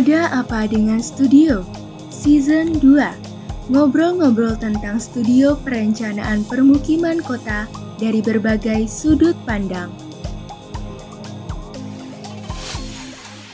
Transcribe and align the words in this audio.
Ada 0.00 0.32
apa 0.32 0.64
dengan 0.64 0.96
studio? 0.96 1.60
Season 2.08 2.72
2. 2.80 3.68
Ngobrol-ngobrol 3.68 4.56
tentang 4.56 4.96
studio 4.96 5.60
perencanaan 5.60 6.40
permukiman 6.48 7.20
kota 7.20 7.68
dari 8.00 8.24
berbagai 8.24 8.88
sudut 8.88 9.36
pandang. 9.44 9.92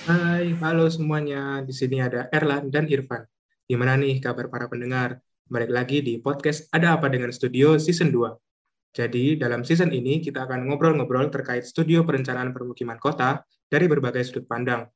Hai, 0.07 0.55
halo 0.63 0.87
semuanya. 0.87 1.67
Di 1.67 1.75
sini 1.75 1.99
ada 1.99 2.31
Erlan 2.31 2.71
dan 2.71 2.87
Irfan. 2.87 3.27
Gimana 3.67 3.99
nih 3.99 4.23
kabar 4.23 4.47
para 4.47 4.71
pendengar? 4.71 5.19
Balik 5.51 5.75
lagi 5.75 5.99
di 5.99 6.23
podcast 6.23 6.71
Ada 6.71 6.95
Apa 6.95 7.11
Dengan 7.11 7.35
Studio 7.35 7.75
Season 7.75 8.15
2. 8.15 8.95
Jadi, 8.95 9.35
dalam 9.35 9.67
season 9.67 9.91
ini 9.91 10.23
kita 10.23 10.47
akan 10.47 10.71
ngobrol-ngobrol 10.71 11.27
terkait 11.27 11.67
studio 11.67 12.07
perencanaan 12.07 12.55
permukiman 12.55 13.03
kota 13.03 13.43
dari 13.67 13.91
berbagai 13.91 14.23
sudut 14.23 14.47
pandang. 14.47 14.87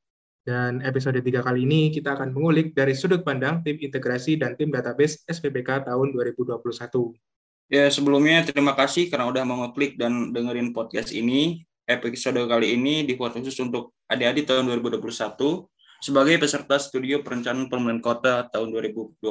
Dan 0.41 0.81
episode 0.81 1.21
3 1.21 1.45
kali 1.45 1.69
ini 1.69 1.93
kita 1.93 2.17
akan 2.17 2.33
mengulik 2.33 2.73
dari 2.73 2.97
sudut 2.97 3.21
pandang 3.21 3.61
tim 3.61 3.77
integrasi 3.77 4.41
dan 4.41 4.57
tim 4.57 4.73
database 4.73 5.21
SPPK 5.29 5.85
tahun 5.85 6.17
2021. 6.17 6.57
Ya, 7.69 7.87
sebelumnya 7.93 8.41
terima 8.43 8.73
kasih 8.73 9.07
karena 9.07 9.29
udah 9.29 9.45
mau 9.45 9.63
ngeklik 9.63 10.01
dan 10.01 10.33
dengerin 10.33 10.73
podcast 10.73 11.13
ini. 11.13 11.63
Episode 11.85 12.41
kali 12.47 12.73
ini 12.73 13.03
dibuat 13.05 13.37
khusus 13.37 13.57
untuk 13.61 13.93
adik-adik 14.09 14.47
tahun 14.47 14.69
2021 14.69 15.01
sebagai 16.01 16.35
peserta 16.41 16.81
studio 16.81 17.21
perencanaan 17.21 17.69
permanent 17.69 18.01
kota 18.01 18.49
tahun 18.49 18.73
2022. 18.73 19.21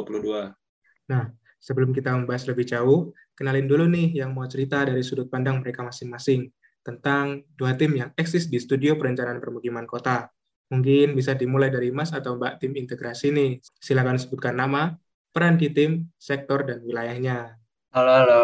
Nah, 1.11 1.25
sebelum 1.59 1.91
kita 1.91 2.15
membahas 2.15 2.47
lebih 2.47 2.71
jauh, 2.71 3.11
kenalin 3.35 3.67
dulu 3.67 3.91
nih 3.91 4.23
yang 4.23 4.31
mau 4.31 4.47
cerita 4.47 4.87
dari 4.87 5.03
sudut 5.03 5.27
pandang 5.27 5.59
mereka 5.59 5.83
masing-masing 5.83 6.47
tentang 6.87 7.43
dua 7.59 7.75
tim 7.75 7.93
yang 7.99 8.11
eksis 8.15 8.47
di 8.47 8.63
studio 8.63 8.95
perencanaan 8.95 9.43
permukiman 9.43 9.85
kota. 9.85 10.31
Mungkin 10.71 11.19
bisa 11.19 11.35
dimulai 11.35 11.67
dari 11.67 11.91
Mas 11.91 12.15
atau 12.15 12.39
Mbak 12.39 12.63
tim 12.63 12.79
integrasi 12.79 13.35
nih. 13.35 13.59
Silakan 13.83 14.23
sebutkan 14.23 14.55
nama, 14.55 14.95
peran 15.35 15.59
di 15.59 15.67
tim, 15.75 16.07
sektor, 16.15 16.63
dan 16.63 16.87
wilayahnya. 16.87 17.59
Halo, 17.91 18.13
halo. 18.23 18.43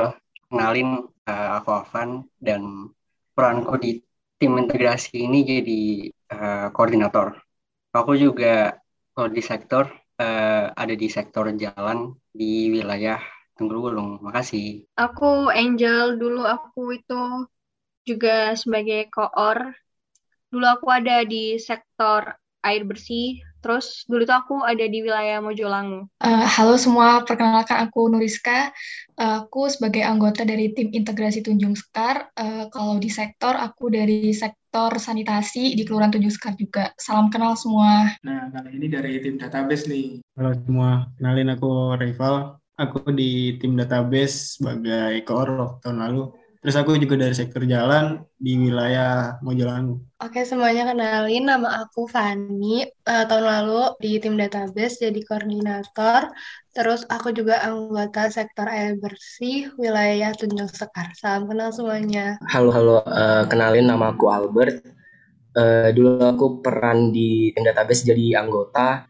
Kenalin, 0.51 1.07
uh, 1.07 1.49
aku 1.55 1.71
Afan, 1.71 2.27
dan 2.43 2.91
peranku 3.31 3.79
di 3.79 4.03
tim 4.43 4.59
integrasi 4.59 5.23
ini 5.23 5.47
jadi 5.47 5.83
uh, 6.35 6.67
koordinator. 6.75 7.39
Aku 7.95 8.19
juga 8.19 8.75
kalau 9.15 9.31
di 9.31 9.43
sektor, 9.47 9.87
uh, 10.19 10.75
ada 10.75 10.95
di 10.99 11.07
sektor 11.07 11.47
jalan 11.55 12.11
di 12.35 12.75
wilayah 12.75 13.23
Tenggulung. 13.55 14.19
Makasih. 14.19 14.85
Aku 14.99 15.47
Angel, 15.49 16.19
dulu 16.19 16.43
aku 16.43 16.91
itu 16.99 17.47
juga 18.03 18.53
sebagai 18.59 19.07
koor 19.15 19.79
dulu 20.57 20.65
aku 20.73 20.89
ada 20.89 21.21
di 21.29 21.61
sektor 21.61 22.33
air 22.65 22.89
bersih. 22.89 23.45
Terus 23.61 24.07
dulu 24.09 24.23
tuh 24.25 24.37
aku 24.41 24.55
ada 24.63 24.87
di 24.87 25.03
wilayah 25.03 25.43
Mojolangu. 25.43 26.09
Uh, 26.23 26.47
halo 26.47 26.79
semua, 26.79 27.21
perkenalkan 27.27 27.83
aku 27.83 28.09
Nuriska. 28.09 28.71
Uh, 29.19 29.45
aku 29.45 29.67
sebagai 29.69 30.07
anggota 30.07 30.47
dari 30.47 30.71
tim 30.73 30.89
integrasi 30.95 31.43
Tunjung 31.43 31.75
Sekar. 31.75 32.31
Uh, 32.39 32.71
kalau 32.71 32.97
di 33.03 33.11
sektor, 33.11 33.59
aku 33.59 33.91
dari 33.91 34.31
sektor 34.31 34.97
sanitasi 34.97 35.75
di 35.75 35.83
Kelurahan 35.83 36.15
Tunjung 36.15 36.31
Sekar 36.31 36.55
juga. 36.55 36.95
Salam 36.95 37.27
kenal 37.27 37.59
semua. 37.59 38.17
Nah, 38.23 38.55
kali 38.55 38.79
ini 38.79 38.87
dari 38.87 39.19
tim 39.19 39.35
database 39.35 39.91
nih. 39.91 40.23
Halo 40.39 40.55
semua, 40.63 41.11
kenalin 41.19 41.53
aku 41.53 41.99
Rival. 41.99 42.57
Aku 42.79 43.03
di 43.11 43.59
tim 43.59 43.75
database 43.75 44.63
sebagai 44.63 45.27
koor 45.27 45.83
tahun 45.83 46.07
lalu. 46.07 46.31
Terus 46.67 46.83
aku 46.83 46.99
juga 46.99 47.15
dari 47.15 47.31
sektor 47.31 47.63
jalan 47.63 48.27
di 48.43 48.59
wilayah 48.59 49.39
Mojolangu. 49.39 50.03
Oke, 50.19 50.43
semuanya 50.43 50.91
kenalin 50.91 51.47
nama 51.47 51.87
aku 51.87 52.11
Fani. 52.11 52.83
Uh, 53.07 53.23
tahun 53.23 53.47
lalu 53.47 53.95
di 54.03 54.19
tim 54.19 54.35
database 54.35 54.99
jadi 54.99 55.23
koordinator. 55.23 56.35
Terus 56.75 57.07
aku 57.07 57.31
juga 57.31 57.63
anggota 57.63 58.27
sektor 58.35 58.67
air 58.67 58.99
bersih 58.99 59.71
wilayah 59.79 60.35
Tunjung 60.35 60.67
Sekar. 60.67 61.15
Salam 61.15 61.47
kenal 61.47 61.71
semuanya. 61.71 62.35
Halo, 62.51 62.75
halo. 62.75 62.99
Uh, 63.07 63.47
kenalin 63.47 63.87
nama 63.87 64.11
aku 64.11 64.27
Albert. 64.27 64.83
Uh, 65.55 65.95
dulu 65.95 66.19
aku 66.19 66.67
peran 66.67 67.15
di 67.15 67.55
tim 67.55 67.63
database 67.63 68.03
jadi 68.03 68.43
anggota. 68.43 69.07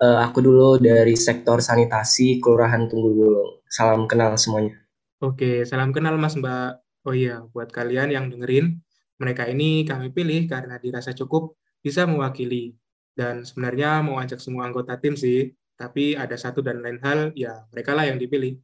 Uh, 0.00 0.24
aku 0.24 0.40
dulu 0.40 0.80
dari 0.80 1.20
sektor 1.20 1.60
sanitasi 1.60 2.40
Kelurahan 2.40 2.88
Tunggul 2.88 3.60
Salam 3.68 4.08
kenal 4.08 4.40
semuanya. 4.40 4.72
Oke, 5.20 5.68
salam 5.68 5.92
kenal 5.92 6.16
Mas 6.16 6.32
Mbak. 6.32 6.83
Oh 7.04 7.12
iya, 7.12 7.44
buat 7.52 7.68
kalian 7.68 8.08
yang 8.16 8.32
dengerin, 8.32 8.80
mereka 9.20 9.44
ini 9.44 9.84
kami 9.84 10.08
pilih 10.08 10.48
karena 10.48 10.80
dirasa 10.80 11.12
cukup 11.12 11.52
bisa 11.84 12.08
mewakili. 12.08 12.72
Dan 13.12 13.44
sebenarnya 13.44 14.00
mau 14.00 14.16
ajak 14.18 14.40
semua 14.40 14.64
anggota 14.64 14.96
tim 14.96 15.14
sih, 15.14 15.52
tapi 15.76 16.16
ada 16.16 16.34
satu 16.34 16.64
dan 16.64 16.80
lain 16.80 16.98
hal, 17.04 17.30
ya 17.36 17.62
mereka 17.70 17.92
lah 17.92 18.08
yang 18.08 18.16
dipilih. 18.16 18.56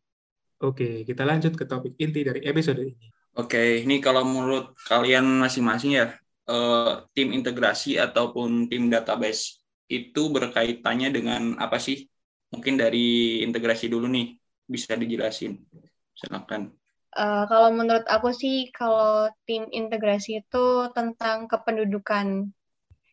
Oke, 0.65 1.05
kita 1.05 1.23
lanjut 1.29 1.53
ke 1.53 1.65
topik 1.69 1.95
inti 2.01 2.25
dari 2.25 2.41
episode 2.49 2.81
ini. 2.81 3.13
Oke, 3.37 3.85
ini 3.85 4.01
kalau 4.01 4.25
menurut 4.25 4.73
kalian 4.89 5.45
masing-masing 5.45 6.01
ya, 6.01 6.17
eh, 6.49 6.93
tim 7.13 7.37
integrasi 7.37 8.01
ataupun 8.01 8.73
tim 8.73 8.89
database 8.89 9.61
itu 9.87 10.33
berkaitannya 10.33 11.09
dengan 11.13 11.43
apa 11.61 11.77
sih? 11.77 12.09
Mungkin 12.51 12.81
dari 12.81 13.41
integrasi 13.47 13.87
dulu 13.87 14.09
nih, 14.11 14.35
bisa 14.65 14.97
dijelasin. 14.97 15.61
Silakan. 16.17 16.80
Uh, 17.11 17.43
kalau 17.51 17.75
menurut 17.75 18.07
aku 18.07 18.31
sih, 18.31 18.71
kalau 18.71 19.27
tim 19.43 19.67
integrasi 19.75 20.47
itu 20.47 20.67
tentang 20.95 21.51
kependudukan. 21.51 22.55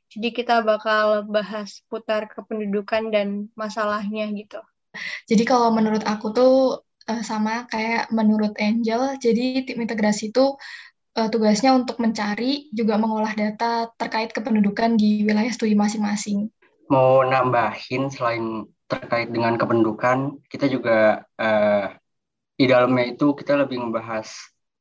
Jadi 0.07 0.29
kita 0.31 0.61
bakal 0.63 1.25
bahas 1.27 1.81
putar 1.89 2.29
kependudukan 2.29 3.09
dan 3.09 3.49
masalahnya 3.57 4.29
gitu. 4.37 4.61
Jadi 5.27 5.43
kalau 5.43 5.73
menurut 5.73 6.05
aku 6.05 6.31
tuh 6.31 6.55
uh, 7.09 7.23
sama 7.25 7.65
kayak 7.67 8.13
menurut 8.13 8.53
Angel, 8.61 9.17
jadi 9.17 9.65
tim 9.65 9.81
integrasi 9.81 10.29
itu 10.29 10.55
uh, 11.17 11.27
tugasnya 11.33 11.73
untuk 11.73 11.97
mencari 11.97 12.69
juga 12.71 13.01
mengolah 13.01 13.33
data 13.33 13.89
terkait 13.97 14.31
kependudukan 14.31 14.95
di 14.95 15.25
wilayah 15.25 15.51
studi 15.51 15.73
masing-masing. 15.73 16.53
Mau 16.87 17.25
nambahin 17.25 18.07
selain 18.07 18.63
terkait 18.87 19.27
dengan 19.27 19.59
kependudukan, 19.59 20.39
kita 20.47 20.71
juga 20.71 21.27
uh, 21.35 21.91
di 22.57 22.65
dalamnya 22.65 23.13
itu 23.13 23.37
kita 23.37 23.53
lebih 23.53 23.77
membahas 23.77 24.33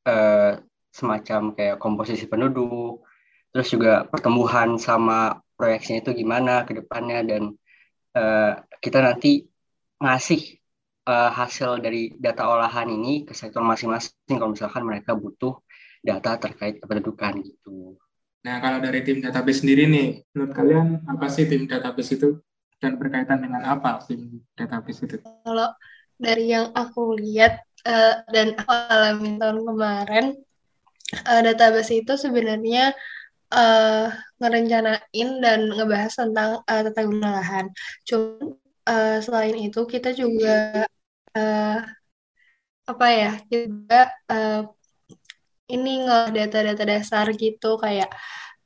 uh, 0.09 0.57
semacam 0.89 1.53
kayak 1.53 1.77
komposisi 1.77 2.25
penduduk, 2.25 3.05
terus 3.53 3.69
juga 3.69 4.09
pertumbuhan 4.09 4.81
sama 4.81 5.37
proyeksinya 5.53 6.01
itu 6.01 6.25
gimana 6.25 6.65
ke 6.65 6.73
depannya 6.73 7.21
dan 7.21 7.53
uh, 8.17 8.53
kita 8.81 9.05
nanti 9.05 9.45
ngasih 10.01 10.57
uh, 11.05 11.29
hasil 11.33 11.77
dari 11.77 12.17
data 12.17 12.49
olahan 12.49 12.89
ini 12.89 13.29
ke 13.29 13.37
sektor 13.37 13.61
masing-masing 13.61 14.35
kalau 14.37 14.57
misalkan 14.57 14.81
mereka 14.81 15.13
butuh 15.13 15.61
data 16.01 16.37
terkait 16.41 16.81
kependudukan 16.81 17.45
gitu. 17.45 17.97
Nah, 18.45 18.63
kalau 18.63 18.79
dari 18.79 19.03
tim 19.03 19.19
database 19.19 19.65
sendiri 19.65 19.89
nih, 19.89 20.23
menurut 20.33 20.53
kalian 20.55 20.87
apa 21.09 21.27
sih 21.27 21.49
tim 21.49 21.67
database 21.67 22.15
itu 22.15 22.39
dan 22.77 22.95
berkaitan 22.95 23.41
dengan 23.43 23.65
apa 23.65 24.01
tim 24.05 24.39
database 24.53 25.03
itu? 25.03 25.17
Kalau 25.21 25.73
dari 26.15 26.53
yang 26.53 26.71
aku 26.71 27.17
lihat 27.17 27.66
uh, 27.85 28.23
dan 28.31 28.57
aku 28.57 28.71
alami 28.71 29.37
tahun 29.37 29.59
kemarin, 29.61 30.25
uh, 31.27 31.41
database 31.43 31.93
itu 31.93 32.13
sebenarnya 32.17 32.95
uh, 33.51 34.09
ngerencanain 34.39 35.29
dan 35.43 35.59
ngebahas 35.71 36.13
tentang 36.13 36.49
uh, 36.65 36.81
tata 36.87 37.01
guna 37.05 37.41
lahan. 37.41 37.65
Cuma 38.07 38.55
uh, 38.87 39.17
selain 39.19 39.55
itu 39.59 39.83
kita 39.85 40.15
juga 40.15 40.87
uh, 41.35 41.79
apa 42.87 43.07
ya 43.11 43.31
juga 43.51 44.07
uh, 44.31 44.63
ini 45.67 46.07
ngolah 46.07 46.31
data-data 46.31 46.83
dasar 46.87 47.27
gitu 47.35 47.75
kayak 47.75 48.07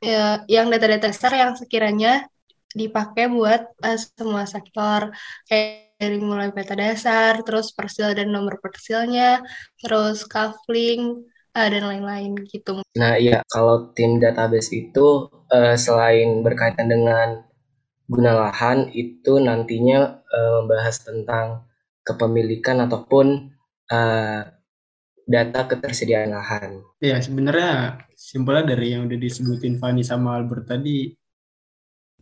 uh, 0.05 0.45
yang 0.45 0.69
data-data 0.69 1.09
dasar 1.09 1.33
yang 1.33 1.57
sekiranya 1.57 2.29
dipakai 2.71 3.27
buat 3.27 3.73
uh, 3.81 3.97
semua 3.97 4.45
sektor 4.45 5.09
kayak 5.49 5.90
dari 6.01 6.17
mulai 6.17 6.49
peta 6.49 6.73
dasar, 6.73 7.45
terus 7.45 7.69
persil 7.77 8.17
dan 8.17 8.33
nomor 8.33 8.57
persilnya, 8.57 9.45
terus 9.77 10.25
kafling, 10.25 11.21
uh, 11.53 11.67
dan 11.69 11.83
lain-lain 11.85 12.33
gitu. 12.49 12.81
Nah 12.97 13.21
iya, 13.21 13.45
kalau 13.53 13.93
tim 13.93 14.17
database 14.17 14.73
itu 14.73 15.29
uh, 15.53 15.77
selain 15.77 16.41
berkaitan 16.41 16.89
dengan 16.89 17.45
guna 18.09 18.49
lahan, 18.49 18.89
itu 18.97 19.37
nantinya 19.37 20.25
uh, 20.25 20.65
membahas 20.65 21.05
tentang 21.05 21.69
kepemilikan 22.01 22.81
ataupun 22.89 23.53
uh, 23.93 24.41
data 25.29 25.61
ketersediaan 25.69 26.33
lahan. 26.33 26.81
Ya 26.97 27.21
sebenarnya 27.21 28.01
simpelnya 28.17 28.73
dari 28.73 28.97
yang 28.97 29.05
udah 29.05 29.19
disebutin 29.21 29.77
Fani 29.77 30.01
sama 30.01 30.33
Albert 30.33 30.65
tadi, 30.65 31.13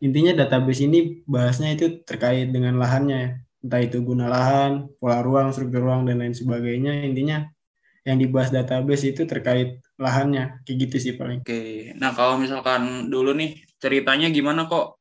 intinya 0.04 0.44
database 0.44 0.84
ini 0.84 1.24
bahasnya 1.24 1.80
itu 1.80 2.04
terkait 2.04 2.52
dengan 2.52 2.76
lahannya 2.76 3.49
entah 3.60 3.82
itu 3.84 4.00
guna 4.00 4.32
lahan, 4.32 4.88
pola 4.98 5.20
ruang, 5.20 5.52
struktur 5.52 5.84
ruang, 5.84 6.08
dan 6.08 6.24
lain 6.24 6.36
sebagainya. 6.36 7.04
Intinya 7.04 7.48
yang 8.08 8.18
dibahas 8.18 8.50
database 8.50 9.12
itu 9.12 9.28
terkait 9.28 9.84
lahannya. 10.00 10.64
Kayak 10.64 10.78
gitu 10.88 10.96
sih 10.98 11.14
paling. 11.20 11.44
Oke, 11.44 11.94
nah 12.00 12.16
kalau 12.16 12.40
misalkan 12.40 13.12
dulu 13.12 13.36
nih 13.36 13.60
ceritanya 13.78 14.32
gimana 14.32 14.66
kok 14.72 15.00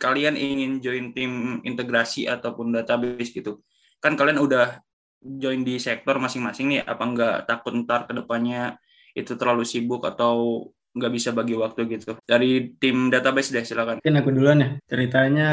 kalian 0.00 0.34
ingin 0.34 0.80
join 0.80 1.12
tim 1.12 1.62
integrasi 1.62 2.26
ataupun 2.26 2.72
database 2.74 3.30
gitu, 3.36 3.60
kan 4.02 4.16
kalian 4.16 4.40
udah 4.40 4.80
join 5.20 5.60
di 5.60 5.76
sektor 5.76 6.16
masing-masing 6.16 6.72
nih, 6.72 6.80
apa 6.82 7.04
nggak 7.04 7.36
takut 7.44 7.76
ntar 7.84 8.08
ke 8.08 8.16
depannya 8.16 8.80
itu 9.12 9.36
terlalu 9.36 9.68
sibuk 9.68 10.00
atau 10.08 10.64
nggak 10.90 11.12
bisa 11.14 11.30
bagi 11.30 11.54
waktu 11.54 11.86
gitu. 11.86 12.18
Dari 12.22 12.74
tim 12.78 13.08
database 13.08 13.54
deh 13.54 13.64
silakan. 13.64 14.02
Mungkin 14.02 14.18
aku 14.20 14.30
duluan 14.34 14.58
ya. 14.62 14.68
Ceritanya 14.86 15.48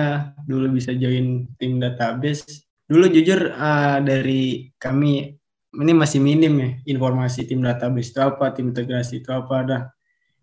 dulu 0.45 0.73
bisa 0.77 0.93
join 0.97 1.45
tim 1.57 1.77
database. 1.77 2.65
Dulu 2.87 3.05
jujur 3.11 3.51
uh, 3.53 3.99
dari 4.01 4.71
kami 4.79 5.35
ini 5.77 5.93
masih 5.93 6.23
minim 6.23 6.53
ya 6.57 6.69
informasi 6.97 7.45
tim 7.45 7.61
database 7.61 8.15
itu 8.15 8.19
apa, 8.23 8.55
tim 8.55 8.71
integrasi 8.71 9.21
itu 9.21 9.29
apa 9.29 9.57
dah. 9.67 9.81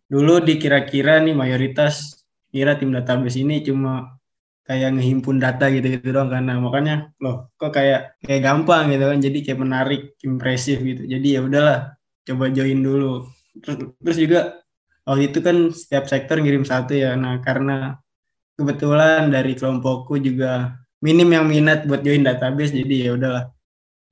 Dulu 0.07 0.45
dikira-kira 0.45 1.19
nih 1.25 1.35
mayoritas 1.35 2.23
kira 2.55 2.79
tim 2.79 2.95
database 2.95 3.41
ini 3.41 3.65
cuma 3.67 4.15
kayak 4.65 4.97
ngehimpun 4.97 5.37
data 5.37 5.69
gitu 5.69 5.93
gitu 5.93 6.09
doang 6.09 6.33
karena 6.33 6.57
makanya 6.57 7.13
loh 7.21 7.53
kok 7.61 7.77
kayak 7.77 8.17
kayak 8.25 8.41
gampang 8.41 8.89
gitu 8.97 9.05
kan 9.13 9.21
jadi 9.21 9.39
kayak 9.45 9.61
menarik 9.61 10.03
impresif 10.25 10.81
gitu 10.81 11.05
jadi 11.05 11.27
ya 11.37 11.41
udahlah 11.45 11.79
coba 12.25 12.49
join 12.49 12.81
dulu 12.81 13.29
terus, 13.61 13.77
terus 14.01 14.17
juga 14.17 14.41
waktu 15.05 15.33
itu 15.33 15.39
kan 15.45 15.57
setiap 15.71 16.05
sektor 16.09 16.41
ngirim 16.41 16.65
satu 16.65 16.97
ya. 16.97 17.15
Nah 17.15 17.41
karena 17.45 18.01
kebetulan 18.57 19.29
dari 19.29 19.53
kelompokku 19.57 20.19
juga 20.21 20.81
minim 21.05 21.29
yang 21.29 21.47
minat 21.47 21.85
buat 21.85 22.01
join 22.01 22.25
database 22.25 22.73
jadi 22.73 22.97
ya 23.09 23.13
udahlah. 23.17 23.45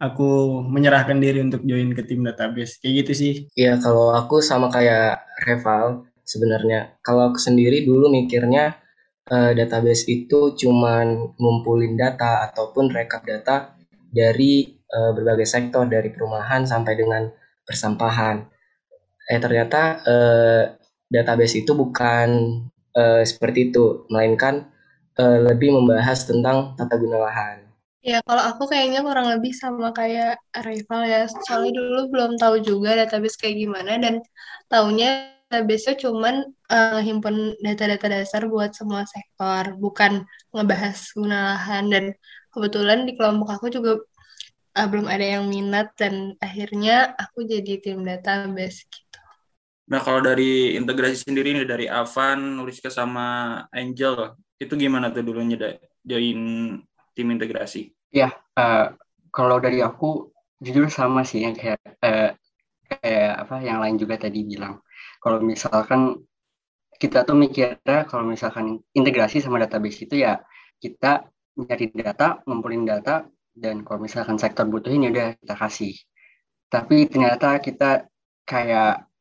Aku 0.03 0.61
menyerahkan 0.67 1.23
diri 1.23 1.39
untuk 1.41 1.63
join 1.63 1.95
ke 1.95 2.03
tim 2.03 2.27
database. 2.27 2.83
Kayak 2.83 3.07
gitu 3.07 3.13
sih. 3.15 3.33
Iya 3.55 3.79
kalau 3.79 4.13
aku 4.13 4.43
sama 4.43 4.69
kayak 4.69 5.23
Reval 5.47 6.07
sebenarnya. 6.27 6.99
Kalau 7.01 7.33
aku 7.33 7.39
sendiri 7.39 7.87
dulu 7.87 8.11
mikirnya 8.11 8.83
uh, 9.31 9.55
database 9.55 10.11
itu 10.11 10.59
cuman 10.59 11.39
ngumpulin 11.39 11.95
data 11.95 12.51
ataupun 12.51 12.91
rekap 12.91 13.23
data 13.23 13.79
dari 14.11 14.75
uh, 14.91 15.15
berbagai 15.15 15.47
sektor 15.47 15.87
dari 15.87 16.11
perumahan 16.11 16.67
sampai 16.67 16.95
dengan 16.99 17.23
persampahan. 17.63 18.43
Eh 19.31 19.39
ternyata 19.39 20.03
uh, 20.03 20.65
database 21.13 21.61
itu 21.61 21.77
bukan 21.77 22.29
uh, 22.97 23.21
seperti 23.21 23.69
itu, 23.69 24.09
melainkan 24.09 24.73
uh, 25.21 25.39
lebih 25.53 25.77
membahas 25.77 26.25
tentang 26.25 26.73
tata 26.81 26.97
guna 26.97 27.21
lahan. 27.29 27.69
Ya, 28.03 28.19
kalau 28.27 28.43
aku 28.43 28.67
kayaknya 28.67 28.99
kurang 29.07 29.31
lebih 29.31 29.55
sama 29.55 29.95
kayak 29.95 30.41
rival 30.67 31.07
ya. 31.07 31.23
Soalnya 31.47 31.79
dulu 31.79 32.01
belum 32.11 32.33
tahu 32.35 32.59
juga 32.59 32.99
database 32.99 33.39
kayak 33.39 33.63
gimana 33.63 33.95
dan 34.03 34.19
taunya 34.67 35.31
database 35.53 36.01
cuman 36.01 36.49
uh, 36.73 36.99
himpun 37.05 37.53
data-data 37.61 38.09
dasar 38.09 38.49
buat 38.49 38.73
semua 38.73 39.05
sektor, 39.05 39.77
bukan 39.77 40.25
ngebahas 40.51 40.99
guna 41.13 41.55
lahan 41.55 41.93
dan 41.93 42.05
kebetulan 42.51 43.05
di 43.05 43.13
kelompok 43.15 43.61
aku 43.61 43.69
juga 43.69 44.01
uh, 44.81 44.89
belum 44.89 45.07
ada 45.07 45.39
yang 45.39 45.45
minat 45.53 45.93
dan 46.01 46.35
akhirnya 46.41 47.13
aku 47.21 47.45
jadi 47.45 47.85
tim 47.85 48.01
database 48.01 48.89
gitu. 48.89 49.12
Nah, 49.93 50.01
kalau 50.01 50.25
dari 50.25 50.73
integrasi 50.73 51.29
sendiri 51.29 51.53
nih 51.53 51.69
dari 51.69 51.85
Avan, 51.85 52.57
Nuriska 52.57 52.89
sama 52.89 53.61
Angel, 53.69 54.33
itu 54.57 54.73
gimana 54.73 55.13
tuh 55.13 55.21
dulunya 55.21 55.77
join 56.01 56.41
tim 57.13 57.29
integrasi? 57.29 57.93
Ya, 58.09 58.33
uh, 58.57 58.97
kalau 59.29 59.61
dari 59.61 59.85
aku 59.85 60.33
jujur 60.65 60.89
sama 60.89 61.29
sih 61.29 61.45
yang 61.45 61.53
kayak 61.53 61.77
uh, 62.01 62.33
kayak 62.89 63.33
apa 63.45 63.61
yang 63.61 63.85
lain 63.85 63.97
juga 64.01 64.15
tadi 64.21 64.47
bilang 64.47 64.79
kalau 65.19 65.43
misalkan 65.43 66.23
kita 66.97 67.27
tuh 67.27 67.35
mikirnya 67.35 68.07
kalau 68.07 68.23
misalkan 68.23 68.79
integrasi 68.95 69.43
sama 69.43 69.59
database 69.59 70.07
itu 70.07 70.23
ya 70.23 70.39
kita 70.79 71.27
nyari 71.59 71.93
data, 71.93 72.41
ngumpulin 72.49 72.89
data, 72.89 73.29
dan 73.53 73.85
kalau 73.85 74.07
misalkan 74.07 74.41
sektor 74.41 74.65
butuhin 74.65 75.05
ya 75.05 75.11
udah 75.13 75.29
kita 75.37 75.55
kasih. 75.59 75.95
Tapi 76.73 77.11
ternyata 77.11 77.61
kita 77.61 78.09
kayak 78.49 79.12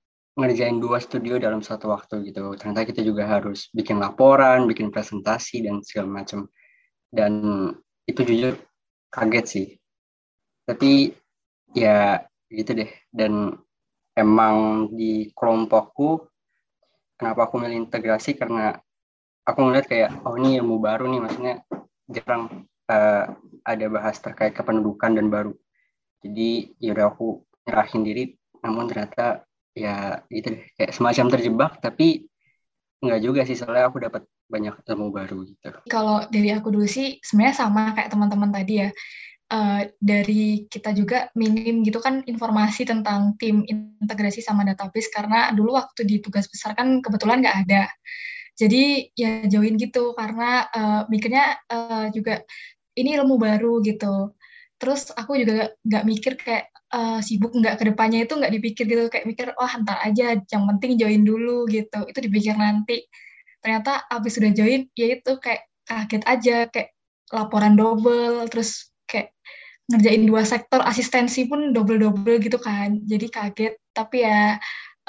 ngerjain 0.42 0.82
dua 0.82 0.98
studio 0.98 1.38
dalam 1.38 1.62
satu 1.62 1.94
waktu 1.94 2.34
gitu. 2.34 2.58
Ternyata 2.58 2.90
kita 2.90 3.02
juga 3.06 3.30
harus 3.30 3.70
bikin 3.72 4.02
laporan, 4.02 4.66
bikin 4.66 4.90
presentasi, 4.90 5.64
dan 5.64 5.86
segala 5.86 6.22
macam. 6.22 6.50
Dan 7.08 7.34
itu 8.10 8.22
jujur 8.26 8.58
kaget 9.14 9.46
sih. 9.46 9.68
Tapi 10.66 11.14
ya 11.78 12.26
gitu 12.50 12.74
deh. 12.74 12.92
Dan 13.14 13.54
emang 14.18 14.90
di 14.92 15.32
kelompokku 15.32 16.28
kenapa 17.16 17.48
aku 17.48 17.62
milih 17.62 17.88
integrasi 17.88 18.36
karena 18.36 18.76
aku 19.46 19.60
ngeliat 19.62 19.86
kayak 19.88 20.26
oh 20.26 20.36
ini 20.38 20.58
ilmu 20.60 20.82
baru 20.82 21.06
nih 21.06 21.22
maksudnya 21.22 21.56
jarang 22.10 22.68
uh, 22.90 23.26
ada 23.62 23.86
bahas 23.88 24.18
terkait 24.18 24.58
kependudukan 24.58 25.16
dan 25.16 25.30
baru 25.30 25.54
jadi 26.22 26.74
yaudah 26.82 27.14
aku 27.14 27.46
nyerahin 27.66 28.02
diri 28.04 28.24
namun 28.62 28.90
ternyata 28.90 29.46
ya 29.72 30.20
deh 30.28 30.68
kayak 30.76 30.92
semacam 30.92 31.26
terjebak 31.32 31.72
tapi 31.80 32.28
enggak 33.02 33.22
juga 33.24 33.42
sih 33.48 33.58
soalnya 33.58 33.90
aku 33.90 33.98
dapat 34.04 34.24
banyak 34.52 34.76
ilmu 34.84 35.16
baru 35.16 35.48
gitu. 35.48 35.72
Kalau 35.88 36.28
dari 36.28 36.52
aku 36.52 36.70
dulu 36.76 36.84
sih 36.86 37.18
sebenarnya 37.24 37.56
sama 37.66 37.96
kayak 37.96 38.12
teman-teman 38.12 38.52
tadi 38.52 38.84
ya 38.84 38.90
uh, 39.52 39.82
dari 39.98 40.68
kita 40.68 40.92
juga 40.92 41.32
minim 41.40 41.84
gitu 41.88 42.04
kan 42.04 42.24
informasi 42.28 42.84
tentang 42.84 43.40
tim 43.40 43.64
integrasi 43.68 44.44
sama 44.44 44.68
database 44.68 45.08
karena 45.12 45.56
dulu 45.56 45.80
waktu 45.80 46.04
di 46.08 46.20
tugas 46.20 46.52
besar 46.52 46.76
kan 46.76 47.00
kebetulan 47.00 47.40
nggak 47.44 47.58
ada. 47.68 47.84
Jadi 48.60 49.10
ya 49.16 49.48
join 49.48 49.80
gitu 49.80 50.12
karena 50.14 50.68
uh, 50.70 51.02
mikirnya 51.08 51.58
uh, 51.72 52.12
juga 52.12 52.44
ini 52.96 53.16
ilmu 53.16 53.40
baru 53.40 53.80
gitu. 53.82 54.36
Terus 54.78 55.14
aku 55.16 55.40
juga 55.40 55.72
nggak 55.88 56.04
mikir 56.04 56.34
kayak 56.36 56.71
uh, 56.92 57.20
sibuk 57.24 57.52
nggak 57.56 57.80
ke 57.80 57.84
depannya 57.92 58.28
itu 58.28 58.34
nggak 58.38 58.54
dipikir 58.54 58.86
gitu 58.88 59.08
kayak 59.08 59.26
mikir 59.28 59.48
wah 59.56 59.68
oh, 59.68 59.74
ntar 59.84 59.98
aja 60.04 60.38
yang 60.38 60.64
penting 60.76 61.00
join 61.00 61.22
dulu 61.24 61.66
gitu. 61.72 62.00
Itu 62.08 62.20
dipikir 62.20 62.56
nanti. 62.60 63.08
Ternyata 63.64 64.08
abis 64.12 64.38
sudah 64.38 64.52
join 64.54 64.88
ya 64.94 65.08
itu 65.18 65.32
kayak 65.40 65.68
kaget 65.88 66.24
aja 66.28 66.56
kayak 66.70 66.90
laporan 67.32 67.74
double 67.80 68.46
terus 68.52 68.92
kayak 69.08 69.32
ngerjain 69.92 70.24
dua 70.24 70.44
sektor 70.48 70.80
asistensi 70.84 71.48
pun 71.48 71.72
double-double 71.76 72.38
gitu 72.44 72.58
kan. 72.60 73.00
Jadi 73.08 73.28
kaget. 73.32 73.74
Tapi 73.92 74.24
ya 74.24 74.56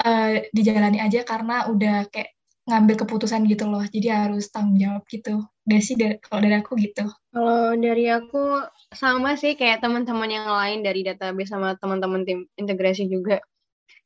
uh, 0.03 0.33
dijalani 0.51 0.99
aja 0.99 1.23
karena 1.23 1.67
udah 1.71 2.07
kayak 2.11 2.35
ngambil 2.63 2.95
keputusan 3.03 3.43
gitu 3.51 3.67
loh 3.67 3.83
jadi 3.83 4.27
harus 4.27 4.47
tanggung 4.47 4.79
jawab 4.79 5.03
gitu 5.11 5.43
Desi 5.63 5.95
dari, 5.95 6.19
kalau 6.19 6.39
dari 6.43 6.55
aku 6.59 6.71
gitu 6.79 7.05
kalau 7.31 7.75
dari 7.75 8.05
aku 8.07 8.43
sama 8.91 9.35
sih 9.35 9.55
kayak 9.59 9.83
teman-teman 9.83 10.31
yang 10.31 10.47
lain 10.47 10.79
dari 10.83 11.03
database 11.03 11.51
sama 11.51 11.75
teman-teman 11.75 12.23
tim 12.23 12.39
integrasi 12.55 13.07
juga 13.11 13.43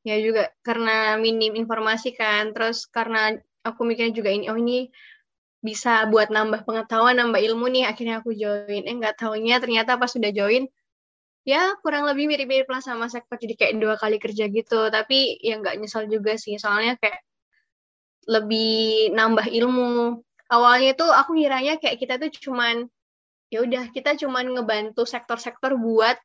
ya 0.02 0.18
juga 0.18 0.50
karena 0.66 1.20
minim 1.22 1.54
informasi 1.54 2.18
kan 2.18 2.56
terus 2.56 2.90
karena 2.90 3.38
aku 3.62 3.84
mikirnya 3.84 4.14
juga 4.16 4.32
ini 4.32 4.48
oh 4.48 4.58
ini 4.58 4.88
bisa 5.62 6.06
buat 6.08 6.30
nambah 6.30 6.64
pengetahuan, 6.64 7.18
nambah 7.18 7.42
ilmu 7.42 7.68
nih. 7.74 7.84
Akhirnya 7.90 8.22
aku 8.22 8.32
join. 8.32 8.84
Eh 8.86 8.96
nggak 8.96 9.20
taunya 9.20 9.58
ternyata 9.58 9.98
pas 9.98 10.08
sudah 10.08 10.32
join, 10.32 10.70
ya 11.44 11.76
kurang 11.84 12.06
lebih 12.10 12.30
mirip-mirip 12.32 12.68
lah 12.70 12.82
sama 12.84 13.10
sektor. 13.12 13.36
Jadi 13.42 13.54
kayak 13.60 13.74
dua 13.82 13.96
kali 14.00 14.18
kerja 14.22 14.48
gitu. 14.48 14.88
Tapi 14.94 15.42
ya 15.42 15.60
nggak 15.62 15.76
nyesal 15.82 16.06
juga 16.08 16.38
sih. 16.38 16.56
Soalnya 16.62 16.96
kayak 17.02 17.20
lebih 18.28 19.12
nambah 19.16 19.48
ilmu. 19.48 20.22
Awalnya 20.48 20.96
tuh 20.96 21.12
aku 21.12 21.36
ngiranya 21.36 21.80
kayak 21.80 21.98
kita 22.00 22.20
tuh 22.20 22.32
cuman 22.32 22.88
ya 23.48 23.64
udah 23.64 23.92
kita 23.96 24.20
cuman 24.20 24.60
ngebantu 24.60 25.08
sektor-sektor 25.08 25.80
buat 25.80 26.20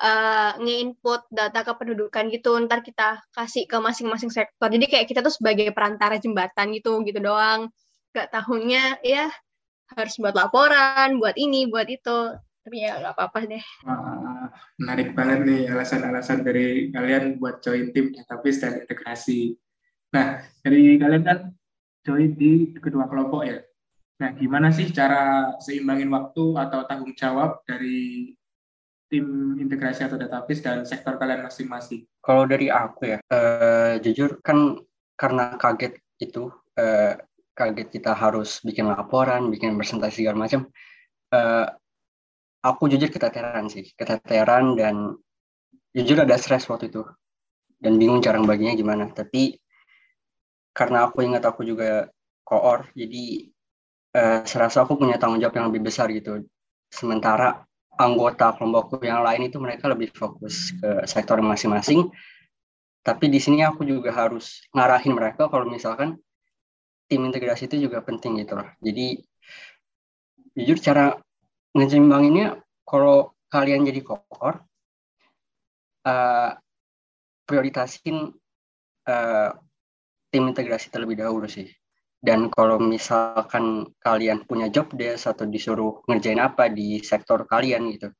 uh, 0.00 0.56
nge-input 0.56 1.28
data 1.28 1.60
kependudukan 1.60 2.32
gitu 2.32 2.56
ntar 2.64 2.80
kita 2.80 3.20
kasih 3.36 3.68
ke 3.68 3.76
masing-masing 3.76 4.32
sektor 4.32 4.72
jadi 4.72 4.88
kayak 4.88 5.06
kita 5.12 5.20
tuh 5.20 5.28
sebagai 5.28 5.68
perantara 5.76 6.16
jembatan 6.16 6.72
gitu 6.72 7.04
gitu 7.04 7.20
doang 7.20 7.68
gak 8.16 8.32
tahunya 8.32 8.96
ya 9.04 9.28
harus 9.96 10.14
buat 10.20 10.36
laporan, 10.36 11.16
buat 11.16 11.36
ini, 11.40 11.70
buat 11.70 11.88
itu. 11.88 12.36
Tapi 12.36 12.76
ya 12.84 13.00
gak 13.00 13.16
apa-apa 13.16 13.48
deh. 13.48 13.64
Wah, 13.88 14.52
menarik 14.76 15.16
banget 15.16 15.48
nih 15.48 15.62
alasan-alasan 15.72 16.44
dari 16.44 16.92
kalian 16.92 17.40
buat 17.40 17.64
join 17.64 17.94
tim 17.96 18.12
database 18.12 18.60
dan 18.60 18.84
integrasi. 18.84 19.56
Nah, 20.14 20.40
dari 20.64 20.96
kalian 20.96 21.24
kan 21.24 21.38
join 22.04 22.32
di 22.32 22.72
kedua 22.76 23.04
kelompok 23.08 23.42
ya. 23.44 23.60
Nah, 24.18 24.34
gimana 24.34 24.74
sih 24.74 24.90
cara 24.90 25.54
seimbangin 25.62 26.10
waktu 26.10 26.56
atau 26.58 26.82
tanggung 26.88 27.14
jawab 27.14 27.62
dari 27.68 28.34
tim 29.08 29.56
integrasi 29.56 30.04
atau 30.04 30.20
database 30.20 30.60
dan 30.64 30.84
sektor 30.84 31.16
kalian 31.16 31.44
masing-masing? 31.44 32.04
Kalau 32.20 32.44
dari 32.44 32.68
aku 32.68 33.16
ya, 33.16 33.18
uh, 33.32 33.96
jujur 34.02 34.42
kan 34.44 34.80
karena 35.16 35.56
kaget 35.56 36.02
itu 36.20 36.52
uh, 36.76 37.14
kaget 37.56 37.88
kita 37.88 38.12
harus 38.12 38.60
bikin 38.64 38.90
laporan, 38.90 39.48
bikin 39.48 39.78
presentasi 39.78 40.24
segala 40.24 40.44
macam. 40.44 40.68
Uh, 41.32 41.68
aku 42.64 42.90
jujur 42.90 43.08
keteteran 43.08 43.70
sih, 43.72 43.92
keteteran 43.96 44.76
dan 44.76 45.16
jujur 45.96 46.20
ada 46.20 46.36
stres 46.36 46.68
waktu 46.68 46.92
itu 46.92 47.06
dan 47.80 47.96
bingung 47.96 48.20
cara 48.20 48.42
baginya 48.44 48.76
gimana. 48.76 49.08
Tapi 49.14 49.56
karena 50.76 51.10
aku 51.10 51.24
ingat 51.24 51.42
aku 51.44 51.66
juga 51.66 52.08
koor, 52.44 52.88
jadi 52.96 53.50
uh, 54.16 54.40
serasa 54.46 54.84
aku 54.84 54.96
punya 54.96 55.20
tanggung 55.20 55.42
jawab 55.42 55.56
yang 55.58 55.68
lebih 55.68 55.90
besar 55.90 56.08
gitu. 56.12 56.44
Sementara 56.88 57.68
anggota 57.98 58.54
kelompokku 58.54 59.02
yang 59.02 59.20
lain 59.26 59.50
itu 59.50 59.58
mereka 59.58 59.90
lebih 59.90 60.14
fokus 60.14 60.72
ke 60.78 61.04
sektor 61.04 61.42
masing-masing. 61.42 62.08
Tapi 63.02 63.26
di 63.26 63.40
sini 63.42 63.66
aku 63.66 63.82
juga 63.82 64.14
harus 64.14 64.62
ngarahin 64.72 65.12
mereka 65.16 65.50
kalau 65.50 65.66
misalkan 65.66 66.16
tim 67.08 67.24
integrasi 67.24 67.66
itu 67.66 67.88
juga 67.88 68.04
penting 68.04 68.38
gitu 68.44 68.54
loh. 68.54 68.68
Jadi 68.84 69.18
jujur 70.54 70.78
cara 70.78 71.16
ngejimbanginnya 71.74 72.60
kalau 72.84 73.32
kalian 73.48 73.84
jadi 73.88 74.00
kokor, 74.04 74.60
uh, 76.04 76.50
prioritasin 77.48 78.36
uh, 79.08 79.50
tim 80.28 80.48
integrasi 80.48 80.92
terlebih 80.92 81.20
dahulu 81.20 81.48
sih. 81.48 81.68
Dan 82.18 82.50
kalau 82.50 82.82
misalkan 82.82 83.94
kalian 84.02 84.42
punya 84.42 84.66
job 84.66 84.90
desk 84.98 85.30
atau 85.30 85.46
disuruh 85.46 86.02
ngerjain 86.10 86.42
apa 86.42 86.66
di 86.66 86.98
sektor 86.98 87.46
kalian 87.46 87.94
gitu, 87.94 88.10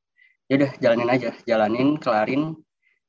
ya 0.47 0.55
udah 0.55 0.71
jalanin 0.79 1.11
aja, 1.11 1.31
jalanin, 1.43 1.99
kelarin, 1.99 2.55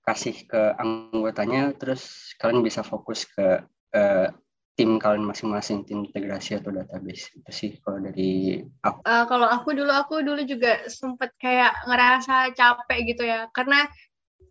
kasih 0.02 0.50
ke 0.50 0.74
anggotanya, 0.82 1.78
terus 1.78 2.34
kalian 2.42 2.66
bisa 2.66 2.82
fokus 2.82 3.30
ke 3.30 3.62
uh, 3.94 4.28
tim 4.74 4.98
kalian 4.98 5.30
masing-masing, 5.30 5.86
tim 5.86 6.10
integrasi 6.10 6.58
atau 6.58 6.74
database 6.74 7.30
itu 7.38 7.52
sih 7.54 7.72
kalau 7.86 8.02
dari 8.02 8.64
aku. 8.82 9.06
Uh, 9.06 9.26
kalau 9.30 9.46
aku 9.46 9.78
dulu 9.78 9.94
aku 9.94 10.26
dulu 10.26 10.42
juga 10.42 10.90
sempet 10.90 11.36
kayak 11.38 11.86
ngerasa 11.86 12.56
capek 12.58 13.14
gitu 13.14 13.30
ya, 13.30 13.46
karena 13.54 13.86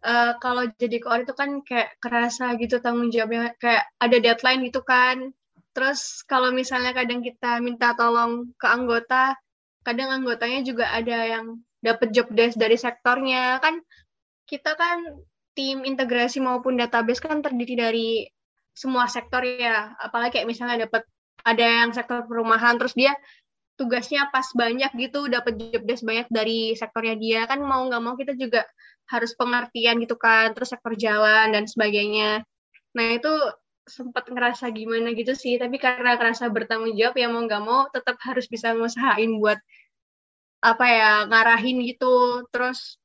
uh, 0.04 0.37
kalau 0.42 0.68
jadi 0.76 0.99
koor 1.02 1.25
itu 1.25 1.35
kan 1.35 1.61
kayak 1.62 1.99
kerasa 2.02 2.54
gitu 2.61 2.78
tanggung 2.78 3.11
jawabnya 3.12 3.54
kayak 3.59 3.88
ada 3.99 4.16
deadline 4.21 4.64
gitu 4.66 4.80
kan 4.83 5.33
Terus 5.78 6.26
kalau 6.26 6.50
misalnya 6.50 6.90
kadang 6.90 7.23
kita 7.23 7.62
minta 7.62 7.95
tolong 7.95 8.50
ke 8.59 8.66
anggota, 8.66 9.38
kadang 9.87 10.11
anggotanya 10.11 10.66
juga 10.66 10.90
ada 10.90 11.23
yang 11.23 11.62
dapat 11.78 12.11
job 12.11 12.35
desk 12.35 12.59
dari 12.59 12.75
sektornya. 12.75 13.62
Kan 13.62 13.78
kita 14.42 14.75
kan 14.75 15.07
tim 15.54 15.87
integrasi 15.87 16.42
maupun 16.42 16.75
database 16.75 17.23
kan 17.23 17.47
terdiri 17.47 17.75
dari 17.78 18.11
semua 18.75 19.07
sektor 19.07 19.47
ya. 19.47 19.95
Apalagi 20.02 20.42
kayak 20.42 20.50
misalnya 20.50 20.90
dapat 20.90 21.07
ada 21.47 21.62
yang 21.62 21.95
sektor 21.95 22.26
perumahan 22.26 22.75
terus 22.75 22.99
dia 22.99 23.14
tugasnya 23.78 24.26
pas 24.35 24.44
banyak 24.52 24.90
gitu 24.99 25.30
dapat 25.30 25.54
job 25.56 25.82
desk 25.87 26.02
banyak 26.02 26.26
dari 26.28 26.75
sektornya 26.75 27.14
dia. 27.14 27.40
Kan 27.47 27.62
mau 27.62 27.87
nggak 27.87 28.02
mau 28.02 28.14
kita 28.18 28.35
juga 28.35 28.66
harus 29.08 29.32
pengertian 29.38 29.97
gitu 30.04 30.20
kan 30.20 30.52
terus 30.52 30.75
sektor 30.75 30.92
jalan 30.99 31.54
dan 31.54 31.64
sebagainya. 31.64 32.44
Nah 32.92 33.06
itu 33.16 33.32
sempat 33.88 34.28
ngerasa 34.28 34.68
gimana 34.68 35.16
gitu 35.16 35.32
sih 35.32 35.56
tapi 35.56 35.80
karena 35.80 36.20
ngerasa 36.20 36.52
bertanggung 36.52 36.92
jawab 36.92 37.16
ya 37.16 37.32
mau 37.32 37.40
nggak 37.40 37.64
mau 37.64 37.88
tetap 37.88 38.20
harus 38.20 38.44
bisa 38.44 38.76
ngusahain 38.76 39.40
buat 39.40 39.56
apa 40.61 40.85
ya 40.85 41.12
ngarahin 41.30 41.80
gitu. 41.88 42.44
Terus 42.52 43.00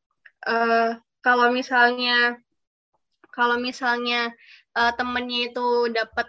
uh, 0.50 0.98
kalau 1.24 1.54
misalnya 1.56 2.36
kalau 3.32 3.58
misalnya 3.58 4.36
uh, 4.76 4.92
temennya 4.94 5.50
itu 5.54 5.90
dapat 5.90 6.28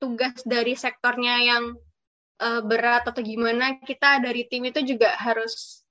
tugas 0.00 0.40
dari 0.46 0.72
sektornya 0.78 1.44
yang 1.44 1.76
uh, 2.40 2.60
berat 2.64 3.04
atau 3.04 3.20
gimana 3.20 3.78
kita 3.84 4.18
dari 4.24 4.48
tim 4.48 4.64
itu 4.66 4.80
juga 4.82 5.12
harus 5.20 5.84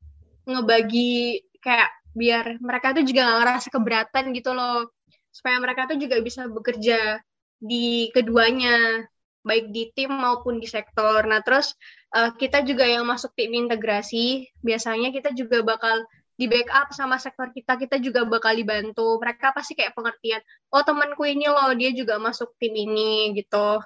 ngebagi 0.50 1.46
kayak 1.62 1.90
biar 2.18 2.58
mereka 2.58 2.98
tuh 2.98 3.06
juga 3.06 3.30
gak 3.30 3.40
ngerasa 3.46 3.68
keberatan 3.70 4.26
gitu 4.34 4.52
loh 4.58 4.90
supaya 5.30 5.62
mereka 5.62 5.86
tuh 5.86 6.02
juga 6.02 6.18
bisa 6.20 6.50
bekerja 6.50 7.22
di 7.62 8.10
keduanya 8.12 9.06
baik 9.44 9.72
di 9.72 9.92
tim 9.96 10.12
maupun 10.12 10.60
di 10.60 10.68
sektor. 10.68 11.24
Nah, 11.24 11.40
terus 11.44 11.76
uh, 12.16 12.32
kita 12.36 12.64
juga 12.68 12.84
yang 12.84 13.08
masuk 13.08 13.32
tim 13.36 13.56
integrasi, 13.56 14.52
biasanya 14.60 15.16
kita 15.16 15.32
juga 15.32 15.64
bakal 15.64 16.04
di 16.40 16.48
backup 16.48 16.96
sama 16.96 17.20
sektor 17.20 17.52
kita, 17.52 17.76
kita 17.76 18.00
juga 18.00 18.24
bakal 18.24 18.56
dibantu. 18.56 19.20
Mereka 19.20 19.52
pasti 19.52 19.76
kayak 19.76 19.96
pengertian, 19.96 20.40
oh 20.72 20.84
temanku 20.84 21.24
ini 21.28 21.48
loh, 21.48 21.72
dia 21.76 21.92
juga 21.92 22.20
masuk 22.20 22.56
tim 22.60 22.72
ini 22.76 23.36
gitu. 23.36 23.80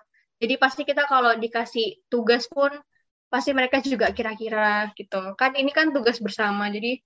Jadi 0.44 0.60
pasti 0.60 0.84
kita 0.84 1.08
kalau 1.08 1.40
dikasih 1.40 2.04
tugas 2.12 2.52
pun, 2.52 2.76
pasti 3.32 3.56
mereka 3.56 3.80
juga 3.80 4.12
kira-kira 4.12 4.92
gitu. 4.94 5.40
Kan 5.40 5.56
ini 5.56 5.72
kan 5.72 5.96
tugas 5.96 6.20
bersama, 6.20 6.68
jadi 6.68 7.00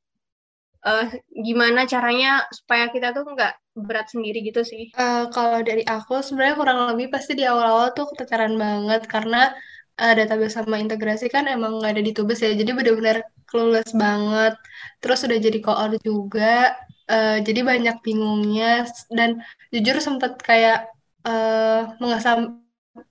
uh, 0.83 1.07
gimana 1.31 1.85
caranya 1.85 2.43
supaya 2.49 2.89
kita 2.89 3.13
tuh 3.13 3.29
nggak 3.29 3.53
berat 3.77 4.09
sendiri 4.09 4.41
gitu 4.41 4.65
sih? 4.65 4.89
Uh, 4.97 5.29
kalau 5.31 5.61
dari 5.61 5.85
aku 5.85 6.19
sebenarnya 6.19 6.57
kurang 6.57 6.79
lebih 6.91 7.13
pasti 7.13 7.37
di 7.37 7.45
awal-awal 7.45 7.93
tuh 7.93 8.09
keteteran 8.11 8.57
banget 8.57 9.05
karena 9.05 9.53
uh, 10.01 10.13
database 10.17 10.57
sama 10.57 10.81
integrasi 10.81 11.29
kan 11.29 11.45
emang 11.45 11.77
nggak 11.77 11.93
ada 11.95 12.03
di 12.03 12.11
tubes 12.11 12.41
ya, 12.41 12.51
jadi 12.57 12.73
benar-benar 12.73 13.23
clueless 13.47 13.93
banget. 13.95 14.57
Terus 14.99 15.23
udah 15.23 15.39
jadi 15.39 15.59
koor 15.63 15.91
juga, 16.03 16.75
uh, 17.07 17.37
jadi 17.39 17.61
banyak 17.63 18.03
bingungnya 18.03 18.83
dan 19.13 19.39
jujur 19.71 20.01
sempat 20.03 20.41
kayak 20.43 20.89
uh, 21.23 21.95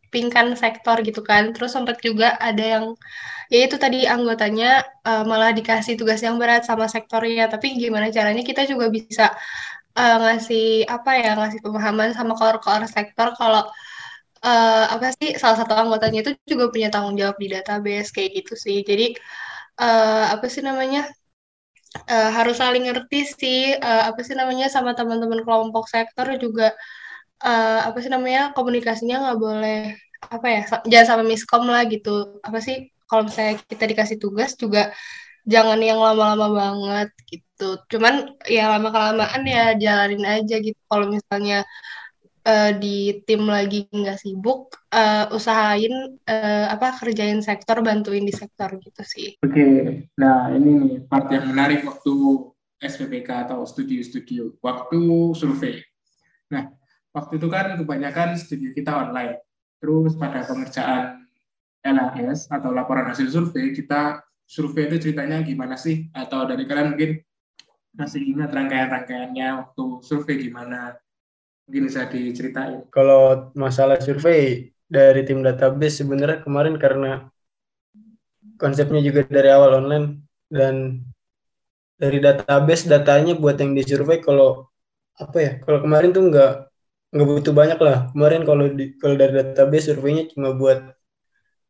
mengesampingkan 0.07 0.57
sektor 0.57 0.97
gitu 1.03 1.21
kan. 1.23 1.53
Terus 1.55 1.71
sempat 1.75 1.99
juga 2.03 2.37
ada 2.39 2.63
yang 2.63 2.85
ya 3.51 3.59
itu 3.67 3.77
tadi 3.79 4.07
anggotanya 4.07 4.83
uh, 5.07 5.23
malah 5.27 5.51
dikasih 5.55 5.95
tugas 5.99 6.21
yang 6.23 6.35
berat 6.41 6.67
sama 6.67 6.91
sektornya 6.91 7.47
tapi 7.47 7.79
gimana 7.79 8.11
caranya 8.11 8.43
kita 8.43 8.67
juga 8.67 8.91
bisa 8.91 9.31
uh, 9.95 10.17
ngasih 10.23 10.83
apa 10.91 11.11
ya 11.15 11.31
ngasih 11.39 11.61
pemahaman 11.63 12.11
sama 12.11 12.35
core-core 12.35 12.91
sektor 12.91 13.29
kalau 13.39 13.63
uh, 14.43 14.85
apa 14.95 15.15
sih 15.15 15.39
salah 15.39 15.63
satu 15.63 15.79
anggotanya 15.79 16.27
itu 16.27 16.31
juga 16.43 16.75
punya 16.75 16.89
tanggung 16.91 17.15
jawab 17.15 17.39
di 17.39 17.49
database 17.55 18.11
kayak 18.11 18.31
gitu 18.43 18.55
sih 18.59 18.83
jadi 18.83 19.15
uh, 19.79 20.35
apa 20.35 20.47
sih 20.51 20.63
namanya 20.67 21.07
uh, 22.11 22.31
harus 22.35 22.59
saling 22.59 22.91
ngerti 22.91 23.31
sih 23.31 23.79
uh, 23.79 24.11
apa 24.11 24.21
sih 24.27 24.35
namanya 24.35 24.67
sama 24.75 24.91
teman-teman 24.99 25.47
kelompok 25.47 25.87
sektor 25.87 26.27
juga 26.35 26.75
uh, 27.43 27.81
apa 27.89 27.99
sih 28.01 28.13
namanya 28.13 28.55
komunikasinya 28.57 29.27
nggak 29.29 29.41
boleh 29.41 29.81
apa 30.27 30.47
ya 30.49 30.63
jangan 30.89 31.07
sampai 31.07 31.27
miskom 31.29 31.65
lah 31.69 31.85
gitu 31.87 32.41
apa 32.41 32.59
sih 32.63 32.89
kalau 33.07 33.29
misalnya 33.29 33.61
kita 33.69 33.85
dikasih 33.87 34.17
tugas 34.19 34.59
juga 34.59 34.91
jangan 35.47 35.79
yang 35.79 36.03
lama-lama 36.03 36.51
banget 36.51 37.11
gitu. 37.31 37.79
Cuman 37.87 38.35
ya 38.51 38.77
lama 38.77 38.91
kelamaan 38.91 39.43
ya 39.47 39.79
jalanin 39.79 40.27
aja 40.27 40.59
gitu. 40.59 40.77
Kalau 40.91 41.07
misalnya 41.15 41.63
uh, 42.43 42.75
di 42.75 43.23
tim 43.25 43.47
lagi 43.47 43.87
nggak 43.87 44.19
sibuk, 44.19 44.75
uh, 44.91 45.31
usahain 45.31 46.19
uh, 46.27 46.67
apa 46.69 46.99
kerjain 46.99 47.41
sektor, 47.41 47.79
bantuin 47.81 48.27
di 48.27 48.35
sektor 48.35 48.75
gitu 48.83 49.03
sih. 49.07 49.39
Oke, 49.41 49.55
okay. 49.55 49.77
nah 50.19 50.51
ini 50.51 51.01
part 51.07 51.31
yang 51.31 51.47
menarik 51.47 51.87
waktu 51.87 52.15
SPPK 52.83 53.49
atau 53.49 53.63
studio-studio, 53.65 54.59
waktu 54.61 55.01
survei. 55.33 55.81
Nah, 56.53 56.69
waktu 57.17 57.41
itu 57.41 57.49
kan 57.49 57.81
kebanyakan 57.81 58.37
studio 58.37 58.77
kita 58.77 58.93
online. 58.93 59.41
Terus 59.81 60.13
pada 60.21 60.45
pengerjaan 60.45 61.25
LHS 61.81 62.53
atau 62.53 62.77
laporan 62.77 63.09
hasil 63.09 63.33
survei, 63.33 63.73
kita 63.73 64.21
survei 64.45 64.93
itu 64.93 65.09
ceritanya 65.09 65.41
gimana 65.41 65.81
sih? 65.81 66.13
Atau 66.13 66.45
dari 66.45 66.69
kalian 66.69 66.93
mungkin 66.93 67.25
masih 67.97 68.21
ingat 68.21 68.53
rangkaian-rangkaiannya 68.53 69.49
waktu 69.65 69.85
survei 70.05 70.37
gimana? 70.45 71.01
Mungkin 71.65 71.89
bisa 71.89 72.05
diceritain. 72.05 72.85
Kalau 72.93 73.51
masalah 73.57 73.97
survei 73.97 74.71
dari 74.87 75.25
tim 75.25 75.41
database 75.41 76.05
sebenarnya 76.05 76.45
kemarin 76.45 76.77
karena 76.77 77.27
konsepnya 78.61 79.01
juga 79.03 79.27
dari 79.27 79.51
awal 79.51 79.83
online 79.83 80.23
dan 80.53 81.03
dari 81.97 82.21
database 82.21 82.87
datanya 82.87 83.35
buat 83.35 83.57
yang 83.59 83.73
disurvei 83.75 84.21
kalau 84.21 84.69
apa 85.17 85.39
ya 85.41 85.53
kalau 85.65 85.81
kemarin 85.81 86.13
tuh 86.13 86.29
nggak 86.29 86.53
nggak 87.17 87.29
butuh 87.29 87.55
banyak 87.57 87.79
lah. 87.81 87.97
Kemarin 88.13 88.43
kalau 88.45 88.65
di, 88.69 88.85
kalau 89.01 89.17
dari 89.17 89.33
database 89.41 89.89
surveinya 89.89 90.29
cuma 90.29 90.53
buat 90.53 90.79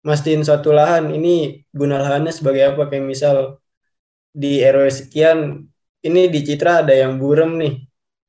mastiin 0.03 0.43
suatu 0.43 0.75
lahan. 0.75 1.15
Ini 1.15 1.62
guna 1.71 2.03
lahannya 2.03 2.33
sebagai 2.35 2.75
apa? 2.75 2.91
Kayak 2.91 3.07
misal 3.07 3.37
di 4.35 4.61
RW 4.61 4.91
sekian 4.91 5.38
ini 6.03 6.21
di 6.35 6.41
Citra 6.47 6.83
ada 6.83 6.95
yang 6.95 7.23
burem 7.23 7.50
nih. 7.62 7.75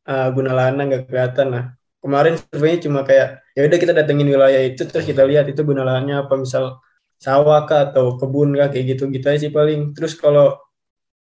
Uh, 0.08 0.30
guna 0.32 0.56
lahannya 0.56 0.84
nggak 0.88 1.04
kelihatan 1.12 1.48
nah 1.52 1.66
kemarin 2.00 2.40
surveinya 2.40 2.80
cuma 2.88 3.04
kayak 3.04 3.44
ya 3.52 3.68
udah 3.68 3.76
kita 3.84 3.92
datengin 3.92 4.32
wilayah 4.32 4.64
itu 4.64 4.88
terus 4.88 5.04
kita 5.04 5.28
lihat 5.28 5.46
itu 5.52 5.62
guna 5.66 5.82
lahannya 5.88 6.16
apa. 6.24 6.34
Misal 6.38 6.78
sawah 7.18 7.66
kah 7.70 7.92
atau 7.92 8.16
kebun 8.20 8.54
kah 8.60 8.70
kayak 8.72 8.86
gitu 8.98 9.10
gitu 9.10 9.26
aja 9.28 9.40
sih 9.50 9.52
paling. 9.54 9.98
Terus 9.98 10.14
kalau 10.16 10.56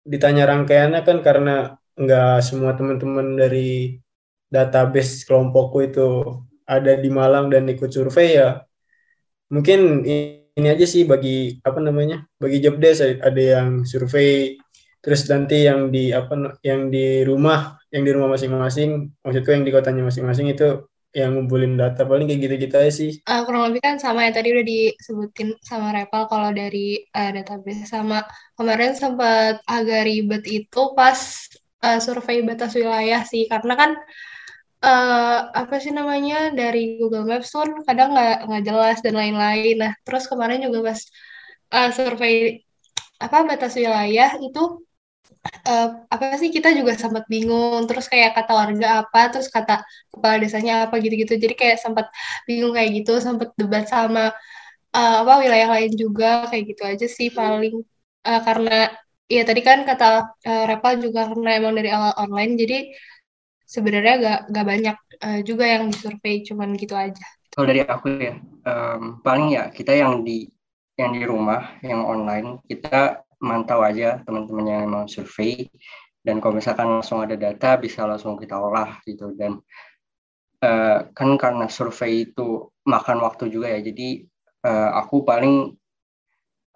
ditanya 0.02 0.42
rangkaiannya 0.50 1.00
kan 1.06 1.18
karena 1.26 1.78
nggak 1.94 2.42
semua 2.42 2.72
teman-teman 2.78 3.36
dari 3.36 4.01
database 4.52 5.24
kelompokku 5.24 5.78
itu 5.88 6.08
ada 6.68 7.00
di 7.00 7.08
Malang 7.08 7.48
dan 7.48 7.64
ikut 7.72 7.88
survei 7.88 8.36
ya 8.36 8.60
mungkin 9.48 10.04
ini 10.52 10.68
aja 10.68 10.84
sih 10.84 11.08
bagi 11.08 11.56
apa 11.64 11.80
namanya 11.80 12.28
bagi 12.36 12.60
job 12.60 12.76
desk 12.76 13.20
ada 13.24 13.40
yang 13.40 13.88
survei 13.88 14.60
terus 15.00 15.24
nanti 15.32 15.66
yang 15.66 15.88
di 15.88 16.12
apa 16.12 16.60
yang 16.62 16.92
di 16.92 17.24
rumah 17.24 17.80
yang 17.88 18.04
di 18.04 18.10
rumah 18.12 18.36
masing-masing 18.36 19.10
maksudku 19.24 19.50
yang 19.50 19.64
di 19.64 19.72
kotanya 19.72 20.04
masing-masing 20.06 20.52
itu 20.52 20.84
yang 21.12 21.36
ngumpulin 21.36 21.76
data 21.76 22.08
paling 22.08 22.24
kayak 22.24 22.40
gitu-gitu 22.40 22.74
aja 22.80 22.92
sih. 22.92 23.12
Uh, 23.28 23.44
kurang 23.44 23.68
lebih 23.68 23.84
kan 23.84 24.00
sama 24.00 24.24
ya 24.24 24.32
tadi 24.32 24.48
udah 24.48 24.64
disebutin 24.64 25.52
sama 25.60 25.92
Repal 25.92 26.24
kalau 26.24 26.48
dari 26.56 27.04
uh, 27.12 27.30
database 27.36 27.84
sama 27.84 28.24
kemarin 28.56 28.96
sempat 28.96 29.60
agak 29.68 30.08
ribet 30.08 30.40
itu 30.48 30.82
pas 30.96 31.20
uh, 31.84 32.00
survei 32.00 32.40
batas 32.40 32.72
wilayah 32.72 33.20
sih 33.28 33.44
karena 33.44 33.76
kan 33.76 33.90
uh, 34.82 35.38
apa 35.54 35.74
sih 35.82 35.92
namanya 35.94 36.50
dari 36.50 36.98
Google 36.98 37.24
Maps 37.30 37.54
pun 37.54 37.70
kadang 37.86 38.12
nggak 38.14 38.36
nggak 38.50 38.62
jelas 38.68 38.96
dan 39.04 39.14
lain-lain. 39.16 39.74
Nah 39.78 39.92
terus 40.04 40.26
kemarin 40.26 40.60
juga 40.66 40.92
pas 40.92 41.00
uh, 41.74 41.88
survei 41.94 42.60
apa 43.22 43.36
batas 43.46 43.78
wilayah 43.78 44.34
itu 44.42 44.82
uh, 45.70 45.88
apa 46.10 46.24
sih 46.40 46.50
kita 46.50 46.74
juga 46.74 46.98
sempat 46.98 47.24
bingung. 47.30 47.86
Terus 47.88 48.06
kayak 48.10 48.34
kata 48.36 48.52
warga 48.52 48.88
apa 49.06 49.20
terus 49.32 49.48
kata 49.48 49.86
kepala 50.12 50.36
desanya 50.42 50.72
apa 50.90 50.98
gitu-gitu. 50.98 51.34
Jadi 51.38 51.54
kayak 51.54 51.78
sempat 51.78 52.06
bingung 52.44 52.74
kayak 52.76 52.90
gitu 53.02 53.22
sempat 53.22 53.54
debat 53.54 53.86
sama 53.86 54.34
uh, 54.94 55.14
apa 55.22 55.32
wilayah 55.42 55.68
lain 55.78 55.92
juga 55.94 56.50
kayak 56.50 56.64
gitu 56.74 56.82
aja 56.84 57.06
sih 57.06 57.28
paling. 57.30 57.80
Uh, 58.22 58.40
karena 58.46 58.94
ya 59.26 59.42
tadi 59.48 59.60
kan 59.64 59.82
kata 59.88 60.04
uh, 60.46 60.64
Repal 60.70 60.94
juga 61.00 61.26
karena 61.30 61.50
emang 61.58 61.74
dari 61.78 61.90
awal 61.90 62.12
online 62.20 62.52
jadi 62.54 62.78
sebenarnya 63.72 64.14
gak, 64.20 64.40
gak 64.52 64.66
banyak 64.68 64.96
uh, 65.24 65.40
juga 65.40 65.64
yang 65.64 65.88
disurvey 65.88 66.44
cuman 66.44 66.76
gitu 66.76 66.92
aja. 66.92 67.24
Kalau 67.52 67.66
dari 67.68 67.80
aku 67.84 68.08
ya 68.20 68.36
um, 68.68 69.24
paling 69.24 69.56
ya 69.56 69.72
kita 69.72 69.96
yang 69.96 70.20
di 70.20 70.44
yang 71.00 71.16
di 71.16 71.24
rumah 71.24 71.80
yang 71.80 72.04
online 72.04 72.60
kita 72.68 73.24
mantau 73.40 73.80
aja 73.80 74.20
teman-teman 74.28 74.66
yang 74.68 74.84
mau 74.92 75.04
survei 75.08 75.64
dan 76.22 76.38
kalau 76.38 76.60
misalkan 76.60 76.86
langsung 76.86 77.24
ada 77.24 77.34
data 77.34 77.80
bisa 77.80 78.04
langsung 78.04 78.36
kita 78.36 78.54
olah 78.60 79.00
gitu. 79.08 79.32
Dan 79.34 79.58
uh, 80.62 80.98
kan 81.16 81.30
karena 81.40 81.66
survei 81.66 82.28
itu 82.28 82.68
makan 82.84 83.24
waktu 83.24 83.48
juga 83.48 83.72
ya 83.72 83.80
jadi 83.82 84.22
uh, 84.68 84.90
aku 85.02 85.26
paling 85.26 85.74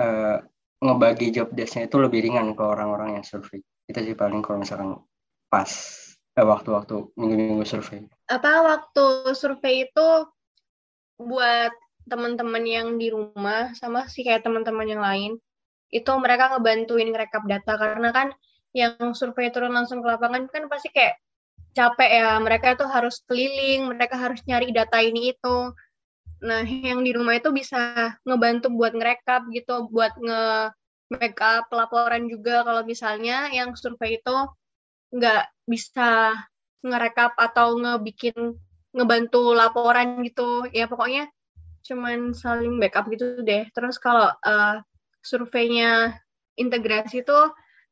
uh, 0.02 0.36
ngebagi 0.82 1.32
job 1.32 1.48
desknya 1.56 1.88
itu 1.88 1.96
lebih 1.96 2.20
ringan 2.20 2.52
ke 2.52 2.62
orang-orang 2.62 3.20
yang 3.20 3.24
survei 3.24 3.64
itu 3.86 3.98
sih 4.02 4.16
paling 4.18 4.42
kalau 4.42 4.60
misalkan 4.60 4.98
pas 5.46 5.70
waktu-waktu 6.44 7.16
minggu-minggu 7.16 7.64
survei. 7.64 8.04
Apa 8.28 8.60
waktu 8.60 9.32
survei 9.32 9.88
itu 9.88 10.08
buat 11.16 11.72
teman-teman 12.04 12.64
yang 12.68 12.88
di 13.00 13.08
rumah 13.08 13.72
sama 13.72 14.04
sih 14.12 14.20
kayak 14.20 14.44
teman-teman 14.44 14.84
yang 14.84 15.00
lain 15.00 15.32
itu 15.88 16.10
mereka 16.20 16.52
ngebantuin 16.52 17.16
rekap 17.16 17.48
data. 17.48 17.80
Karena 17.80 18.12
kan 18.12 18.28
yang 18.76 19.16
survei 19.16 19.48
turun 19.48 19.72
langsung 19.72 20.04
ke 20.04 20.08
lapangan 20.12 20.44
kan 20.52 20.68
pasti 20.68 20.92
kayak 20.92 21.16
capek 21.72 22.20
ya. 22.20 22.36
Mereka 22.36 22.76
itu 22.76 22.84
harus 22.84 23.24
keliling 23.24 23.88
mereka 23.88 24.20
harus 24.20 24.44
nyari 24.44 24.76
data 24.76 25.00
ini 25.00 25.32
itu. 25.32 25.72
Nah 26.44 26.68
yang 26.68 27.00
di 27.00 27.16
rumah 27.16 27.40
itu 27.40 27.48
bisa 27.48 28.12
ngebantu 28.28 28.68
buat 28.76 28.92
ngerekap 28.92 29.48
gitu 29.56 29.88
buat 29.88 30.12
nge 30.20 30.76
makeup 31.16 31.64
laporan 31.72 32.28
juga. 32.28 32.60
Kalau 32.60 32.84
misalnya 32.84 33.48
yang 33.56 33.72
survei 33.72 34.20
itu 34.20 34.36
nggak 35.12 35.44
bisa 35.66 36.34
ngerekap 36.82 37.34
atau 37.38 37.78
ngebikin 37.78 38.54
ngebantu 38.96 39.52
laporan 39.52 40.22
gitu 40.24 40.64
ya 40.72 40.88
pokoknya 40.88 41.28
cuman 41.86 42.34
saling 42.34 42.82
backup 42.82 43.06
gitu 43.12 43.42
deh 43.46 43.68
terus 43.70 44.00
kalau 44.00 44.32
uh, 44.42 44.82
surveinya 45.22 46.18
integrasi 46.58 47.22
itu 47.22 47.38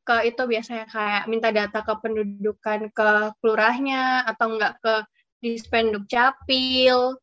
ke 0.05 0.29
itu 0.29 0.41
biasanya 0.45 0.85
kayak 0.85 1.23
minta 1.25 1.49
data 1.49 1.81
ke 1.81 1.93
pendudukan 1.97 2.93
ke 2.93 3.09
kelurahnya 3.41 4.21
atau 4.29 4.53
enggak 4.53 4.77
ke 4.79 4.95
dispenduk 5.41 6.05
capil 6.05 7.17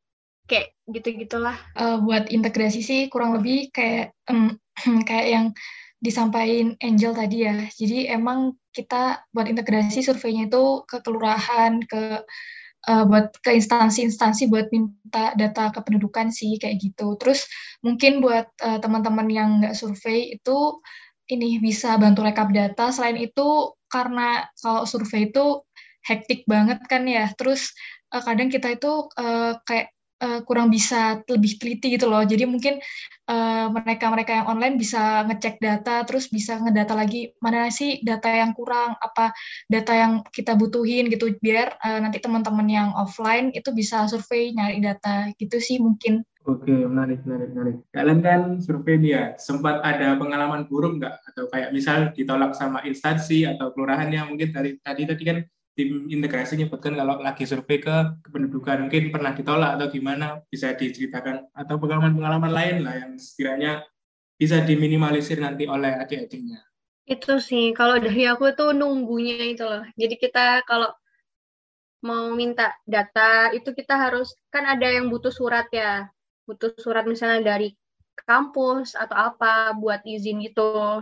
kayak 0.50 0.74
gitu-gitulah. 0.90 1.54
Uh, 1.78 2.02
buat 2.02 2.26
integrasi 2.28 2.82
sih 2.82 3.00
kurang 3.06 3.38
lebih 3.38 3.70
kayak 3.70 4.10
um, 4.26 4.58
kayak 5.08 5.26
yang 5.30 5.46
disampaikan 6.02 6.74
Angel 6.82 7.14
tadi 7.14 7.46
ya. 7.46 7.56
Jadi 7.70 8.10
emang 8.10 8.58
kita 8.74 9.22
buat 9.30 9.46
integrasi 9.46 10.02
surveinya 10.02 10.50
itu 10.50 10.82
ke 10.82 10.98
kelurahan, 11.06 11.78
ke 11.86 12.26
uh, 12.90 13.04
buat 13.06 13.30
ke 13.38 13.54
instansi-instansi 13.54 14.50
buat 14.50 14.66
minta 14.74 15.30
data 15.38 15.70
kependudukan 15.70 16.34
sih 16.34 16.58
kayak 16.58 16.82
gitu. 16.82 17.14
Terus 17.22 17.46
mungkin 17.86 18.18
buat 18.18 18.50
uh, 18.58 18.82
teman-teman 18.82 19.28
yang 19.30 19.48
nggak 19.62 19.78
survei 19.78 20.34
itu 20.34 20.82
ini 21.30 21.62
bisa 21.62 21.94
bantu 22.02 22.26
rekap 22.26 22.50
data. 22.50 22.90
Selain 22.90 23.16
itu 23.16 23.78
karena 23.86 24.42
kalau 24.58 24.82
survei 24.82 25.30
itu 25.30 25.62
hektik 26.02 26.42
banget 26.50 26.82
kan 26.90 27.06
ya. 27.06 27.30
Terus 27.38 27.70
uh, 28.10 28.22
kadang 28.26 28.50
kita 28.50 28.74
itu 28.74 29.06
uh, 29.14 29.54
kayak 29.62 29.94
uh, 30.22 30.40
kurang 30.46 30.70
bisa 30.70 31.20
lebih 31.26 31.58
teliti 31.58 31.98
gitu 31.98 32.06
loh. 32.06 32.22
Jadi 32.22 32.46
mungkin 32.46 32.78
eh, 33.22 33.66
mereka-mereka 33.70 34.30
uh, 34.32 34.36
yang 34.42 34.48
online 34.50 34.76
bisa 34.78 35.26
ngecek 35.26 35.58
data, 35.58 36.06
terus 36.06 36.30
bisa 36.30 36.62
ngedata 36.62 36.94
lagi 36.94 37.34
mana 37.42 37.66
sih 37.68 37.98
data 38.06 38.30
yang 38.30 38.54
kurang, 38.54 38.94
apa 39.02 39.34
data 39.66 39.92
yang 39.92 40.12
kita 40.30 40.54
butuhin 40.54 41.10
gitu, 41.10 41.34
biar 41.42 41.74
uh, 41.82 41.98
nanti 41.98 42.22
teman-teman 42.22 42.66
yang 42.70 42.88
offline 42.94 43.50
itu 43.54 43.74
bisa 43.74 44.06
survei 44.06 44.54
nyari 44.54 44.78
data 44.78 45.30
gitu 45.38 45.58
sih 45.58 45.82
mungkin. 45.82 46.22
Oke, 46.42 46.74
menarik, 46.74 47.22
menarik, 47.22 47.54
menarik. 47.54 47.76
Kalian 47.94 48.18
kan 48.18 48.40
survei 48.58 48.98
dia, 48.98 49.38
sempat 49.38 49.78
ada 49.86 50.18
pengalaman 50.18 50.66
buruk 50.66 50.98
nggak? 50.98 51.14
Atau 51.30 51.46
kayak 51.46 51.70
misal 51.70 52.10
ditolak 52.10 52.58
sama 52.58 52.82
instansi 52.82 53.46
atau 53.46 53.70
kelurahan 53.70 54.10
yang 54.10 54.26
mungkin 54.26 54.50
dari 54.50 54.74
tadi 54.82 55.06
tadi 55.06 55.22
kan 55.22 55.38
tim 55.72 56.04
integrasi 56.12 56.60
nyebutkan 56.60 56.92
kalau 56.92 57.16
lagi 57.24 57.48
survei 57.48 57.80
ke 57.80 58.20
kependudukan 58.28 58.88
mungkin 58.88 59.08
pernah 59.08 59.32
ditolak 59.32 59.80
atau 59.80 59.86
gimana 59.88 60.44
bisa 60.52 60.76
diceritakan 60.76 61.48
atau 61.56 61.80
pengalaman-pengalaman 61.80 62.52
lain 62.52 62.76
lah 62.84 62.94
yang 63.00 63.12
sekiranya 63.16 63.80
bisa 64.36 64.60
diminimalisir 64.60 65.40
nanti 65.40 65.64
oleh 65.64 65.96
adik-adiknya. 65.96 66.60
Itu 67.08 67.40
sih 67.40 67.72
kalau 67.72 67.98
dari 67.98 68.28
aku 68.28 68.52
tuh 68.52 68.76
nunggunya 68.76 69.48
itu 69.48 69.64
loh. 69.64 69.86
Jadi 69.96 70.14
kita 70.20 70.66
kalau 70.68 70.92
mau 72.02 72.34
minta 72.34 72.74
data 72.82 73.54
itu 73.54 73.70
kita 73.72 73.94
harus 73.94 74.34
kan 74.50 74.66
ada 74.66 74.86
yang 74.86 75.08
butuh 75.08 75.32
surat 75.32 75.70
ya. 75.72 76.10
Butuh 76.44 76.74
surat 76.76 77.06
misalnya 77.08 77.54
dari 77.56 77.72
kampus 78.26 78.98
atau 78.98 79.14
apa 79.14 79.72
buat 79.78 80.02
izin 80.04 80.42
itu. 80.42 81.00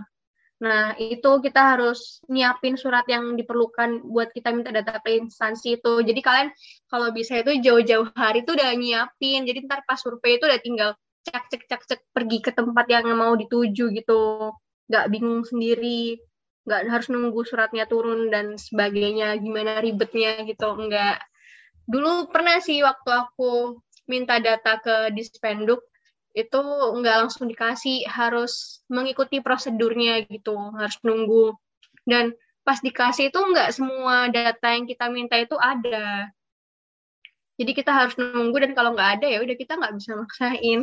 Nah, 0.61 0.93
itu 1.01 1.41
kita 1.41 1.77
harus 1.77 2.21
nyiapin 2.29 2.77
surat 2.77 3.09
yang 3.09 3.33
diperlukan 3.33 4.05
buat 4.05 4.29
kita 4.37 4.53
minta 4.53 4.69
data 4.69 5.01
ke 5.01 5.17
instansi 5.17 5.81
itu. 5.81 6.05
Jadi 6.05 6.21
kalian 6.21 6.49
kalau 6.93 7.09
bisa 7.17 7.41
itu 7.41 7.57
jauh-jauh 7.65 8.13
hari 8.13 8.45
itu 8.45 8.53
udah 8.53 8.69
nyiapin. 8.77 9.49
Jadi 9.49 9.65
ntar 9.65 9.81
pas 9.89 9.97
survei 9.97 10.37
itu 10.37 10.45
udah 10.45 10.61
tinggal 10.61 10.91
cek 11.25 11.45
cek 11.49 11.63
cek 11.65 11.83
cek 11.89 12.01
pergi 12.13 12.39
ke 12.45 12.53
tempat 12.53 12.87
yang 12.93 13.09
mau 13.17 13.33
dituju 13.33 13.89
gitu. 13.97 14.53
Nggak 14.93 15.07
bingung 15.09 15.49
sendiri. 15.49 16.21
Nggak 16.69 16.81
harus 16.93 17.09
nunggu 17.09 17.41
suratnya 17.49 17.89
turun 17.89 18.29
dan 18.29 18.61
sebagainya. 18.61 19.41
Gimana 19.41 19.81
ribetnya 19.81 20.45
gitu. 20.45 20.77
Nggak. 20.77 21.25
Dulu 21.89 22.29
pernah 22.29 22.61
sih 22.61 22.85
waktu 22.85 23.09
aku 23.09 23.81
minta 24.11 24.37
data 24.43 24.77
ke 24.83 25.15
Dispenduk, 25.17 25.87
itu 26.31 26.61
nggak 27.01 27.17
langsung 27.27 27.51
dikasih 27.51 28.07
harus 28.07 28.83
mengikuti 28.87 29.43
prosedurnya 29.43 30.27
gitu 30.31 30.55
harus 30.79 30.97
nunggu. 31.03 31.55
Dan 32.07 32.35
pas 32.63 32.79
dikasih 32.79 33.35
itu 33.35 33.39
nggak 33.39 33.75
semua 33.75 34.31
data 34.31 34.69
yang 34.71 34.87
kita 34.87 35.11
minta 35.11 35.37
itu 35.41 35.59
ada. 35.59 36.31
Jadi 37.61 37.73
kita 37.77 37.93
harus 37.93 38.15
nunggu 38.17 38.57
dan 38.57 38.73
kalau 38.73 38.97
nggak 38.97 39.21
ada 39.21 39.27
ya 39.29 39.39
udah 39.45 39.57
kita 39.59 39.77
nggak 39.77 39.95
bisa 39.99 40.11
maksain. 40.17 40.81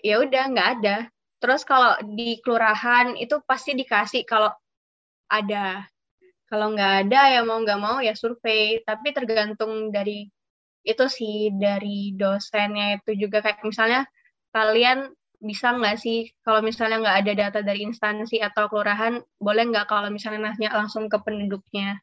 Ya 0.00 0.14
udah 0.22 0.42
nggak 0.48 0.68
ada. 0.78 0.96
Terus 1.42 1.66
kalau 1.66 1.98
di 2.14 2.38
kelurahan 2.40 3.18
itu 3.18 3.42
pasti 3.42 3.74
dikasih 3.74 4.22
kalau 4.24 4.54
ada. 5.26 5.84
Kalau 6.46 6.72
nggak 6.72 6.92
ada 7.08 7.20
ya 7.36 7.40
mau 7.42 7.58
nggak 7.60 7.80
mau 7.82 7.98
ya 7.98 8.14
survei. 8.14 8.80
Tapi 8.86 9.10
tergantung 9.10 9.90
dari 9.90 10.30
itu 10.82 11.04
sih 11.06 11.54
dari 11.54 12.14
dosennya 12.18 12.98
itu 12.98 13.26
juga 13.26 13.42
kayak 13.42 13.62
misalnya 13.62 14.06
kalian 14.50 15.14
bisa 15.42 15.74
nggak 15.74 15.98
sih 15.98 16.30
kalau 16.46 16.62
misalnya 16.62 17.02
nggak 17.02 17.18
ada 17.26 17.32
data 17.34 17.58
dari 17.66 17.82
instansi 17.82 18.38
atau 18.38 18.70
kelurahan 18.70 19.18
boleh 19.42 19.64
nggak 19.74 19.90
kalau 19.90 20.06
misalnya 20.10 20.54
nanya 20.54 20.70
langsung 20.70 21.10
ke 21.10 21.18
penduduknya 21.18 21.98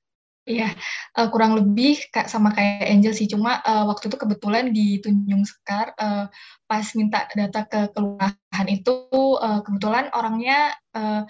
Iya, 0.50 0.74
uh, 1.14 1.30
kurang 1.30 1.54
lebih 1.62 2.10
kak 2.10 2.26
sama 2.26 2.50
kayak 2.58 2.90
Angel 2.90 3.14
sih. 3.14 3.30
Cuma 3.30 3.62
uh, 3.62 3.86
waktu 3.86 4.10
itu 4.10 4.18
kebetulan 4.18 4.74
di 4.74 4.98
Tunjung 4.98 5.46
Sekar 5.46 5.94
uh, 6.02 6.26
pas 6.66 6.86
minta 6.98 7.30
data 7.38 7.70
ke 7.70 7.94
kelurahan 7.94 8.66
itu 8.66 8.96
uh, 9.38 9.62
kebetulan 9.62 10.10
orangnya 10.10 10.74
uh, 10.98 11.22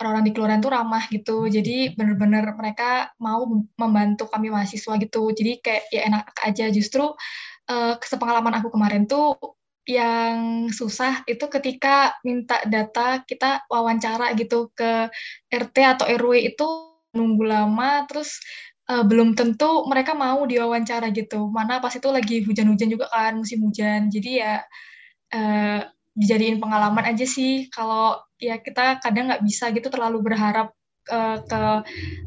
orang-orang 0.00 0.24
di 0.26 0.32
kelurahan 0.34 0.60
tuh 0.62 0.72
ramah 0.74 1.04
gitu. 1.10 1.46
Jadi 1.46 1.94
bener-bener 1.94 2.50
mereka 2.58 3.14
mau 3.22 3.46
membantu 3.78 4.26
kami 4.26 4.50
mahasiswa 4.50 4.98
gitu. 4.98 5.30
Jadi 5.30 5.62
kayak 5.62 5.84
ya 5.94 6.00
enak 6.10 6.24
aja. 6.42 6.66
Justru 6.70 7.14
uh, 7.70 7.94
sepengalaman 8.02 8.58
aku 8.58 8.74
kemarin 8.74 9.06
tuh 9.06 9.38
yang 9.84 10.66
susah 10.72 11.20
itu 11.28 11.44
ketika 11.52 12.16
minta 12.24 12.56
data 12.64 13.20
kita 13.20 13.68
wawancara 13.68 14.32
gitu 14.32 14.72
ke 14.72 15.12
RT 15.52 15.76
atau 15.76 16.08
RW 16.08 16.56
itu 16.56 16.66
nunggu 17.12 17.44
lama 17.44 18.08
terus 18.08 18.40
uh, 18.88 19.04
belum 19.04 19.36
tentu 19.36 19.84
mereka 19.84 20.16
mau 20.16 20.40
diwawancara 20.48 21.12
gitu. 21.12 21.52
Mana 21.52 21.84
pas 21.84 21.92
itu 21.92 22.08
lagi 22.08 22.42
hujan-hujan 22.48 22.88
juga 22.88 23.06
kan, 23.12 23.36
musim 23.44 23.60
hujan. 23.60 24.08
Jadi 24.08 24.40
ya 24.40 24.64
uh, 25.36 25.80
dijadiin 26.16 26.58
pengalaman 26.62 27.04
aja 27.04 27.28
sih. 27.28 27.68
Kalau 27.68 28.23
ya 28.48 28.54
kita 28.60 29.00
kadang 29.04 29.24
nggak 29.32 29.42
bisa 29.48 29.64
gitu 29.76 29.88
terlalu 29.88 30.18
berharap 30.26 30.68
uh, 31.10 31.38
ke 31.40 31.62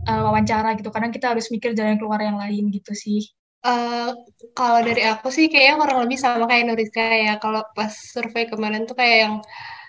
uh, 0.09 0.21
wawancara 0.25 0.73
gitu. 0.79 0.89
Kadang 0.89 1.11
kita 1.15 1.33
harus 1.33 1.47
mikir 1.53 1.71
jalan 1.77 1.97
keluar 2.01 2.21
yang 2.21 2.37
lain 2.41 2.73
gitu 2.73 2.93
sih. 2.97 3.21
Uh, 3.65 4.13
kalau 4.53 4.79
dari 4.85 5.03
aku 5.03 5.27
sih 5.33 5.49
kayaknya 5.51 5.75
kurang 5.81 5.99
lebih 6.05 6.17
sama 6.21 6.45
kayak 6.49 6.63
Nuriska 6.67 7.05
ya. 7.05 7.33
Kalau 7.43 7.61
pas 7.77 7.93
survei 7.93 8.45
kemarin 8.49 8.89
tuh 8.89 8.95
kayak 8.97 9.17
yang 9.27 9.35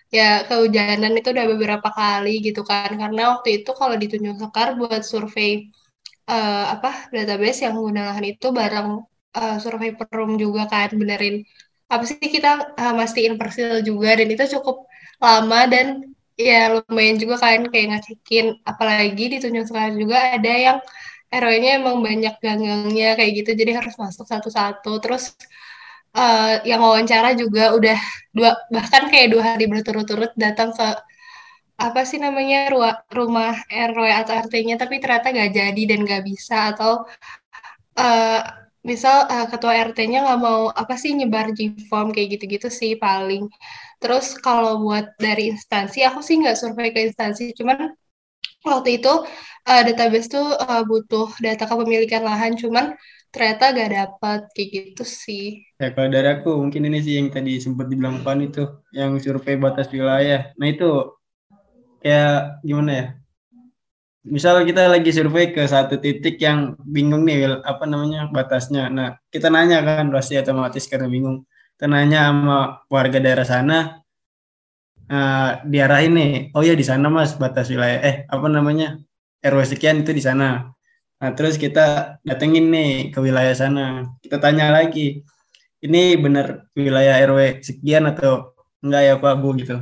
ya 0.09 0.29
kehujanan 0.49 1.13
itu 1.21 1.29
udah 1.35 1.47
beberapa 1.53 1.89
kali 1.93 2.45
gitu 2.45 2.63
kan. 2.65 2.91
Karena 2.97 3.37
waktu 3.39 3.63
itu 3.65 3.71
kalau 3.77 3.95
di 4.01 4.07
Tunjung 4.11 4.39
Sekar 4.41 4.77
buat 4.81 5.03
survei 5.05 5.69
uh, 6.29 6.65
apa 6.75 7.13
database 7.13 7.65
yang 7.65 7.75
menggunakan 7.77 8.25
itu 8.25 8.47
bareng 8.53 8.89
uh, 9.37 9.57
survei 9.63 9.97
perum 9.97 10.37
juga 10.37 10.69
kan 10.69 10.93
benerin 10.95 11.43
apa 11.89 12.05
sih 12.05 12.21
kita 12.21 12.77
uh, 12.77 12.95
mastiin 13.01 13.41
persil 13.41 13.81
juga 13.81 14.13
dan 14.13 14.29
itu 14.29 14.45
cukup 14.61 14.85
lama 15.25 15.61
dan 15.73 15.87
ya 16.39 16.71
lumayan 16.71 17.19
juga 17.19 17.35
kan 17.43 17.67
kayak 17.67 17.87
ngecekin 17.91 18.47
apalagi 18.63 19.25
di 19.27 19.37
Tunjung 19.43 19.67
Sekar 19.67 19.91
juga 19.99 20.39
ada 20.39 20.53
yang 20.55 20.79
RW-nya 21.29 21.71
emang 21.85 22.01
banyak 22.01 22.35
gangangnya 22.41 23.13
kayak 23.19 23.33
gitu. 23.45 23.51
Jadi 23.53 23.71
harus 23.77 23.95
masuk 24.01 24.25
satu-satu. 24.25 24.93
Terus 25.05 25.37
uh, 26.17 26.63
yang 26.65 26.81
wawancara 26.81 27.37
juga 27.37 27.77
udah 27.77 27.99
dua 28.33 28.57
bahkan 28.73 29.13
kayak 29.13 29.29
dua 29.37 29.43
hari 29.55 29.69
berturut-turut 29.69 30.33
datang 30.39 30.73
ke 30.73 30.89
apa 31.79 32.01
sih 32.03 32.19
namanya 32.19 32.75
rumah 33.13 33.55
RW 33.71 34.07
atau 34.11 34.35
RT-nya 34.49 34.75
tapi 34.83 34.99
ternyata 34.99 35.31
nggak 35.31 35.53
jadi 35.53 35.83
dan 35.91 36.01
nggak 36.07 36.23
bisa. 36.25 36.73
Atau 36.75 37.05
uh, 38.01 38.41
misal 38.87 39.29
uh, 39.29 39.47
ketua 39.53 39.75
RT-nya 39.93 40.25
nggak 40.25 40.41
mau 40.41 40.73
apa 40.73 40.95
sih 40.97 41.13
nyebar 41.13 41.53
G-form 41.53 42.17
kayak 42.17 42.41
gitu-gitu 42.41 42.69
sih 42.73 42.97
paling. 42.97 43.53
Terus 43.99 44.39
kalau 44.39 44.83
buat 44.87 45.15
dari 45.19 45.51
instansi 45.51 46.07
aku 46.07 46.23
sih 46.23 46.39
nggak 46.39 46.59
survei 46.59 46.95
ke 46.95 47.11
instansi, 47.11 47.51
cuman 47.59 47.91
waktu 48.63 49.03
itu 49.03 49.13
uh, 49.67 49.83
database 49.87 50.31
tuh 50.31 50.55
uh, 50.55 50.83
butuh 50.87 51.31
data 51.43 51.67
kepemilikan 51.67 52.23
lahan, 52.23 52.55
cuman 52.55 52.95
ternyata 53.29 53.77
gak 53.77 53.93
dapat 53.93 54.41
kayak 54.57 54.69
gitu 54.73 55.05
sih. 55.05 55.61
Ya 55.77 55.93
kalau 55.93 56.09
dari 56.09 56.29
aku 56.33 56.65
mungkin 56.65 56.89
ini 56.89 56.99
sih 57.05 57.21
yang 57.21 57.29
tadi 57.29 57.61
sempat 57.61 57.93
dibilang 57.93 58.25
Pan 58.25 58.41
itu 58.41 58.65
yang 58.97 59.21
survei 59.21 59.61
batas 59.61 59.93
wilayah. 59.93 60.49
Nah 60.57 60.67
itu 60.73 61.13
kayak 62.01 62.65
gimana 62.65 62.91
ya? 62.91 63.07
Misal 64.29 64.65
kita 64.65 64.89
lagi 64.93 65.09
survei 65.13 65.53
ke 65.53 65.65
satu 65.65 65.97
titik 66.01 66.37
yang 66.41 66.77
bingung 66.85 67.25
nih 67.25 67.65
apa 67.65 67.85
namanya 67.89 68.29
batasnya. 68.29 68.93
Nah, 68.93 69.17
kita 69.33 69.49
nanya 69.49 69.81
kan 69.81 70.13
pasti 70.13 70.37
otomatis 70.37 70.85
karena 70.85 71.09
bingung. 71.09 71.49
Kita 71.79 71.87
nanya 71.87 72.35
sama 72.35 72.83
warga 72.91 73.23
daerah 73.23 73.47
sana 73.47 74.03
uh, 75.07 75.63
diarahin 75.63 76.11
nih, 76.19 76.33
oh 76.51 76.67
ya 76.67 76.75
di 76.75 76.83
sana 76.83 77.07
Mas 77.07 77.39
batas 77.39 77.71
wilayah 77.71 78.03
eh 78.03 78.17
apa 78.27 78.47
namanya? 78.51 78.99
RW 79.47 79.63
sekian 79.63 80.03
itu 80.03 80.11
di 80.11 80.19
sana. 80.19 80.75
Nah, 81.23 81.31
terus 81.39 81.55
kita 81.55 82.19
datengin 82.27 82.67
nih 82.75 83.15
ke 83.15 83.23
wilayah 83.23 83.55
sana. 83.55 84.11
Kita 84.19 84.43
tanya 84.43 84.75
lagi, 84.75 85.23
ini 85.87 86.19
benar 86.19 86.67
wilayah 86.75 87.15
RW 87.31 87.63
sekian 87.63 88.11
atau 88.11 88.59
enggak 88.83 89.03
ya 89.07 89.15
Pak 89.23 89.35
Bu 89.39 89.55
gitu. 89.55 89.79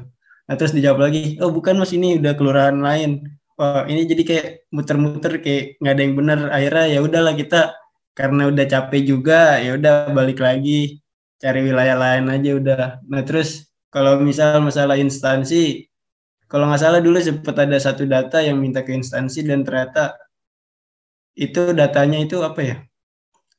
Nah 0.46 0.54
terus 0.61 0.76
dijawab 0.76 1.00
lagi, 1.00 1.40
oh 1.40 1.48
bukan 1.48 1.80
mas 1.80 1.96
ini 1.96 2.20
udah 2.20 2.37
kelurahan 2.37 2.76
lain. 2.76 3.24
Wah 3.56 3.88
ini 3.88 4.04
jadi 4.04 4.22
kayak 4.28 4.46
muter-muter 4.68 5.40
kayak 5.40 5.80
nggak 5.80 5.92
ada 5.96 6.02
yang 6.04 6.14
benar. 6.20 6.38
Akhirnya 6.52 6.85
ya 6.92 6.98
udahlah 7.00 7.32
kita 7.32 7.72
karena 8.12 8.52
udah 8.52 8.64
capek 8.68 9.00
juga 9.00 9.56
ya 9.64 9.80
udah 9.80 10.12
balik 10.12 10.44
lagi 10.44 11.00
cari 11.40 11.61
wilayah 11.64 11.96
lain 11.96 12.33
aja 12.33 12.51
udah. 12.57 12.83
Nah 13.07 13.22
terus 13.25 13.68
kalau 13.92 14.20
misal 14.20 14.61
masalah 14.61 14.96
instansi, 15.01 15.88
kalau 16.46 16.68
nggak 16.68 16.83
salah 16.83 17.01
dulu 17.03 17.18
sempat 17.18 17.57
ada 17.59 17.77
satu 17.81 18.05
data 18.07 18.40
yang 18.40 18.61
minta 18.61 18.85
ke 18.85 18.92
instansi 18.94 19.44
dan 19.44 19.64
ternyata 19.66 20.16
itu 21.37 21.72
datanya 21.77 22.22
itu 22.22 22.40
apa 22.40 22.61
ya? 22.62 22.77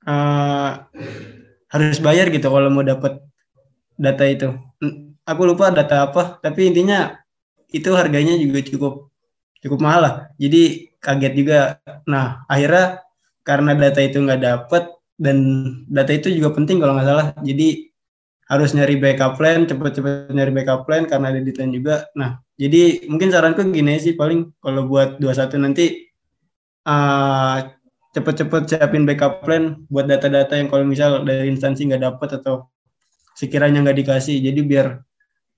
Uh, 0.07 0.87
harus 1.67 1.99
bayar 1.99 2.31
gitu 2.31 2.47
kalau 2.47 2.71
mau 2.71 2.85
dapat 2.85 3.19
data 3.99 4.23
itu. 4.25 4.49
Aku 5.27 5.41
lupa 5.43 5.67
data 5.73 6.07
apa 6.07 6.39
tapi 6.39 6.71
intinya 6.71 7.19
itu 7.67 7.91
harganya 7.91 8.39
juga 8.39 8.63
cukup 8.63 9.11
cukup 9.59 9.79
mahal 9.83 10.01
lah. 10.01 10.15
Jadi 10.39 10.93
kaget 11.03 11.33
juga. 11.35 11.59
Nah 12.07 12.47
akhirnya 12.47 13.03
karena 13.43 13.71
data 13.75 13.99
itu 13.99 14.17
nggak 14.23 14.41
dapet 14.41 14.83
dan 15.17 15.37
data 15.89 16.13
itu 16.13 16.29
juga 16.29 16.53
penting 16.53 16.77
kalau 16.77 16.93
nggak 16.93 17.07
salah. 17.09 17.27
Jadi 17.41 17.89
harus 18.47 18.71
nyari 18.71 18.95
backup 18.95 19.35
plan 19.35 19.67
cepet-cepet 19.67 20.31
nyari 20.31 20.51
backup 20.55 20.87
plan 20.87 21.03
karena 21.03 21.35
ada 21.35 21.41
deadline 21.43 21.73
juga. 21.75 22.07
Nah 22.15 22.39
jadi 22.55 23.09
mungkin 23.11 23.33
saranku 23.33 23.65
gini 23.73 23.99
sih 23.99 24.15
paling 24.15 24.55
kalau 24.63 24.87
buat 24.87 25.19
21 25.19 25.67
nanti 25.67 26.07
uh, 26.87 27.67
cepet-cepet 28.15 28.63
siapin 28.71 29.03
backup 29.03 29.43
plan 29.43 29.83
buat 29.91 30.07
data-data 30.07 30.55
yang 30.55 30.71
kalau 30.71 30.87
misal 30.87 31.27
dari 31.27 31.51
instansi 31.51 31.91
nggak 31.91 32.03
dapet 32.07 32.29
atau 32.39 32.71
sekiranya 33.35 33.83
nggak 33.83 33.99
dikasih. 34.05 34.39
Jadi 34.39 34.63
biar 34.63 35.01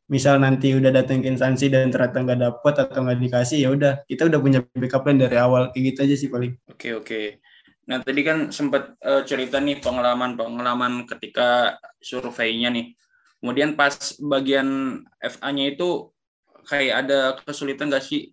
misal 0.09 0.41
nanti 0.41 0.73
udah 0.73 0.89
datang 0.89 1.21
ke 1.21 1.29
instansi 1.29 1.69
dan 1.69 1.93
ternyata 1.93 2.25
nggak 2.25 2.41
dapet 2.41 2.73
atau 2.81 2.99
nggak 3.05 3.19
dikasih 3.21 3.57
ya 3.61 3.69
udah 3.69 3.93
kita 4.09 4.25
udah 4.25 4.39
punya 4.41 4.59
backup 4.73 5.05
plan 5.05 5.21
dari 5.21 5.37
awal. 5.37 5.69
Kayak 5.75 5.83
gitu 5.93 5.99
aja 6.09 6.15
sih 6.17 6.29
paling. 6.33 6.57
Oke 6.73 6.97
oke 6.97 7.37
nah 7.89 7.97
tadi 8.05 8.21
kan 8.21 8.53
sempat 8.53 8.93
uh, 9.01 9.25
cerita 9.25 9.57
nih 9.57 9.81
pengalaman 9.81 10.37
pengalaman 10.37 11.09
ketika 11.09 11.81
surveinya 11.97 12.69
nih. 12.69 12.93
Kemudian 13.41 13.73
pas 13.73 13.95
bagian 14.21 15.01
FA-nya 15.17 15.73
itu 15.73 16.13
kayak 16.69 16.95
ada 17.07 17.19
kesulitan 17.41 17.89
nggak 17.89 18.05
sih 18.05 18.29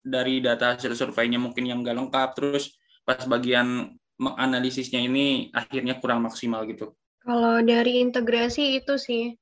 dari 0.00 0.40
data 0.40 0.72
hasil 0.72 0.96
surveinya? 0.96 1.36
Mungkin 1.36 1.68
yang 1.68 1.84
nggak 1.84 2.00
lengkap 2.00 2.30
terus 2.32 2.72
pas 3.04 3.20
bagian 3.28 3.92
menganalisisnya 4.16 5.04
ini 5.04 5.52
akhirnya 5.52 6.00
kurang 6.00 6.24
maksimal 6.24 6.64
gitu. 6.64 6.96
Kalau 7.20 7.60
dari 7.60 8.00
integrasi 8.00 8.80
itu 8.80 8.96
sih 8.96 9.36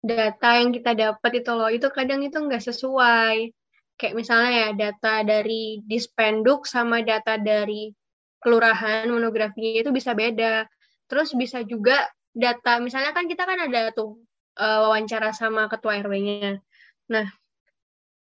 data 0.00 0.58
yang 0.58 0.72
kita 0.72 0.96
dapat 0.96 1.44
itu 1.44 1.52
loh, 1.52 1.68
itu 1.68 1.88
kadang 1.92 2.24
itu 2.24 2.40
nggak 2.40 2.62
sesuai. 2.62 3.52
Kayak 4.00 4.14
misalnya 4.16 4.50
ya 4.50 4.68
data 4.72 5.14
dari 5.22 5.84
dispenduk 5.84 6.64
sama 6.64 7.04
data 7.04 7.36
dari 7.36 7.92
kelurahan 8.42 9.06
monografinya 9.08 9.86
itu 9.86 9.90
bisa 9.94 10.12
beda. 10.12 10.66
Terus 11.06 11.32
bisa 11.38 11.62
juga 11.62 12.10
data, 12.34 12.82
misalnya 12.82 13.14
kan 13.16 13.30
kita 13.30 13.46
kan 13.46 13.58
ada 13.70 13.94
tuh 13.94 14.20
uh, 14.58 14.90
wawancara 14.90 15.30
sama 15.32 15.70
ketua 15.70 16.02
RW-nya. 16.02 16.58
Nah, 17.12 17.26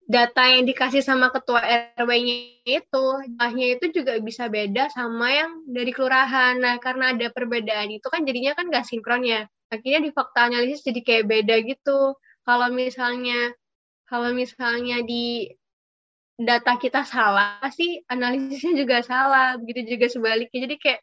data 0.06 0.42
yang 0.48 0.64
dikasih 0.64 1.02
sama 1.04 1.28
ketua 1.30 1.60
RW-nya 2.00 2.36
itu, 2.64 3.06
jumlahnya 3.28 3.66
itu 3.78 3.84
juga 4.02 4.16
bisa 4.22 4.48
beda 4.48 4.88
sama 4.90 5.30
yang 5.34 5.50
dari 5.68 5.92
kelurahan. 5.92 6.56
Nah, 6.58 6.80
karena 6.80 7.12
ada 7.12 7.28
perbedaan 7.30 7.92
itu 7.92 8.06
kan 8.08 8.24
jadinya 8.24 8.56
kan 8.56 8.72
nggak 8.72 8.86
sinkron 8.88 9.22
ya 9.26 9.44
akhirnya 9.70 10.00
di 10.06 10.10
fakta 10.14 10.46
analisis 10.46 10.86
jadi 10.86 11.00
kayak 11.02 11.24
beda 11.26 11.56
gitu 11.66 12.14
kalau 12.46 12.68
misalnya 12.70 13.50
kalau 14.06 14.30
misalnya 14.30 15.02
di 15.02 15.50
data 16.36 16.76
kita 16.76 17.02
salah 17.08 17.64
sih 17.72 18.04
analisisnya 18.12 18.76
juga 18.76 19.00
salah 19.00 19.56
begitu 19.56 19.96
juga 19.96 20.06
sebaliknya. 20.12 20.68
Jadi 20.68 20.76
kayak 20.76 21.00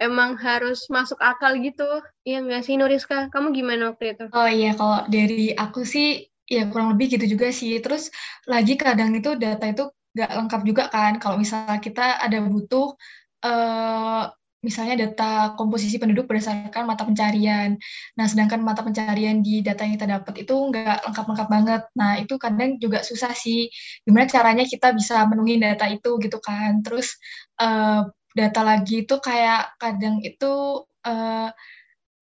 emang 0.00 0.40
harus 0.40 0.88
masuk 0.88 1.20
akal 1.20 1.60
gitu. 1.60 1.86
Iya 2.24 2.40
nggak 2.42 2.62
sih 2.64 2.74
Nuriska? 2.80 3.28
Kamu 3.28 3.52
gimana 3.52 3.92
waktu 3.92 4.16
itu? 4.16 4.24
Oh 4.32 4.48
iya 4.48 4.72
kalau 4.72 5.04
dari 5.12 5.52
aku 5.52 5.84
sih 5.84 6.32
ya 6.48 6.66
kurang 6.72 6.96
lebih 6.96 7.20
gitu 7.20 7.36
juga 7.36 7.52
sih. 7.52 7.76
Terus 7.84 8.08
lagi 8.48 8.74
kadang 8.80 9.12
itu 9.12 9.36
data 9.36 9.68
itu 9.68 9.92
nggak 10.16 10.30
lengkap 10.32 10.60
juga 10.64 10.84
kan. 10.88 11.20
Kalau 11.20 11.36
misalnya 11.36 11.78
kita 11.78 12.18
ada 12.18 12.40
butuh 12.40 12.96
uh, 13.44 14.32
misalnya 14.60 15.08
data 15.08 15.56
komposisi 15.56 15.96
penduduk 15.96 16.28
berdasarkan 16.28 16.84
mata 16.84 17.04
pencarian. 17.08 17.80
Nah, 18.16 18.26
sedangkan 18.28 18.60
mata 18.60 18.84
pencarian 18.84 19.40
di 19.40 19.64
data 19.64 19.84
yang 19.84 19.96
kita 19.96 20.08
dapat 20.08 20.34
itu 20.44 20.52
nggak 20.52 21.08
lengkap-lengkap 21.08 21.48
banget. 21.48 21.82
Nah, 21.96 22.12
itu 22.20 22.34
kadang 22.36 22.76
juga 22.76 23.00
susah 23.00 23.32
sih. 23.32 23.72
Gimana 24.04 24.28
caranya 24.28 24.64
kita 24.68 24.92
bisa 24.92 25.24
menuhi 25.28 25.56
data 25.56 25.88
itu 25.88 26.20
gitu 26.20 26.38
kan. 26.44 26.84
Terus 26.84 27.16
uh, 27.60 28.04
data 28.36 28.60
lagi 28.62 29.02
itu 29.08 29.16
kayak 29.18 29.74
kadang 29.80 30.22
itu 30.22 30.84
uh, 31.08 31.48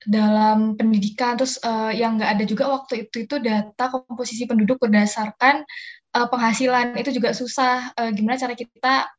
dalam 0.09 0.79
pendidikan 0.79 1.35
terus 1.37 1.59
uh, 1.61 1.91
yang 1.91 2.17
nggak 2.17 2.39
ada 2.39 2.45
juga 2.47 2.65
waktu 2.71 3.07
itu 3.11 3.27
itu 3.27 3.37
data 3.43 3.91
komposisi 3.91 4.47
penduduk 4.47 4.79
berdasarkan 4.79 5.67
uh, 6.15 6.27
penghasilan 6.31 6.95
itu 6.97 7.11
juga 7.13 7.35
susah 7.35 7.93
uh, 7.99 8.11
gimana 8.15 8.39
cara 8.39 8.55
kita 8.55 9.11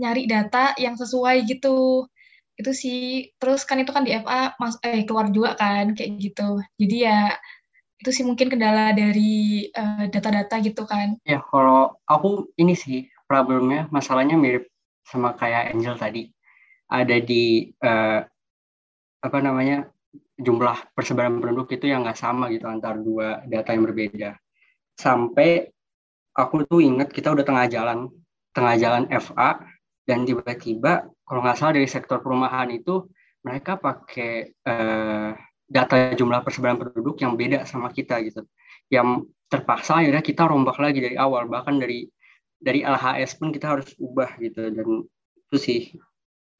nyari 0.00 0.24
data 0.24 0.72
yang 0.80 0.96
sesuai 0.96 1.44
gitu 1.46 2.08
itu 2.56 2.72
sih. 2.72 3.00
Terus 3.40 3.64
kan 3.64 3.80
itu 3.80 3.90
kan 3.90 4.04
di 4.04 4.12
FA 4.16 4.56
mas 4.60 4.76
eh 4.84 5.04
keluar 5.08 5.28
juga 5.32 5.56
kan 5.56 5.96
kayak 5.96 6.10
gitu. 6.20 6.60
Jadi 6.80 6.96
ya 7.06 7.36
itu 8.02 8.10
sih 8.10 8.24
mungkin 8.26 8.50
kendala 8.50 8.90
dari 8.90 9.70
eh, 9.70 10.04
data-data 10.10 10.58
gitu 10.60 10.82
kan. 10.84 11.16
Ya 11.22 11.38
kalau 11.38 11.94
aku 12.04 12.50
ini 12.58 12.74
sih 12.74 13.06
problemnya 13.30 13.88
masalahnya 13.88 14.36
mirip 14.36 14.68
sama 15.06 15.34
kayak 15.38 15.72
Angel 15.72 15.96
tadi. 15.96 16.28
Ada 16.92 17.24
di 17.24 17.72
uh, 17.80 18.20
apa 19.22 19.38
namanya 19.40 19.88
jumlah 20.36 20.92
persebaran 20.92 21.40
penduduk 21.40 21.72
itu 21.72 21.88
yang 21.88 22.04
nggak 22.04 22.20
sama 22.20 22.52
gitu 22.52 22.68
antara 22.68 23.00
dua 23.00 23.40
data 23.48 23.72
yang 23.72 23.88
berbeda. 23.88 24.36
Sampai 24.98 25.72
aku 26.36 26.68
tuh 26.68 26.84
inget 26.84 27.08
kita 27.08 27.32
udah 27.32 27.44
tengah 27.46 27.66
jalan, 27.72 28.12
tengah 28.52 28.74
jalan 28.76 29.04
FA 29.08 29.56
dan 30.02 30.26
tiba-tiba 30.26 31.06
kalau 31.22 31.40
nggak 31.40 31.56
salah 31.58 31.78
dari 31.78 31.88
sektor 31.88 32.18
perumahan 32.18 32.68
itu 32.74 33.06
mereka 33.42 33.78
pakai 33.78 34.54
uh, 34.66 35.34
data 35.66 36.14
jumlah 36.14 36.44
persebaran 36.44 36.78
penduduk 36.78 37.18
yang 37.22 37.34
beda 37.34 37.66
sama 37.66 37.90
kita 37.90 38.20
gitu. 38.22 38.46
Yang 38.92 39.30
terpaksa 39.50 40.02
akhirnya 40.02 40.22
kita 40.22 40.46
rombak 40.46 40.78
lagi 40.78 41.02
dari 41.02 41.16
awal. 41.18 41.48
Bahkan 41.50 41.80
dari 41.80 42.06
dari 42.62 42.86
LHS 42.86 43.40
pun 43.42 43.50
kita 43.50 43.78
harus 43.78 43.90
ubah 43.98 44.38
gitu. 44.38 44.70
Dan 44.70 45.06
itu 45.48 45.56
sih. 45.58 45.80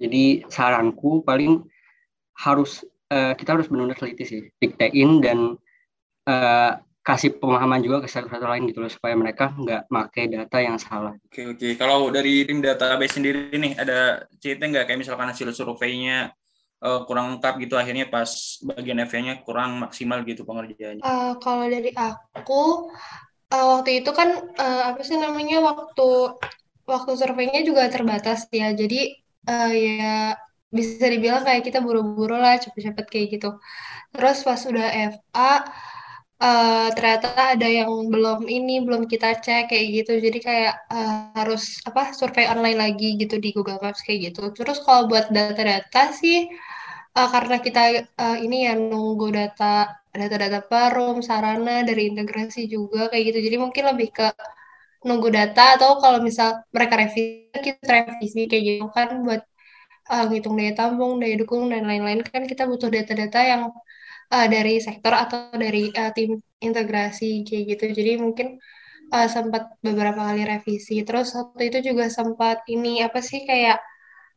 Jadi 0.02 0.42
saranku 0.50 1.22
paling 1.22 1.62
harus 2.42 2.82
uh, 3.12 3.36
kita 3.38 3.54
harus 3.54 3.70
benar-benar 3.70 4.00
teliti 4.00 4.24
sih, 4.26 4.42
diktein 4.58 5.22
dan 5.22 5.38
uh, 6.26 6.72
kasih 7.02 7.34
pemahaman 7.34 7.82
juga 7.82 8.06
ke 8.06 8.08
satu-satu 8.08 8.46
lain 8.46 8.70
gitu 8.70 8.78
loh 8.78 8.90
supaya 8.90 9.18
mereka 9.18 9.50
nggak 9.50 9.90
pakai 9.90 10.30
data 10.30 10.58
yang 10.62 10.78
salah. 10.78 11.18
Oke 11.26 11.50
oke. 11.50 11.68
Kalau 11.74 12.06
dari 12.14 12.46
tim 12.46 12.62
database 12.62 13.18
sendiri 13.18 13.50
nih 13.58 13.74
ada 13.74 14.22
cerita 14.38 14.70
nggak 14.70 14.86
kayak 14.86 15.00
misalkan 15.02 15.26
hasil 15.26 15.50
surveinya 15.50 16.30
uh, 16.78 17.02
kurang 17.02 17.34
lengkap 17.34 17.58
gitu 17.58 17.74
akhirnya 17.74 18.06
pas 18.06 18.30
bagian 18.62 19.02
FA-nya 19.02 19.42
kurang 19.42 19.82
maksimal 19.82 20.22
gitu 20.22 20.46
pengerjaannya? 20.46 21.02
Uh, 21.02 21.34
kalau 21.42 21.66
dari 21.66 21.90
aku 21.98 22.86
uh, 23.50 23.66
waktu 23.78 24.06
itu 24.06 24.10
kan 24.14 24.54
uh, 24.54 24.94
apa 24.94 25.02
sih 25.02 25.18
namanya 25.18 25.58
waktu 25.58 26.38
waktu 26.86 27.12
surveinya 27.18 27.66
juga 27.66 27.90
terbatas 27.90 28.46
ya. 28.54 28.70
Jadi 28.78 29.18
uh, 29.50 29.72
ya 29.74 30.38
bisa 30.70 31.04
dibilang 31.10 31.42
kayak 31.42 31.66
kita 31.66 31.82
buru-buru 31.82 32.38
lah 32.38 32.62
cepet-cepet 32.62 33.06
kayak 33.10 33.26
gitu. 33.42 33.58
Terus 34.14 34.38
pas 34.46 34.60
udah 34.70 34.88
FA 35.18 35.52
uh, 36.42 36.88
ternyata 36.96 37.28
ada 37.54 37.68
yang 37.70 37.90
belum 38.10 38.50
ini 38.50 38.82
belum 38.82 39.06
kita 39.06 39.38
cek 39.44 39.70
kayak 39.70 39.86
gitu. 40.02 40.12
Jadi 40.18 40.38
kayak 40.42 40.74
uh, 40.90 41.30
harus 41.38 41.78
apa 41.86 42.10
survei 42.18 42.50
online 42.50 42.78
lagi 42.84 43.14
gitu 43.20 43.38
di 43.38 43.54
Google 43.54 43.78
Maps 43.78 44.02
kayak 44.02 44.34
gitu. 44.34 44.50
Terus 44.56 44.82
kalau 44.82 45.06
buat 45.10 45.30
data-data 45.30 46.10
sih 46.12 46.50
uh, 47.16 47.28
karena 47.30 47.56
kita 47.62 47.82
uh, 48.18 48.36
ini 48.42 48.66
ya 48.66 48.74
nunggu 48.74 49.30
data 49.30 50.02
data-data 50.12 50.60
perum, 50.68 51.24
sarana 51.24 51.86
dari 51.88 52.10
integrasi 52.10 52.68
juga 52.68 53.08
kayak 53.08 53.24
gitu. 53.32 53.38
Jadi 53.48 53.56
mungkin 53.62 53.84
lebih 53.94 54.08
ke 54.12 54.28
nunggu 55.02 55.28
data 55.34 55.78
atau 55.78 55.98
kalau 56.02 56.22
misal 56.22 56.62
mereka 56.70 56.94
revisi 57.00 57.50
kita 57.58 58.06
revisi 58.06 58.46
kayak 58.50 58.62
gitu 58.62 58.86
kan 58.94 59.08
buat 59.26 59.42
uh, 60.12 60.24
ngitung 60.30 60.54
daya 60.58 60.72
tampung, 60.78 61.18
daya 61.22 61.34
dukung 61.40 61.70
dan 61.72 61.86
lain-lain 61.90 62.20
kan 62.26 62.42
kita 62.50 62.66
butuh 62.70 62.88
data-data 62.92 63.40
yang 63.42 63.62
uh, 64.32 64.46
dari 64.48 64.80
sektor 64.80 65.12
atau 65.12 65.52
dari 65.52 65.92
uh, 65.92 66.10
tim 66.16 66.40
integrasi 66.58 67.44
kayak 67.44 67.76
gitu. 67.76 67.84
Jadi 67.92 68.12
mungkin 68.16 68.56
uh, 69.12 69.28
sempat 69.28 69.76
beberapa 69.84 70.24
kali 70.24 70.48
revisi. 70.48 71.04
Terus 71.04 71.36
waktu 71.36 71.68
itu 71.68 71.92
juga 71.92 72.08
sempat 72.08 72.64
ini 72.66 73.04
apa 73.04 73.20
sih 73.20 73.44
kayak 73.44 73.78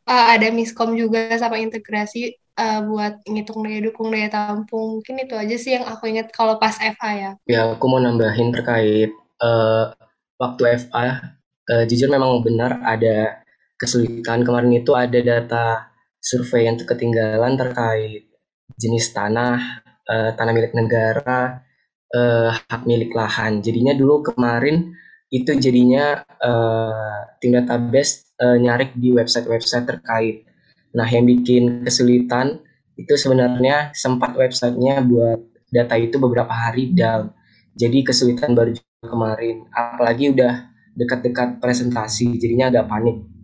uh, 0.06 0.26
ada 0.36 0.52
miskom 0.52 0.94
juga 1.00 1.32
sama 1.40 1.58
integrasi 1.64 2.36
uh, 2.60 2.84
buat 2.84 3.24
ngitung 3.24 3.64
daya 3.64 3.80
dukung 3.80 4.12
daya 4.12 4.28
tampung. 4.28 5.00
Mungkin 5.00 5.16
itu 5.24 5.36
aja 5.40 5.56
sih 5.56 5.72
yang 5.80 5.88
aku 5.88 6.12
ingat 6.12 6.30
kalau 6.36 6.60
pas 6.60 6.76
FA 6.76 7.12
ya. 7.16 7.32
Ya, 7.48 7.62
aku 7.72 7.86
mau 7.88 8.04
nambahin 8.04 8.52
terkait 8.52 9.16
uh, 9.40 9.96
waktu 10.36 10.76
FA. 10.88 11.34
Uh, 11.66 11.82
jujur 11.90 12.12
memang 12.12 12.46
benar 12.46 12.78
ada 12.86 13.42
kesulitan. 13.80 14.46
Kemarin 14.46 14.76
itu 14.76 14.94
ada 14.94 15.20
data 15.24 15.90
survei 16.22 16.66
yang 16.70 16.78
ketinggalan 16.78 17.58
terkait 17.58 18.30
jenis 18.82 19.14
tanah, 19.14 19.85
uh, 20.10 20.32
tanah 20.34 20.54
milik 20.54 20.74
negara, 20.74 21.62
uh, 22.14 22.50
hak 22.54 22.82
milik 22.86 23.12
lahan. 23.14 23.60
Jadinya 23.62 23.94
dulu 23.94 24.22
kemarin 24.34 24.94
itu 25.34 25.52
jadinya 25.58 26.24
uh, 26.40 27.36
tim 27.42 27.58
database 27.58 28.32
uh, 28.40 28.58
nyarik 28.58 28.94
di 28.96 29.12
website-website 29.12 29.86
terkait. 29.86 30.46
Nah, 30.96 31.08
yang 31.10 31.28
bikin 31.28 31.84
kesulitan 31.84 32.64
itu 32.96 33.20
sebenarnya 33.20 33.92
sempat 33.92 34.32
websitenya 34.40 35.04
buat 35.04 35.44
data 35.68 36.00
itu 36.00 36.16
beberapa 36.16 36.52
hari 36.52 36.96
down. 36.96 37.36
Jadi 37.76 38.08
kesulitan 38.08 38.56
baru 38.56 38.72
kemarin. 39.04 39.68
Apalagi 39.76 40.32
udah 40.32 40.72
dekat-dekat 40.96 41.60
presentasi, 41.60 42.40
jadinya 42.40 42.72
agak 42.72 42.88
panik 42.88 43.35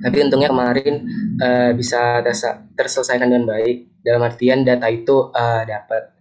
tapi 0.00 0.16
untungnya 0.24 0.48
kemarin 0.48 1.04
uh, 1.40 1.70
bisa 1.76 2.24
terselesaikan 2.76 3.28
dengan 3.28 3.50
baik. 3.50 4.00
Dalam 4.00 4.24
artian 4.24 4.64
data 4.64 4.88
itu 4.88 5.28
uh, 5.32 5.62
dapat. 5.68 6.16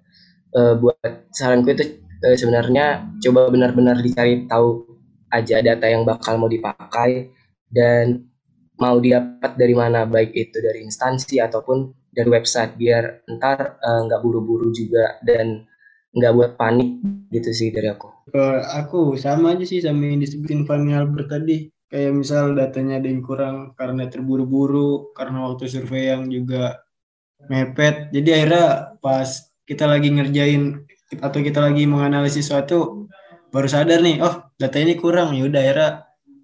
Uh, 0.50 0.74
buat 0.82 1.30
saranku 1.30 1.78
itu 1.78 2.02
uh, 2.26 2.34
sebenarnya 2.34 3.06
coba 3.22 3.54
benar-benar 3.54 4.02
dicari 4.02 4.50
tahu 4.50 4.82
aja 5.30 5.62
data 5.62 5.86
yang 5.86 6.02
bakal 6.02 6.42
mau 6.42 6.50
dipakai 6.50 7.30
dan 7.70 8.26
mau 8.82 8.98
didapat 8.98 9.54
dari 9.54 9.78
mana 9.78 10.10
baik 10.10 10.34
itu 10.34 10.58
dari 10.58 10.82
instansi 10.84 11.38
ataupun 11.38 12.10
dari 12.10 12.28
website. 12.28 12.76
Biar 12.76 13.30
ntar 13.38 13.80
nggak 13.80 14.20
uh, 14.20 14.24
buru-buru 14.26 14.74
juga 14.74 15.22
dan 15.22 15.70
nggak 16.10 16.34
buat 16.34 16.52
panik 16.58 17.00
gitu 17.30 17.54
sih 17.54 17.70
dari 17.70 17.94
aku. 17.94 18.10
Kalau 18.34 18.60
aku 18.66 19.00
sama 19.16 19.54
aja 19.54 19.64
sih 19.64 19.80
sama 19.80 20.10
yang 20.10 20.20
disebutin 20.22 20.66
Fanny 20.66 20.98
Albert 20.98 21.30
tadi 21.30 21.70
kayak 21.90 22.14
misal 22.14 22.54
datanya 22.54 23.02
ada 23.02 23.10
yang 23.10 23.26
kurang 23.26 23.74
karena 23.74 24.06
terburu-buru 24.06 25.12
karena 25.18 25.50
waktu 25.50 25.66
survei 25.66 26.14
yang 26.14 26.30
juga 26.30 26.86
mepet. 27.50 28.14
Jadi 28.14 28.30
akhirnya 28.30 28.94
pas 29.02 29.50
kita 29.66 29.90
lagi 29.90 30.14
ngerjain 30.14 30.86
atau 31.18 31.40
kita 31.42 31.60
lagi 31.66 31.90
menganalisis 31.90 32.46
sesuatu 32.46 33.10
baru 33.50 33.66
sadar 33.66 34.06
nih 34.06 34.22
oh 34.22 34.54
data 34.62 34.78
ini 34.78 34.94
kurang. 34.96 35.34
Ya 35.34 35.50
udah 35.50 35.62
akhirnya 35.62 35.90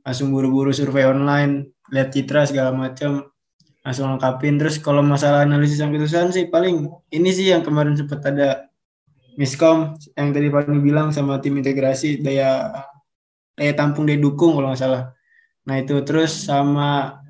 langsung 0.02 0.34
buru-buru 0.34 0.74
survei 0.74 1.06
online 1.06 1.70
lihat 1.94 2.10
citra 2.10 2.50
segala 2.50 2.74
macam 2.74 3.30
langsung 3.86 4.10
lengkapin. 4.10 4.58
Terus 4.58 4.82
kalau 4.82 5.06
masalah 5.06 5.46
analisis 5.46 5.78
yang 5.78 5.94
kesusahan 5.94 6.34
sih 6.34 6.50
paling 6.50 6.90
ini 7.14 7.30
sih 7.30 7.54
yang 7.54 7.62
kemarin 7.62 7.94
sempat 7.94 8.26
ada 8.26 8.66
miskom 9.38 9.94
yang 10.16 10.34
tadi 10.34 10.48
Fani 10.50 10.80
bilang 10.82 11.14
sama 11.14 11.38
tim 11.38 11.60
integrasi 11.60 12.24
daya 12.24 12.72
daya 13.54 13.74
tampung 13.76 14.08
daya 14.08 14.18
dukung 14.18 14.56
kalau 14.56 14.72
nggak 14.72 14.80
salah 14.80 15.12
Nah 15.66 15.76
itu 15.82 16.02
terus 16.06 16.46
sama 16.46 17.22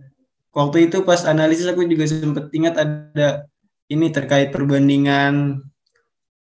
waktu 0.52 0.92
itu 0.92 1.04
pas 1.08 1.24
analisis 1.28 1.68
aku 1.68 1.88
juga 1.88 2.08
sempat 2.08 2.52
ingat 2.52 2.76
ada 2.80 3.48
ini 3.92 4.12
terkait 4.12 4.52
perbandingan 4.52 5.60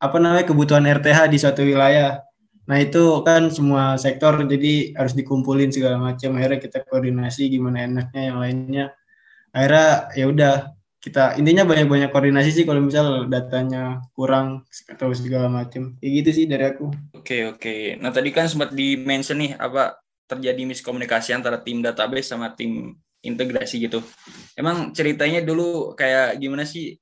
apa 0.01 0.17
namanya 0.17 0.49
kebutuhan 0.49 0.89
RTH 0.89 1.29
di 1.29 1.39
suatu 1.41 1.61
wilayah. 1.65 2.25
Nah 2.65 2.79
itu 2.81 3.21
kan 3.27 3.53
semua 3.53 4.01
sektor 4.01 4.41
jadi 4.49 4.97
harus 4.97 5.13
dikumpulin 5.13 5.69
segala 5.69 6.01
macam. 6.01 6.37
Akhirnya 6.41 6.61
kita 6.61 6.79
koordinasi 6.89 7.53
gimana 7.53 7.85
enaknya 7.85 8.23
yang 8.33 8.39
lainnya. 8.41 8.85
Akhirnya 9.53 9.89
ya 10.17 10.25
udah 10.31 10.55
kita 11.01 11.41
intinya 11.41 11.65
banyak-banyak 11.65 12.13
koordinasi 12.13 12.53
sih 12.53 12.65
kalau 12.69 12.85
misal 12.85 13.25
datanya 13.29 14.05
kurang 14.17 14.69
atau 14.89 15.13
segala 15.13 15.49
macam. 15.49 15.97
Kayak 16.01 16.13
gitu 16.25 16.31
sih 16.33 16.45
dari 16.49 16.65
aku. 16.69 16.93
Oke 17.17 17.49
oke. 17.49 18.01
Nah 18.01 18.13
tadi 18.13 18.33
kan 18.33 18.49
sempat 18.49 18.73
di 18.73 18.97
mention 18.97 19.41
nih 19.41 19.57
apa 19.61 20.01
terjadi 20.31 20.63
miskomunikasi 20.63 21.35
antara 21.35 21.59
tim 21.59 21.83
database 21.83 22.31
sama 22.31 22.55
tim 22.55 22.95
integrasi 23.21 23.83
gitu. 23.83 23.99
Emang 24.55 24.95
ceritanya 24.95 25.43
dulu 25.43 25.99
kayak 25.99 26.39
gimana 26.39 26.63
sih 26.63 26.97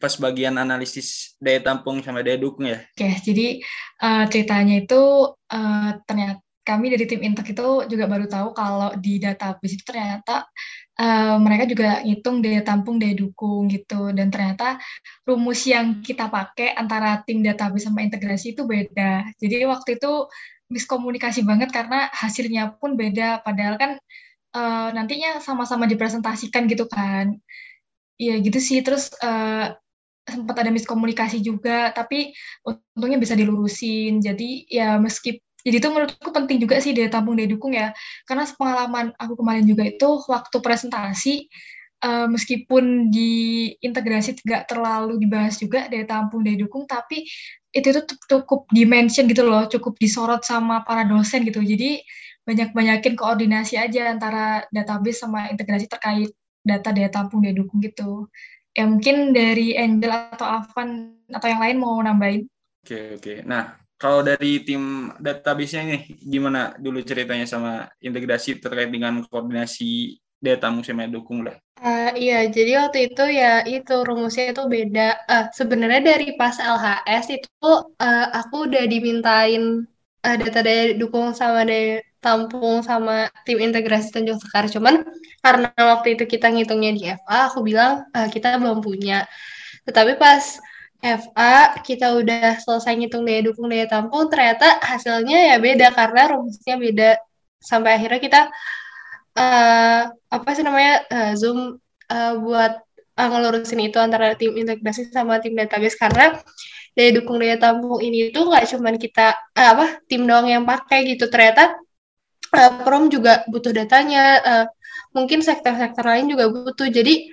pas 0.00 0.18
bagian 0.18 0.58
analisis 0.58 1.38
daya 1.38 1.62
tampung 1.62 2.02
sama 2.02 2.26
daya 2.26 2.40
dukung 2.40 2.66
ya? 2.66 2.82
Oke, 2.96 3.22
jadi 3.22 3.62
uh, 4.02 4.24
ceritanya 4.26 4.82
itu 4.82 5.02
uh, 5.30 5.90
ternyata 6.08 6.42
kami 6.62 6.94
dari 6.94 7.04
tim 7.10 7.22
Intek 7.26 7.58
itu 7.58 7.90
juga 7.90 8.06
baru 8.06 8.30
tahu 8.30 8.54
kalau 8.54 8.94
di 8.94 9.18
database 9.18 9.74
itu 9.74 9.82
ternyata 9.82 10.46
uh, 10.94 11.34
mereka 11.42 11.66
juga 11.66 12.02
ngitung 12.06 12.38
daya 12.38 12.62
tampung, 12.62 13.02
daya 13.02 13.18
dukung 13.18 13.66
gitu. 13.66 14.14
Dan 14.14 14.30
ternyata 14.30 14.78
rumus 15.26 15.66
yang 15.66 16.02
kita 16.06 16.30
pakai 16.30 16.74
antara 16.78 17.18
tim 17.26 17.42
database 17.42 17.90
sama 17.90 18.06
integrasi 18.06 18.54
itu 18.54 18.62
beda. 18.62 19.26
Jadi 19.42 19.66
waktu 19.66 19.98
itu 19.98 20.12
miskomunikasi 20.72 21.44
banget 21.44 21.68
karena 21.68 22.08
hasilnya 22.16 22.80
pun 22.80 22.96
beda. 22.96 23.44
Padahal 23.44 23.76
kan 23.76 23.90
uh, 24.56 24.88
nantinya 24.96 25.38
sama-sama 25.44 25.84
dipresentasikan 25.84 26.64
gitu 26.66 26.88
kan. 26.88 27.36
Iya 28.16 28.40
gitu 28.40 28.58
sih. 28.58 28.80
Terus 28.80 29.12
uh, 29.20 29.76
sempat 30.22 30.56
ada 30.62 30.70
miskomunikasi 30.70 31.42
juga 31.42 31.92
tapi 31.92 32.32
untungnya 32.64 33.20
bisa 33.20 33.36
dilurusin. 33.36 34.24
Jadi 34.24 34.64
ya 34.72 34.96
meski 34.96 35.38
jadi 35.62 35.78
itu 35.78 35.88
menurutku 35.94 36.30
penting 36.34 36.58
juga 36.58 36.82
sih 36.82 36.90
daya 36.90 37.12
tampung 37.12 37.38
daya 37.38 37.52
dukung 37.52 37.76
ya. 37.76 37.92
Karena 38.26 38.48
pengalaman 38.48 39.14
aku 39.20 39.38
kemarin 39.38 39.68
juga 39.68 39.86
itu 39.86 40.08
waktu 40.26 40.56
presentasi 40.58 41.46
uh, 42.02 42.26
meskipun 42.28 43.08
di 43.08 43.72
integrasi 43.80 44.36
tidak 44.42 44.68
terlalu 44.68 45.22
dibahas 45.22 45.56
juga 45.56 45.86
daya 45.86 46.04
tampung 46.04 46.42
daya 46.42 46.58
dukung 46.60 46.84
tapi 46.84 47.24
itu 47.72 47.88
tuh 47.88 48.04
cukup 48.28 48.68
dimention 48.68 49.24
gitu 49.30 49.46
loh 49.46 49.64
cukup 49.70 49.96
disorot 49.96 50.44
sama 50.44 50.84
para 50.84 51.08
dosen 51.08 51.46
gitu 51.48 51.64
jadi 51.64 52.04
banyak-banyakin 52.42 53.14
koordinasi 53.14 53.78
aja 53.78 54.10
antara 54.10 54.66
database 54.74 55.22
sama 55.22 55.46
integrasi 55.54 55.86
terkait 55.86 56.34
data 56.62 56.90
daya 56.90 57.10
tampung 57.10 57.42
daya 57.42 57.54
dukung 57.54 57.78
gitu. 57.82 58.26
Ya 58.72 58.88
mungkin 58.88 59.36
dari 59.36 59.76
Angel 59.76 60.10
atau 60.10 60.48
Avan 60.48 61.20
atau 61.28 61.46
yang 61.46 61.60
lain 61.60 61.76
mau 61.78 62.00
nambahin. 62.00 62.48
Oke, 62.82 63.20
oke. 63.20 63.34
Nah, 63.46 63.78
kalau 64.00 64.24
dari 64.26 64.64
tim 64.66 65.14
database-nya 65.20 65.82
nih, 65.86 66.02
gimana 66.18 66.74
dulu 66.80 66.98
ceritanya 67.04 67.46
sama 67.46 67.86
integrasi 68.02 68.58
terkait 68.58 68.90
dengan 68.90 69.22
koordinasi 69.22 70.18
tampung 70.58 70.82
sama 70.82 71.06
dukung 71.06 71.46
lah? 71.46 71.54
Uh, 71.82 72.14
iya, 72.14 72.46
jadi 72.46 72.78
waktu 72.86 73.10
itu 73.10 73.24
ya 73.30 73.62
itu 73.66 73.94
rumusnya 74.06 74.54
itu 74.54 74.62
beda. 74.66 75.18
Uh, 75.26 75.46
sebenarnya 75.50 76.14
dari 76.14 76.34
pas 76.38 76.54
LHS 76.58 77.26
itu 77.42 77.70
uh, 77.98 78.26
aku 78.38 78.70
udah 78.70 78.84
dimintain 78.86 79.82
uh, 80.22 80.36
data 80.38 80.60
daya 80.62 80.94
dukung 80.94 81.34
sama 81.34 81.66
daya 81.66 82.02
tampung 82.22 82.86
sama 82.86 83.26
tim 83.42 83.58
integrasi 83.58 84.14
Tanjung 84.14 84.38
Sekar. 84.38 84.70
Cuman 84.70 85.02
karena 85.42 85.74
waktu 85.74 86.14
itu 86.14 86.24
kita 86.30 86.54
ngitungnya 86.54 86.90
di 86.94 87.02
FA, 87.10 87.50
aku 87.50 87.66
bilang 87.66 88.06
uh, 88.14 88.28
kita 88.30 88.58
belum 88.62 88.78
punya. 88.78 89.26
Tetapi 89.82 90.14
pas 90.22 90.62
FA 91.02 91.82
kita 91.82 92.14
udah 92.14 92.62
selesai 92.62 92.94
ngitung 92.94 93.26
daya 93.26 93.42
dukung 93.42 93.66
daya 93.66 93.90
tampung 93.90 94.30
ternyata 94.30 94.78
hasilnya 94.78 95.50
ya 95.50 95.56
beda 95.58 95.90
karena 95.90 96.30
rumusnya 96.30 96.78
beda 96.78 97.10
sampai 97.58 97.98
akhirnya 97.98 98.22
kita 98.22 98.40
uh, 99.36 100.02
apa 100.12 100.48
sih 100.56 100.64
namanya? 100.64 101.04
Uh, 101.08 101.32
zoom 101.36 101.58
uh, 102.08 102.32
buat 102.40 102.82
uh, 103.18 103.28
ngelurusin 103.28 103.80
itu 103.84 103.98
antara 104.00 104.36
tim 104.36 104.56
integrasi 104.56 105.08
sama 105.12 105.40
tim 105.40 105.56
database. 105.56 105.96
Karena 105.96 106.36
daya 106.92 107.10
dukung 107.16 107.40
daya 107.40 107.56
tampung 107.56 108.04
ini 108.04 108.28
itu 108.28 108.40
nggak 108.40 108.68
cuma 108.68 108.92
kita 108.96 109.32
uh, 109.56 109.68
apa 109.76 109.86
tim 110.08 110.24
doang 110.28 110.48
yang 110.48 110.64
pakai 110.64 111.08
gitu. 111.08 111.28
Ternyata 111.28 111.76
uh, 112.52 112.70
prom 112.84 113.08
juga 113.08 113.44
butuh 113.48 113.72
datanya. 113.72 114.24
Uh, 114.44 114.66
mungkin 115.12 115.44
sektor-sektor 115.44 116.04
lain 116.04 116.32
juga 116.32 116.48
butuh. 116.48 116.88
Jadi 116.88 117.28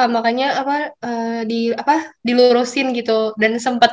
uh, 0.00 0.08
makanya 0.08 0.60
apa 0.60 0.76
uh, 1.00 1.40
di 1.44 1.72
apa 1.72 2.12
dilurusin 2.24 2.92
gitu. 2.96 3.32
Dan 3.36 3.56
sempat 3.60 3.92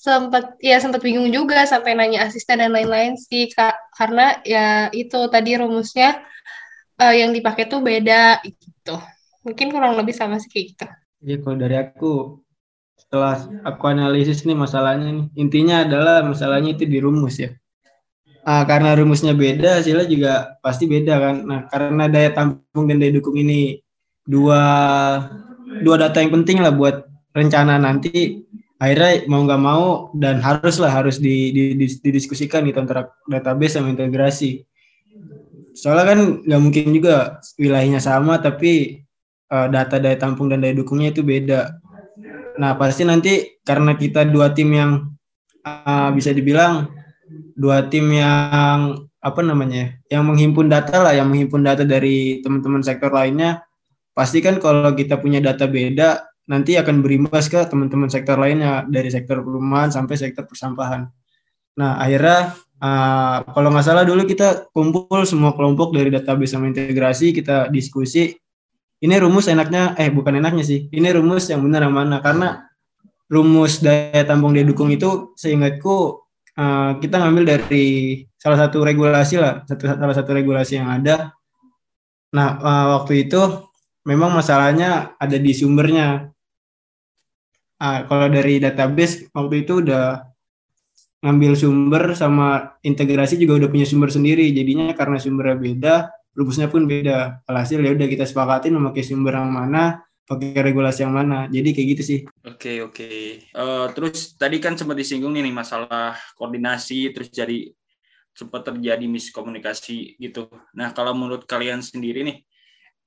sempat 0.00 0.56
ya 0.64 0.80
sempat 0.80 1.04
bingung 1.04 1.28
juga 1.28 1.68
sampai 1.68 1.92
nanya 1.92 2.24
asisten 2.24 2.56
dan 2.64 2.72
lain-lain 2.72 3.20
sih 3.20 3.52
kak. 3.52 3.76
Karena 3.92 4.40
ya 4.48 4.88
itu 4.96 5.28
tadi 5.28 5.60
rumusnya 5.60 6.24
uh, 7.00 7.14
yang 7.16 7.32
dipakai 7.32 7.64
tuh 7.66 7.80
beda 7.80 8.44
gitu. 8.44 8.96
Mungkin 9.40 9.72
kurang 9.72 9.96
lebih 9.96 10.12
sama 10.12 10.36
sih 10.36 10.52
kayak 10.52 10.66
gitu. 10.76 10.86
Iya 11.24 11.36
kalau 11.40 11.56
dari 11.56 11.76
aku 11.80 12.12
setelah 13.00 13.40
aku 13.64 13.84
analisis 13.88 14.44
nih 14.44 14.56
masalahnya 14.56 15.08
nih 15.08 15.26
intinya 15.40 15.82
adalah 15.88 16.20
masalahnya 16.20 16.76
itu 16.76 16.84
di 16.84 17.00
rumus 17.00 17.40
ya. 17.40 17.56
Uh, 18.40 18.64
karena 18.64 18.96
rumusnya 18.96 19.36
beda 19.36 19.80
hasilnya 19.80 20.06
juga 20.08 20.32
pasti 20.60 20.84
beda 20.84 21.14
kan. 21.16 21.36
Nah 21.48 21.60
karena 21.72 22.04
daya 22.08 22.30
tampung 22.36 22.84
dan 22.88 23.00
daya 23.00 23.16
dukung 23.16 23.36
ini 23.40 23.80
dua 24.28 24.62
dua 25.80 25.96
data 25.96 26.20
yang 26.20 26.32
penting 26.40 26.60
lah 26.60 26.72
buat 26.72 27.08
rencana 27.32 27.80
nanti 27.80 28.44
akhirnya 28.80 29.28
mau 29.28 29.44
nggak 29.44 29.60
mau 29.60 30.08
dan 30.16 30.40
haruslah 30.40 30.88
harus 30.88 31.20
di, 31.20 31.52
di, 31.52 31.76
didiskusikan 31.76 32.64
gitu 32.64 32.80
antara 32.80 33.12
database 33.28 33.76
sama 33.76 33.92
integrasi 33.92 34.64
soalnya 35.80 36.04
kan 36.12 36.20
nggak 36.44 36.60
mungkin 36.60 36.84
juga 36.92 37.40
wilayahnya 37.56 38.00
sama 38.04 38.36
tapi 38.36 39.00
uh, 39.48 39.66
data 39.72 39.96
daya 39.96 40.20
tampung 40.20 40.52
dan 40.52 40.60
daya 40.60 40.76
dukungnya 40.76 41.16
itu 41.16 41.24
beda 41.24 41.80
nah 42.60 42.76
pasti 42.76 43.08
nanti 43.08 43.56
karena 43.64 43.96
kita 43.96 44.28
dua 44.28 44.52
tim 44.52 44.68
yang 44.76 45.08
uh, 45.64 46.12
bisa 46.12 46.36
dibilang 46.36 46.92
dua 47.56 47.88
tim 47.88 48.12
yang 48.12 49.08
apa 49.20 49.40
namanya 49.40 49.96
yang 50.12 50.28
menghimpun 50.28 50.68
data 50.68 51.00
lah 51.00 51.16
yang 51.16 51.32
menghimpun 51.32 51.64
data 51.64 51.88
dari 51.88 52.44
teman-teman 52.44 52.84
sektor 52.84 53.08
lainnya 53.08 53.64
pasti 54.12 54.44
kan 54.44 54.60
kalau 54.60 54.92
kita 54.92 55.16
punya 55.16 55.40
data 55.40 55.64
beda 55.64 56.30
nanti 56.50 56.74
akan 56.74 56.98
berimbas 57.00 57.46
ke 57.46 57.62
teman-teman 57.70 58.10
sektor 58.10 58.34
lainnya 58.34 58.82
dari 58.90 59.06
sektor 59.06 59.38
perumahan 59.38 59.94
sampai 59.94 60.18
sektor 60.18 60.42
persampahan. 60.50 61.06
Nah 61.78 62.02
akhirnya 62.02 62.58
uh, 62.80 63.36
kalau 63.44 63.68
nggak 63.70 63.84
salah 63.86 64.02
dulu 64.02 64.24
kita 64.24 64.72
kumpul 64.72 65.22
semua 65.28 65.52
kelompok 65.54 65.92
dari 65.92 66.08
database 66.08 66.56
sama 66.56 66.66
integrasi 66.72 67.36
kita 67.36 67.68
diskusi. 67.68 68.34
Ini 69.00 69.16
rumus 69.16 69.48
enaknya 69.48 69.96
eh 69.96 70.12
bukan 70.12 70.40
enaknya 70.40 70.64
sih. 70.64 70.88
Ini 70.92 71.16
rumus 71.16 71.48
yang 71.48 71.64
benar 71.64 71.88
yang 71.88 71.96
mana? 71.96 72.20
Karena 72.20 72.68
rumus 73.32 73.80
daya 73.80 74.26
tampung 74.26 74.52
daya 74.52 74.68
dukung 74.68 74.92
itu 74.92 75.32
seingatku 75.38 76.20
uh, 76.58 76.98
kita 77.00 77.16
ngambil 77.16 77.56
dari 77.56 77.86
salah 78.36 78.58
satu 78.66 78.84
regulasi 78.84 79.40
lah 79.40 79.64
satu 79.64 79.88
salah 79.88 80.16
satu 80.16 80.30
regulasi 80.36 80.76
yang 80.80 80.92
ada. 80.92 81.32
Nah 82.36 82.48
uh, 82.60 82.86
waktu 83.00 83.24
itu 83.24 83.40
memang 84.04 84.32
masalahnya 84.32 85.16
ada 85.16 85.36
di 85.36 85.52
sumbernya. 85.52 86.28
Ah, 87.80 88.04
kalau 88.04 88.28
dari 88.28 88.60
database 88.60 89.32
waktu 89.32 89.64
itu 89.64 89.80
udah 89.80 90.29
ngambil 91.20 91.52
sumber 91.52 92.16
sama 92.16 92.76
integrasi 92.80 93.36
juga 93.36 93.60
udah 93.60 93.68
punya 93.68 93.86
sumber 93.86 94.08
sendiri. 94.08 94.48
Jadinya 94.52 94.92
karena 94.96 95.20
sumbernya 95.20 95.56
beda, 95.60 95.94
rumusnya 96.32 96.68
pun 96.72 96.88
beda. 96.88 97.44
Alhasil 97.44 97.80
ya 97.84 97.92
udah 97.92 98.08
kita 98.08 98.24
sepakatin 98.24 98.72
memakai 98.76 99.04
sumber 99.04 99.36
yang 99.36 99.52
mana, 99.52 100.00
pakai 100.24 100.56
regulasi 100.64 101.04
yang 101.04 101.12
mana. 101.12 101.46
Jadi 101.52 101.68
kayak 101.76 101.88
gitu 101.96 102.02
sih. 102.02 102.18
Oke 102.44 102.56
okay, 102.56 102.76
oke. 102.80 102.94
Okay. 102.96 103.20
Uh, 103.52 103.60
eh, 103.60 103.86
terus 103.92 104.34
tadi 104.40 104.56
kan 104.58 104.74
sempat 104.80 104.96
disinggung 104.96 105.36
nih 105.36 105.52
masalah 105.52 106.16
koordinasi, 106.40 107.12
terus 107.12 107.28
jadi 107.28 107.68
sempat 108.32 108.64
terjadi 108.72 109.04
miskomunikasi 109.04 110.16
gitu. 110.16 110.48
Nah 110.72 110.96
kalau 110.96 111.12
menurut 111.12 111.44
kalian 111.44 111.84
sendiri 111.84 112.24
nih, 112.24 112.36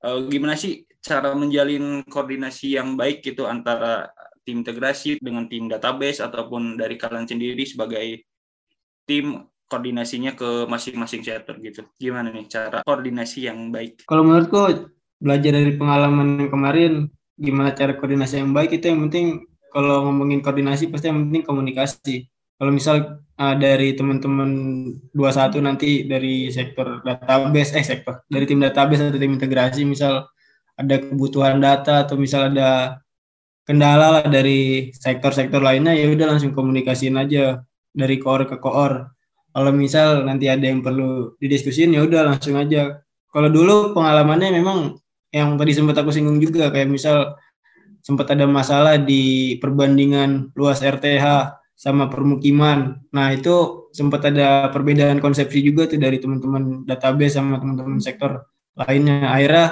uh, 0.06 0.22
gimana 0.30 0.54
sih 0.54 0.86
cara 1.04 1.34
menjalin 1.34 2.06
koordinasi 2.06 2.78
yang 2.78 2.94
baik 2.94 3.26
gitu 3.26 3.50
antara 3.50 4.08
tim 4.44 4.62
integrasi 4.62 5.20
dengan 5.20 5.48
tim 5.48 5.72
database 5.72 6.20
ataupun 6.20 6.76
dari 6.76 7.00
kalian 7.00 7.28
sendiri 7.28 7.64
sebagai 7.64 8.24
tim 9.08 9.48
koordinasinya 9.68 10.38
ke 10.38 10.70
masing-masing 10.70 11.24
chapter 11.26 11.58
gitu. 11.60 11.88
Gimana 11.98 12.30
nih 12.30 12.46
cara 12.46 12.86
koordinasi 12.86 13.50
yang 13.50 13.74
baik? 13.74 14.06
Kalau 14.06 14.22
menurutku 14.22 14.92
belajar 15.18 15.52
dari 15.56 15.74
pengalaman 15.80 16.46
yang 16.46 16.52
kemarin 16.52 16.94
gimana 17.40 17.74
cara 17.74 17.98
koordinasi 17.98 18.44
yang 18.44 18.54
baik 18.54 18.78
itu 18.78 18.92
yang 18.92 19.10
penting 19.10 19.48
kalau 19.74 20.06
ngomongin 20.06 20.44
koordinasi 20.46 20.92
pasti 20.94 21.10
yang 21.10 21.28
penting 21.28 21.44
komunikasi 21.48 22.16
kalau 22.62 22.70
misal 22.70 22.96
uh, 23.42 23.56
dari 23.58 23.98
teman-teman 23.98 24.50
21 25.18 25.66
nanti 25.66 26.06
dari 26.06 26.54
sektor 26.54 27.02
database 27.02 27.74
eh 27.74 27.84
sektor 27.84 28.22
dari 28.30 28.46
tim 28.46 28.62
database 28.62 29.10
atau 29.10 29.18
tim 29.18 29.34
integrasi 29.34 29.82
misal 29.84 30.30
ada 30.78 30.96
kebutuhan 31.02 31.58
data 31.58 32.06
atau 32.06 32.16
misal 32.18 32.54
ada 32.54 33.02
kendala 33.64 34.20
lah 34.20 34.26
dari 34.28 34.92
sektor-sektor 34.92 35.64
lainnya 35.64 35.96
ya 35.96 36.12
udah 36.12 36.36
langsung 36.36 36.52
komunikasiin 36.52 37.16
aja 37.16 37.64
dari 37.96 38.20
core 38.20 38.48
ke 38.48 38.60
core 38.60 39.08
kalau 39.54 39.72
misal 39.72 40.26
nanti 40.28 40.50
ada 40.52 40.66
yang 40.68 40.84
perlu 40.84 41.38
didiskusin 41.40 41.96
ya 41.96 42.04
udah 42.04 42.36
langsung 42.36 42.60
aja 42.60 43.00
kalau 43.32 43.50
dulu 43.50 43.98
pengalamannya 43.98 44.50
memang 44.60 45.00
yang 45.34 45.58
tadi 45.58 45.74
sempat 45.74 45.98
aku 45.98 46.14
singgung 46.14 46.38
juga 46.38 46.70
kayak 46.70 46.90
misal 46.92 47.34
sempat 48.04 48.36
ada 48.36 48.46
masalah 48.46 49.00
di 49.00 49.58
perbandingan 49.58 50.54
luas 50.54 50.84
RTH 50.84 51.56
sama 51.74 52.08
permukiman. 52.08 53.02
Nah, 53.10 53.34
itu 53.34 53.90
sempat 53.96 54.30
ada 54.30 54.70
perbedaan 54.70 55.18
konsepsi 55.18 55.64
juga 55.66 55.90
tuh 55.90 55.98
dari 55.98 56.22
teman-teman 56.22 56.86
database 56.86 57.40
sama 57.40 57.58
teman-teman 57.58 57.98
sektor 57.98 58.46
lainnya. 58.78 59.32
Akhirnya 59.32 59.66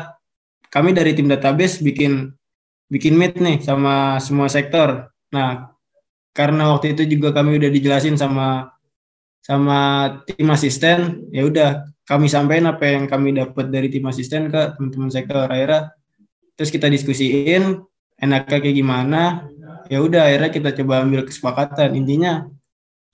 kami 0.72 0.96
dari 0.96 1.12
tim 1.14 1.30
database 1.30 1.84
bikin 1.84 2.34
bikin 2.92 3.16
meet 3.16 3.40
nih 3.40 3.64
sama 3.64 4.20
semua 4.20 4.52
sektor. 4.52 5.08
Nah, 5.32 5.72
karena 6.36 6.76
waktu 6.76 6.92
itu 6.92 7.08
juga 7.08 7.32
kami 7.32 7.56
udah 7.56 7.72
dijelasin 7.72 8.20
sama 8.20 8.76
sama 9.42 9.80
tim 10.28 10.52
asisten, 10.52 11.26
ya 11.32 11.48
udah 11.48 11.88
kami 12.04 12.28
sampaikan 12.28 12.76
apa 12.76 12.84
yang 12.84 13.08
kami 13.08 13.32
dapat 13.32 13.72
dari 13.72 13.88
tim 13.88 14.04
asisten 14.12 14.52
ke 14.52 14.76
teman-teman 14.76 15.08
sektor. 15.08 15.48
Akhirnya 15.48 15.96
terus 16.60 16.68
kita 16.68 16.92
diskusiin 16.92 17.80
enaknya 18.22 18.58
kayak 18.60 18.76
gimana 18.76 19.50
ya 19.88 19.98
udah 20.04 20.28
akhirnya 20.28 20.52
kita 20.52 20.70
coba 20.84 21.08
ambil 21.08 21.24
kesepakatan. 21.24 21.96
Intinya 21.96 22.44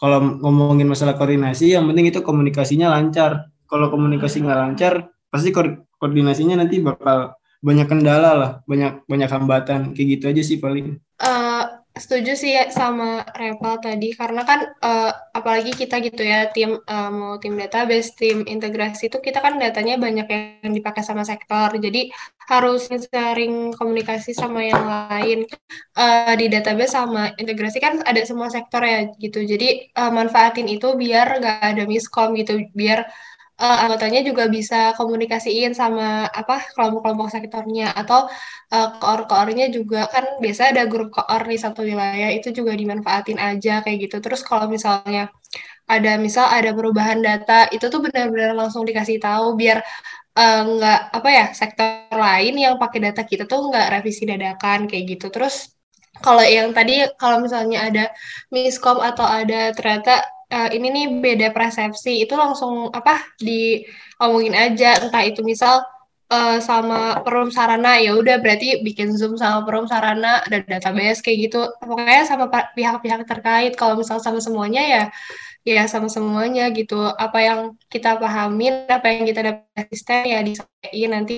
kalau 0.02 0.42
ngomongin 0.42 0.90
masalah 0.90 1.14
koordinasi 1.14 1.78
yang 1.78 1.86
penting 1.86 2.10
itu 2.10 2.26
komunikasinya 2.26 2.90
lancar. 2.90 3.54
Kalau 3.70 3.94
komunikasi 3.94 4.42
nggak 4.42 4.60
lancar 4.60 4.94
pasti 5.30 5.54
koordinasinya 6.02 6.58
nanti 6.58 6.82
bakal 6.82 7.37
banyak 7.62 7.88
kendala 7.90 8.32
lah 8.38 8.52
banyak 8.70 9.04
banyak 9.10 9.30
hambatan. 9.30 9.82
Kayak 9.94 10.08
gitu 10.18 10.26
aja 10.30 10.42
sih 10.46 10.58
paling. 10.62 11.02
Uh, 11.18 11.82
setuju 11.98 12.38
sih 12.38 12.54
sama 12.70 13.26
Reval 13.34 13.82
tadi. 13.82 14.14
Karena 14.14 14.46
kan 14.46 14.60
uh, 14.82 15.12
apalagi 15.34 15.74
kita 15.74 15.98
gitu 16.06 16.22
ya 16.22 16.54
tim 16.54 16.78
uh, 16.78 17.10
mau 17.10 17.42
tim 17.42 17.58
database 17.58 18.14
tim 18.14 18.46
integrasi 18.46 19.10
itu 19.10 19.18
kita 19.18 19.42
kan 19.42 19.58
datanya 19.58 19.98
banyak 19.98 20.28
yang 20.30 20.74
dipakai 20.74 21.02
sama 21.02 21.26
sektor. 21.26 21.74
Jadi 21.74 22.14
harus 22.48 22.88
sering 22.88 23.74
komunikasi 23.76 24.32
sama 24.32 24.64
yang 24.64 24.86
lain. 24.86 25.50
Uh, 25.98 26.34
di 26.38 26.48
database 26.48 26.94
sama 26.94 27.34
integrasi 27.36 27.82
kan 27.82 28.06
ada 28.06 28.22
semua 28.24 28.54
sektor 28.54 28.86
ya 28.86 29.10
gitu. 29.18 29.42
Jadi 29.42 29.92
uh, 29.98 30.14
manfaatin 30.14 30.70
itu 30.70 30.94
biar 30.94 31.42
nggak 31.42 31.60
ada 31.74 31.84
miskom 31.90 32.38
gitu. 32.38 32.62
Biar 32.78 33.10
uh, 33.62 33.78
anggotanya 33.84 34.22
juga 34.30 34.44
bisa 34.48 34.94
komunikasiin 34.98 35.74
sama 35.74 36.30
apa 36.30 36.62
kelompok-kelompok 36.74 37.30
sektornya 37.34 37.94
atau 37.94 38.30
uh, 38.74 38.88
koor-koornya 39.02 39.74
juga 39.74 40.06
kan 40.14 40.38
biasa 40.44 40.72
ada 40.74 40.84
grup 40.86 41.10
koor 41.14 41.42
di 41.46 41.58
satu 41.58 41.82
wilayah 41.84 42.30
itu 42.38 42.54
juga 42.54 42.74
dimanfaatin 42.78 43.38
aja 43.42 43.82
kayak 43.84 43.98
gitu. 44.10 44.18
Terus 44.24 44.42
kalau 44.46 44.70
misalnya 44.70 45.30
ada 45.88 46.20
misal 46.20 46.46
ada 46.52 46.72
perubahan 46.76 47.20
data 47.24 47.66
itu 47.72 47.86
tuh 47.88 48.04
benar-benar 48.04 48.54
langsung 48.60 48.84
dikasih 48.84 49.18
tahu 49.24 49.56
biar 49.56 49.80
uh, 50.38 50.62
nggak 50.68 51.00
apa 51.18 51.30
ya 51.32 51.46
sektor 51.56 52.14
lain 52.14 52.54
yang 52.60 52.76
pakai 52.82 53.00
data 53.10 53.22
kita 53.24 53.44
tuh 53.50 53.72
nggak 53.72 53.88
revisi 54.00 54.24
dadakan 54.30 54.86
kayak 54.90 55.18
gitu. 55.18 55.28
Terus 55.34 55.74
kalau 56.18 56.42
yang 56.42 56.74
tadi 56.74 57.06
kalau 57.22 57.38
misalnya 57.46 57.78
ada 57.88 58.06
miskom 58.54 58.98
atau 59.02 59.26
ada 59.26 59.70
ternyata 59.78 60.37
uh, 60.52 60.70
ini 60.72 60.88
nih 60.92 61.06
beda 61.20 61.48
persepsi. 61.52 62.24
Itu 62.24 62.40
langsung 62.40 62.92
apa 62.92 63.24
diomongin 63.40 64.56
aja. 64.56 65.00
Entah 65.04 65.24
itu 65.28 65.44
misal 65.44 65.84
uh, 66.32 66.58
sama 66.60 67.22
perum 67.24 67.50
sarana 67.52 68.00
ya 68.00 68.16
udah 68.16 68.40
berarti 68.40 68.84
bikin 68.84 69.16
zoom 69.16 69.36
sama 69.36 69.64
perum 69.68 69.88
sarana 69.88 70.44
dan 70.48 70.64
database 70.68 71.24
kayak 71.24 71.52
gitu. 71.52 71.60
Pokoknya 71.80 72.24
sama 72.28 72.46
pihak-pihak 72.52 73.22
terkait. 73.28 73.74
Kalau 73.76 74.00
misal 74.00 74.20
sama 74.24 74.40
semuanya 74.44 74.84
ya 74.84 75.04
ya 75.68 75.84
sama 75.92 76.08
semuanya 76.08 76.72
gitu. 76.72 77.00
Apa 77.16 77.40
yang 77.44 77.60
kita 77.92 78.16
pahamin 78.20 78.88
apa 78.88 79.06
yang 79.12 79.24
kita 79.28 79.42
dapat 79.44 79.88
asisten 79.88 80.24
ya 80.28 80.40
disampaikan 80.44 81.12
nanti 81.12 81.38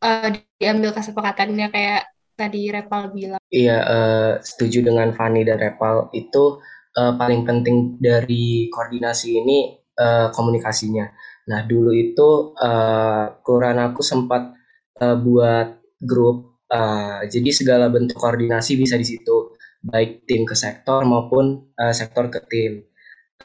uh, 0.00 0.28
diambil 0.56 0.90
kesepakatannya 0.96 1.68
kayak 1.68 2.02
tadi 2.36 2.68
Repal 2.68 3.08
bilang. 3.16 3.40
Iya, 3.48 3.78
uh, 3.80 4.32
setuju 4.44 4.84
dengan 4.84 5.16
Fani 5.16 5.44
dan 5.48 5.56
Repal. 5.56 6.12
Itu 6.12 6.60
uh, 6.96 7.12
paling 7.14 7.44
penting 7.44 8.00
dari 8.00 8.72
koordinasi 8.72 9.28
ini 9.44 9.76
uh, 10.00 10.32
komunikasinya. 10.32 11.06
Nah 11.46 11.60
dulu 11.68 11.92
itu 11.94 12.56
uh, 12.56 13.38
kelurahan 13.44 13.92
aku 13.92 14.02
sempat 14.02 14.56
uh, 14.98 15.16
buat 15.20 15.78
grup, 16.02 16.66
uh, 16.72 17.22
jadi 17.28 17.50
segala 17.52 17.92
bentuk 17.92 18.18
koordinasi 18.18 18.74
bisa 18.80 18.98
di 18.98 19.06
situ, 19.06 19.54
baik 19.84 20.26
tim 20.26 20.42
ke 20.42 20.56
sektor 20.58 21.04
maupun 21.06 21.72
uh, 21.78 21.94
sektor 21.94 22.26
ke 22.32 22.40
tim. 22.50 22.82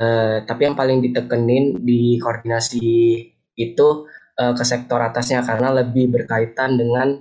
Uh, 0.02 0.42
tapi 0.48 0.66
yang 0.66 0.76
paling 0.80 1.04
ditekenin 1.04 1.84
di 1.84 2.18
koordinasi 2.18 2.90
itu 3.60 3.88
uh, 4.40 4.54
ke 4.56 4.64
sektor 4.66 4.98
atasnya 4.98 5.44
karena 5.46 5.84
lebih 5.84 6.10
berkaitan 6.10 6.80
dengan 6.80 7.20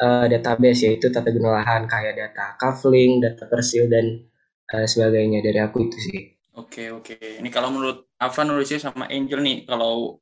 uh, 0.00 0.26
database 0.26 0.88
yaitu 0.88 1.12
tata 1.12 1.30
guna 1.30 1.62
lahan 1.62 1.86
kayak 1.86 2.16
data 2.18 2.58
kafling, 2.58 3.22
data 3.22 3.46
persil 3.46 3.86
dan 3.86 4.24
uh, 4.72 4.86
sebagainya 4.86 5.40
dari 5.40 5.58
aku 5.60 5.88
itu 5.88 5.98
sih. 5.98 6.20
Oke 6.58 6.90
oke. 6.90 7.14
Ini 7.38 7.48
kalau 7.54 7.70
menurut 7.70 8.10
Ava 8.18 8.42
nulisnya 8.42 8.90
sama 8.90 9.06
Angel 9.06 9.38
nih, 9.40 9.62
kalau 9.62 10.18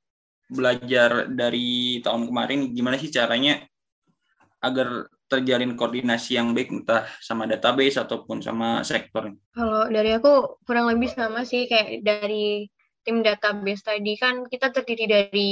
belajar 0.46 1.26
dari 1.32 1.98
tahun 2.04 2.28
kemarin 2.28 2.70
gimana 2.70 3.00
sih 3.00 3.10
caranya 3.10 3.64
agar 4.62 5.10
terjalin 5.26 5.74
koordinasi 5.74 6.38
yang 6.38 6.54
baik 6.54 6.70
entah 6.70 7.02
sama 7.18 7.50
database 7.50 7.98
ataupun 7.98 8.38
sama 8.44 8.84
sektor? 8.86 9.34
Kalau 9.56 9.90
dari 9.90 10.14
aku 10.14 10.62
kurang 10.62 10.86
lebih 10.86 11.10
sama 11.10 11.42
sih 11.42 11.66
kayak 11.66 12.06
dari 12.06 12.70
tim 13.02 13.22
database 13.22 13.82
tadi 13.82 14.14
kan 14.18 14.46
kita 14.46 14.70
terdiri 14.70 15.06
dari 15.06 15.48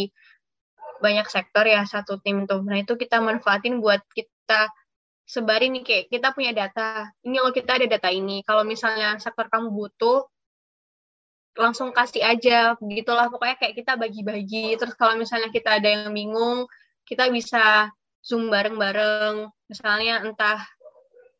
banyak 1.02 1.26
sektor 1.26 1.66
ya 1.66 1.82
satu 1.82 2.22
tim 2.22 2.46
tuh. 2.46 2.62
Nah 2.62 2.82
itu 2.82 2.94
kita 2.94 3.18
manfaatin 3.18 3.82
buat 3.82 4.02
kita 4.14 4.70
sebarin 5.24 5.72
nih 5.80 5.84
kayak 5.84 6.04
kita 6.12 6.28
punya 6.36 6.52
data. 6.52 7.08
Ini 7.24 7.40
loh 7.40 7.52
kita 7.52 7.80
ada 7.80 7.86
data 7.88 8.08
ini. 8.12 8.44
Kalau 8.44 8.62
misalnya 8.62 9.16
sektor 9.16 9.48
kamu 9.48 9.72
butuh 9.72 10.28
langsung 11.54 11.94
kasih 11.94 12.26
aja 12.26 12.74
begitulah 12.82 13.30
pokoknya 13.30 13.56
kayak 13.56 13.74
kita 13.80 13.92
bagi-bagi. 13.96 14.76
Terus 14.76 14.94
kalau 14.94 15.16
misalnya 15.16 15.48
kita 15.48 15.80
ada 15.80 15.88
yang 15.88 16.12
bingung 16.12 16.68
kita 17.08 17.28
bisa 17.32 17.88
zoom 18.20 18.52
bareng-bareng. 18.52 19.48
Misalnya 19.68 20.24
entah 20.24 20.60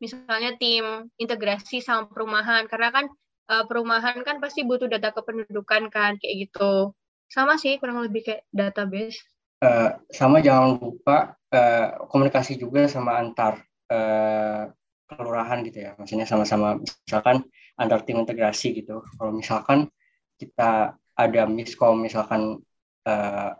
misalnya 0.01 0.57
tim 0.57 1.09
integrasi 1.21 1.81
sama 1.81 2.09
perumahan. 2.09 2.65
Karena 2.65 2.89
kan 2.89 3.05
uh, 3.53 3.63
perumahan 3.69 4.17
kan 4.25 4.41
pasti 4.41 4.65
butuh 4.65 4.89
data 4.89 5.13
kependudukan 5.13 5.93
kan 5.93 6.17
kayak 6.17 6.49
gitu. 6.49 6.93
Sama 7.29 7.57
sih 7.57 7.77
kurang 7.77 8.01
lebih 8.01 8.25
kayak 8.25 8.41
database. 8.49 9.21
Uh, 9.63 9.97
sama 10.13 10.45
jangan 10.45 10.77
lupa 10.77 11.39
uh, 11.49 12.05
komunikasi 12.11 12.59
juga 12.59 12.85
sama 12.85 13.17
antar 13.17 13.64
eh, 13.89 14.63
kelurahan 15.05 15.59
gitu 15.65 15.79
ya. 15.85 15.91
Maksudnya 15.99 16.25
sama-sama 16.25 16.81
misalkan 16.81 17.45
antar 17.77 18.01
tim 18.03 18.21
integrasi 18.21 18.81
gitu. 18.81 19.03
Kalau 19.17 19.31
misalkan 19.35 19.89
kita 20.35 20.95
ada 21.15 21.41
miskom 21.47 22.03
misalkan 22.03 22.59
eh, 23.07 23.51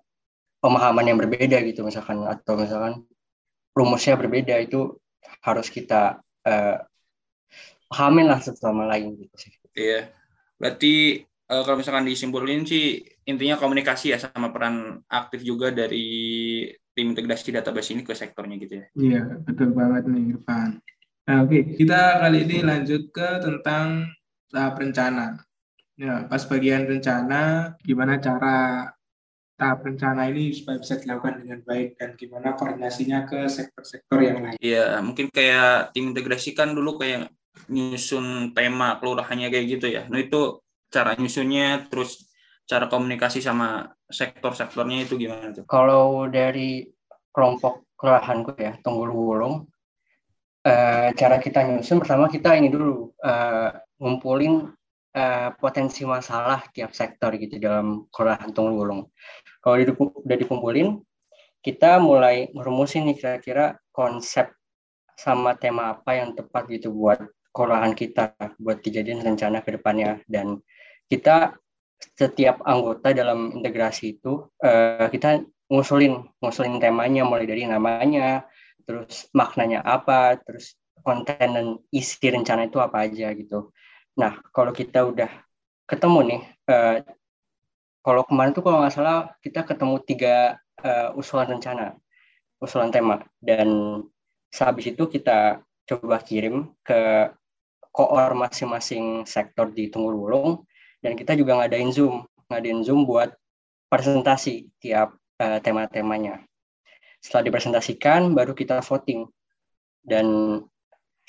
pemahaman 0.59 1.05
yang 1.05 1.17
berbeda 1.21 1.61
gitu 1.63 1.85
misalkan 1.85 2.25
atau 2.25 2.57
misalkan 2.57 3.05
rumusnya 3.75 4.17
berbeda 4.17 4.57
itu 4.59 4.97
harus 5.45 5.69
kita 5.69 6.19
eh, 6.47 6.79
pahamin 7.89 8.27
lah 8.27 8.41
satu 8.41 8.59
sama 8.59 8.89
lain 8.89 9.15
gitu 9.15 9.35
sih. 9.37 9.53
Iya. 9.75 10.09
Berarti 10.55 11.23
uh, 11.51 11.61
kalau 11.63 11.77
misalkan 11.79 12.07
disimpulin 12.07 12.65
sih 12.65 13.03
intinya 13.27 13.59
komunikasi 13.59 14.15
ya 14.15 14.17
sama 14.17 14.49
peran 14.49 15.01
aktif 15.09 15.45
juga 15.45 15.69
dari 15.69 16.69
tim 16.95 17.11
integrasi 17.11 17.51
database 17.51 17.91
ini 17.91 18.01
ke 18.07 18.15
sektornya 18.15 18.55
gitu 18.55 18.73
ya. 18.79 18.85
Iya, 18.95 19.21
betul 19.43 19.75
banget 19.75 20.07
nih 20.07 20.33
Irfan. 20.33 20.79
Nah, 21.25 21.37
oke, 21.43 21.51
okay. 21.51 21.61
kita 21.75 22.23
kali 22.23 22.47
ini 22.47 22.57
lanjut 22.63 23.11
ke 23.11 23.29
tentang 23.43 24.07
tahap 24.47 24.79
rencana. 24.79 25.43
Ya, 25.99 26.23
pas 26.27 26.43
bagian 26.47 26.87
rencana, 26.87 27.75
gimana 27.83 28.19
cara 28.23 28.87
tahap 29.55 29.87
rencana 29.87 30.27
ini 30.27 30.51
supaya 30.51 30.79
bisa 30.79 30.99
dilakukan 30.99 31.43
dengan 31.43 31.59
baik 31.63 31.95
dan 31.95 32.19
gimana 32.19 32.55
koordinasinya 32.59 33.23
ke 33.27 33.47
sektor-sektor 33.47 34.19
yang 34.19 34.43
lain. 34.43 34.59
Iya, 34.59 34.99
mungkin 34.99 35.31
kayak 35.31 35.95
tim 35.95 36.11
integrasi 36.11 36.51
kan 36.51 36.75
dulu 36.75 36.99
kayak 36.99 37.31
nyusun 37.71 38.51
tema 38.51 38.99
kelurahannya 38.99 39.47
kayak 39.47 39.67
gitu 39.79 39.87
ya. 39.87 40.03
Nah 40.11 40.19
itu 40.19 40.59
cara 40.91 41.15
nyusunnya, 41.15 41.87
terus 41.87 42.27
cara 42.65 42.89
komunikasi 42.89 43.39
sama 43.41 43.93
sektor-sektornya 44.09 45.05
itu 45.05 45.15
gimana 45.15 45.53
tuh? 45.53 45.65
Kalau 45.69 46.25
dari 46.25 46.85
kelompok 47.29 47.93
kelurahanku 47.95 48.57
ya, 48.57 48.77
Tunggul 48.81 49.13
Wulung, 49.13 49.69
uh, 50.65 51.09
cara 51.13 51.37
kita 51.37 51.61
nyusun 51.63 52.01
pertama 52.01 52.27
kita 52.27 52.57
ini 52.57 52.73
dulu 52.73 53.13
uh, 53.21 53.69
ngumpulin 54.01 54.73
uh, 55.13 55.49
potensi 55.55 56.03
masalah 56.03 56.65
tiap 56.73 56.91
sektor 56.91 57.31
gitu 57.37 57.61
dalam 57.61 58.09
kelurahan 58.09 58.49
Tunggul 58.51 58.75
Wulung. 58.81 59.01
Kalau 59.61 59.81
udah 60.21 60.37
dikumpulin, 60.37 61.01
kita 61.65 61.97
mulai 61.97 62.53
merumusin 62.53 63.09
nih 63.09 63.17
kira-kira 63.17 63.77
konsep 63.89 64.53
sama 65.17 65.57
tema 65.57 65.97
apa 65.97 66.13
yang 66.13 66.37
tepat 66.37 66.69
gitu 66.69 66.93
buat 66.93 67.17
kelurahan 67.55 67.95
kita, 67.95 68.35
buat 68.59 68.83
kejadian 68.83 69.23
rencana 69.25 69.65
ke 69.65 69.73
depannya. 69.73 70.21
Dan 70.29 70.61
kita 71.09 71.55
setiap 72.15 72.63
anggota 72.63 73.11
dalam 73.11 73.51
integrasi 73.55 74.19
itu 74.19 74.47
uh, 74.63 75.07
kita 75.11 75.43
ngusulin 75.67 76.23
ngusulin 76.39 76.77
temanya 76.77 77.25
mulai 77.25 77.49
dari 77.49 77.65
namanya 77.65 78.45
terus 78.85 79.27
maknanya 79.33 79.81
apa 79.81 80.37
terus 80.39 80.77
konten 81.01 81.35
dan 81.37 81.67
isi 81.89 82.17
rencana 82.29 82.69
itu 82.69 82.77
apa 82.81 83.05
aja 83.05 83.33
gitu. 83.33 83.73
Nah 84.17 84.39
kalau 84.53 84.71
kita 84.71 85.05
udah 85.05 85.29
ketemu 85.85 86.19
nih 86.25 86.41
uh, 86.69 86.97
kalau 88.05 88.21
kemarin 88.25 88.53
tuh 88.53 88.61
kalau 88.61 88.85
nggak 88.85 88.93
salah 88.93 89.33
kita 89.41 89.65
ketemu 89.65 89.95
tiga 90.05 90.35
uh, 90.85 91.09
usulan 91.17 91.57
rencana 91.57 91.97
usulan 92.61 92.93
tema. 92.93 93.25
Dan 93.41 94.01
sehabis 94.53 94.93
itu 94.93 95.09
kita 95.09 95.61
coba 95.85 96.17
kirim 96.21 96.73
ke 96.81 97.29
koor 97.95 98.31
masing-masing 98.35 99.23
sektor 99.23 99.71
di 99.71 99.87
Tunggul 99.87 100.17
Wulung 100.17 100.65
dan 101.05 101.13
kita 101.13 101.37
juga 101.37 101.61
ngadain 101.61 101.93
Zoom, 101.93 102.25
ngadain 102.49 102.81
Zoom 102.81 103.05
buat 103.05 103.29
presentasi 103.93 104.73
tiap 104.81 105.13
uh, 105.37 105.61
tema-temanya. 105.61 106.41
Setelah 107.21 107.45
dipresentasikan, 107.45 108.33
baru 108.33 108.57
kita 108.57 108.81
voting. 108.81 109.29
Dan 110.01 110.25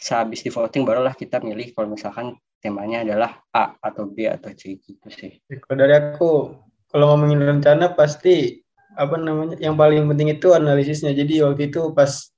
sehabis 0.00 0.40
di 0.40 0.48
voting, 0.48 0.88
barulah 0.88 1.12
kita 1.12 1.44
milih 1.44 1.76
kalau 1.76 1.92
misalkan 1.92 2.40
temanya 2.64 3.04
adalah 3.04 3.44
A 3.52 3.76
atau 3.84 4.08
B 4.08 4.24
atau 4.24 4.48
C 4.56 4.80
gitu 4.80 5.08
sih. 5.12 5.36
Kalau 5.44 5.76
dari 5.76 5.92
aku, 5.92 6.56
kalau 6.88 7.12
ngomongin 7.12 7.44
rencana 7.44 7.92
pasti 7.92 8.64
apa 8.96 9.20
namanya 9.20 9.60
yang 9.60 9.76
paling 9.76 10.08
penting 10.08 10.32
itu 10.32 10.56
analisisnya. 10.56 11.12
Jadi 11.12 11.44
waktu 11.44 11.68
itu 11.68 11.92
pas 11.92 12.32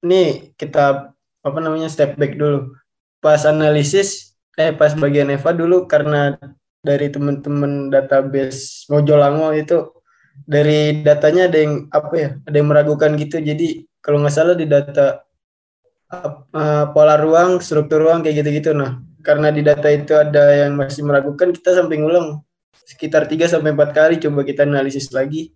ini 0.00 0.56
kita 0.56 1.12
apa 1.44 1.58
namanya 1.60 1.92
step 1.92 2.16
back 2.16 2.40
dulu. 2.40 2.72
Pas 3.20 3.44
analisis 3.44 4.32
eh 4.56 4.72
pas 4.72 4.92
bagian 4.96 5.32
Eva 5.32 5.52
dulu 5.52 5.84
karena 5.84 6.36
dari 6.82 7.06
teman-teman 7.08 7.88
database 7.88 8.90
Mojolango 8.90 9.54
itu 9.54 9.90
dari 10.42 11.02
datanya 11.06 11.46
ada 11.46 11.58
yang 11.62 11.74
apa 11.94 12.14
ya 12.18 12.30
ada 12.42 12.56
yang 12.58 12.68
meragukan 12.68 13.14
gitu 13.16 13.38
jadi 13.38 13.86
kalau 14.02 14.18
nggak 14.20 14.34
salah 14.34 14.58
di 14.58 14.66
data 14.66 15.22
uh, 16.10 16.84
pola 16.90 17.16
ruang 17.16 17.62
struktur 17.62 18.02
ruang 18.02 18.26
kayak 18.26 18.42
gitu-gitu 18.42 18.74
nah 18.74 18.98
karena 19.22 19.54
di 19.54 19.62
data 19.62 19.86
itu 19.88 20.12
ada 20.18 20.66
yang 20.66 20.74
masih 20.74 21.06
meragukan 21.06 21.54
kita 21.54 21.78
sampai 21.78 22.02
ngulang 22.02 22.42
sekitar 22.82 23.30
3 23.30 23.46
sampai 23.46 23.70
4 23.72 23.94
kali 23.94 24.14
coba 24.18 24.42
kita 24.42 24.66
analisis 24.66 25.14
lagi. 25.14 25.54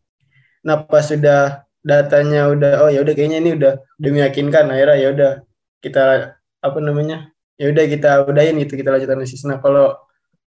Nah, 0.62 0.86
pas 0.86 1.02
sudah 1.02 1.66
datanya 1.82 2.50
udah 2.50 2.86
oh 2.86 2.90
ya 2.90 3.02
udah 3.02 3.14
kayaknya 3.14 3.38
ini 3.42 3.50
udah 3.54 3.78
udah 4.02 4.10
meyakinkan 4.10 4.66
akhirnya 4.70 4.96
ya 4.98 5.08
udah 5.14 5.32
kita 5.82 6.02
apa 6.62 6.78
namanya? 6.82 7.30
Ya 7.58 7.70
udah 7.70 7.84
kita 7.86 8.10
udahin 8.26 8.56
itu 8.62 8.74
kita 8.78 8.94
lanjut 8.94 9.10
analisis. 9.10 9.42
Nah, 9.42 9.58
kalau 9.58 9.98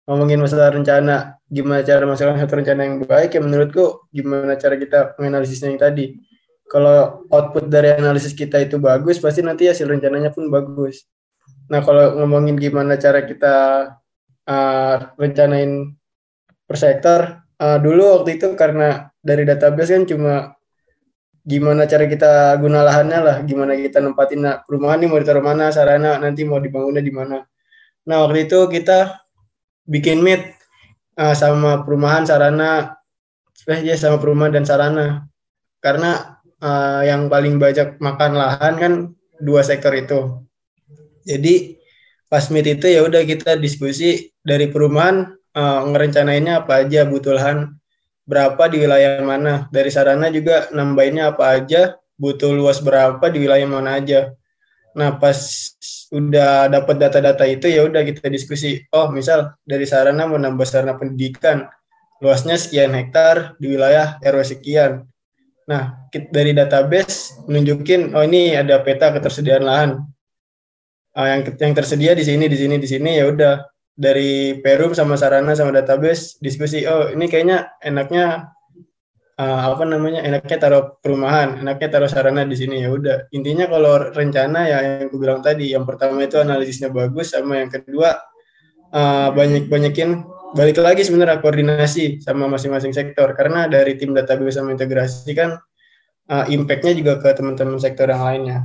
ngomongin 0.05 0.41
masalah 0.41 0.73
rencana 0.73 1.41
gimana 1.49 1.81
cara 1.81 2.05
masalah 2.05 2.37
satu 2.37 2.61
rencana 2.61 2.85
yang 2.85 2.97
baik 3.05 3.37
ya 3.37 3.41
menurutku 3.41 4.09
gimana 4.13 4.57
cara 4.61 4.77
kita 4.77 5.17
menganalisisnya 5.17 5.73
yang 5.73 5.81
tadi. 5.81 6.19
Kalau 6.65 7.25
output 7.29 7.69
dari 7.69 7.93
analisis 7.93 8.33
kita 8.33 8.61
itu 8.65 8.81
bagus 8.81 9.21
pasti 9.21 9.45
nanti 9.45 9.69
hasil 9.69 9.85
rencananya 9.85 10.33
pun 10.33 10.49
bagus. 10.49 11.05
Nah 11.69 11.81
kalau 11.85 12.21
ngomongin 12.21 12.57
gimana 12.57 12.97
cara 13.01 13.25
kita 13.25 13.55
uh, 14.49 14.97
rencanain 15.17 15.93
per 16.65 16.77
sektor 16.77 17.21
uh, 17.61 17.79
dulu 17.81 18.21
waktu 18.21 18.41
itu 18.41 18.57
karena 18.57 19.13
dari 19.21 19.45
database 19.45 19.93
kan 19.93 20.05
cuma 20.09 20.35
gimana 21.45 21.85
cara 21.85 22.09
kita 22.09 22.57
guna 22.57 22.81
lahannya 22.81 23.21
lah 23.21 23.37
gimana 23.45 23.77
kita 23.77 24.01
nempatin 24.01 24.41
nah, 24.41 24.65
perumahan 24.65 25.05
ini 25.05 25.13
mau 25.13 25.21
ditaruh 25.21 25.45
mana 25.45 25.69
sarana 25.69 26.17
nanti 26.17 26.45
mau 26.45 26.61
dibangunnya 26.61 27.05
di 27.05 27.13
mana. 27.13 27.45
Nah 28.09 28.17
waktu 28.25 28.49
itu 28.49 28.69
kita 28.69 29.24
bikin 29.85 30.21
meet 30.25 30.57
uh, 31.21 31.37
sama 31.37 31.85
perumahan 31.85 32.25
sarana 32.25 32.97
eh 33.65 33.81
ya 33.81 33.97
sama 33.97 34.21
perumahan 34.21 34.61
dan 34.61 34.65
sarana. 34.67 35.07
Karena 35.81 36.41
uh, 36.61 37.01
yang 37.05 37.29
paling 37.29 37.61
banyak 37.61 38.01
makan 38.01 38.33
lahan 38.37 38.75
kan 38.81 38.93
dua 39.41 39.65
sektor 39.65 39.93
itu. 39.97 40.45
Jadi 41.25 41.81
pas 42.29 42.45
meet 42.53 42.81
itu 42.81 42.87
ya 42.91 43.05
udah 43.05 43.23
kita 43.25 43.57
diskusi 43.57 44.33
dari 44.45 44.69
perumahan 44.69 45.33
uh, 45.57 45.81
ngerencanainnya 45.89 46.65
apa 46.65 46.85
aja 46.85 47.09
butuh 47.09 47.37
lahan 47.37 47.77
berapa 48.29 48.69
di 48.69 48.85
wilayah 48.85 49.21
mana. 49.21 49.69
Dari 49.73 49.89
sarana 49.93 50.29
juga 50.29 50.69
nambahinnya 50.73 51.33
apa 51.33 51.61
aja 51.61 51.97
butuh 52.21 52.53
luas 52.53 52.81
berapa 52.81 53.23
di 53.33 53.39
wilayah 53.43 53.67
mana 53.67 54.01
aja 54.01 54.33
nah 54.95 55.19
pas 55.19 55.39
udah 56.15 56.71
dapat 56.71 56.97
data-data 57.03 57.45
itu 57.51 57.67
ya 57.67 57.91
udah 57.91 58.07
kita 58.07 58.31
diskusi 58.31 58.79
oh 58.95 59.11
misal 59.11 59.51
dari 59.67 59.83
sarana 59.83 60.31
mau 60.31 60.39
nambah 60.39 60.63
sarana 60.63 60.95
pendidikan 60.95 61.67
luasnya 62.25 62.57
sekian 62.57 62.97
hektar 62.97 63.59
di 63.61 63.77
wilayah 63.77 64.17
RW 64.25 64.41
sekian. 64.41 65.05
Nah 65.69 66.09
dari 66.33 66.57
database 66.57 67.37
nunjukin 67.45 68.17
oh 68.17 68.25
ini 68.25 68.57
ada 68.57 68.81
peta 68.81 69.13
ketersediaan 69.13 69.65
lahan. 69.65 69.91
Uh, 71.15 71.29
yang 71.31 71.47
yang 71.47 71.75
tersedia 71.79 72.11
di 72.17 72.27
sini 72.27 72.51
di 72.51 72.59
sini 72.59 72.77
di 72.81 72.89
sini 72.89 73.21
ya 73.21 73.29
udah. 73.29 73.55
Dari 73.95 74.59
Perum 74.59 74.91
sama 74.91 75.15
Sarana 75.15 75.55
sama 75.55 75.71
database 75.71 76.43
diskusi 76.43 76.83
oh 76.83 77.15
ini 77.15 77.31
kayaknya 77.31 77.71
enaknya 77.79 78.51
uh, 79.39 79.61
apa 79.73 79.85
namanya 79.87 80.21
enaknya 80.23 80.57
taruh 80.59 80.99
perumahan 80.99 81.63
enaknya 81.63 81.89
taruh 81.91 82.11
sarana 82.11 82.47
di 82.47 82.57
sini 82.59 82.83
ya 82.83 82.91
udah 82.95 83.31
intinya 83.35 83.67
kalau 83.67 84.11
rencana 84.13 84.61
ya 84.67 84.79
yang 84.83 85.09
aku 85.11 85.17
bilang 85.19 85.41
tadi 85.41 85.75
yang 85.75 85.85
pertama 85.87 86.23
itu 86.23 86.39
analisisnya 86.39 86.91
bagus 86.91 87.35
sama 87.35 87.63
yang 87.63 87.71
kedua 87.71 88.19
uh, 88.95 89.29
banyak 89.35 89.67
banyakin 89.67 90.23
balik 90.55 90.79
lagi 90.79 91.03
sebenarnya 91.03 91.43
koordinasi 91.43 92.23
sama 92.23 92.47
masing-masing 92.47 92.95
sektor 92.95 93.27
karena 93.35 93.67
dari 93.67 93.99
tim 93.99 94.15
database 94.15 94.63
sama 94.63 94.71
integrasi 94.71 95.35
kan 95.35 95.59
uh, 96.31 96.45
impactnya 96.47 96.95
juga 96.95 97.19
ke 97.19 97.35
teman-teman 97.35 97.77
sektor 97.83 98.07
yang 98.09 98.23
lainnya. 98.23 98.59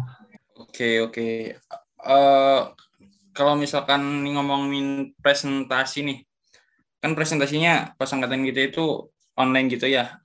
Oke 0.55 1.01
oke. 1.01 1.57
Uh, 1.99 2.72
kalau 3.34 3.55
misalkan 3.57 4.01
ngomongin 4.28 5.17
presentasi 5.20 6.05
nih, 6.05 6.20
kan 7.01 7.15
presentasinya 7.15 7.95
pas 7.95 8.11
angkatan 8.11 8.45
kita 8.45 8.70
itu 8.70 9.09
online 9.39 9.67
gitu 9.72 9.89
ya. 9.89 10.20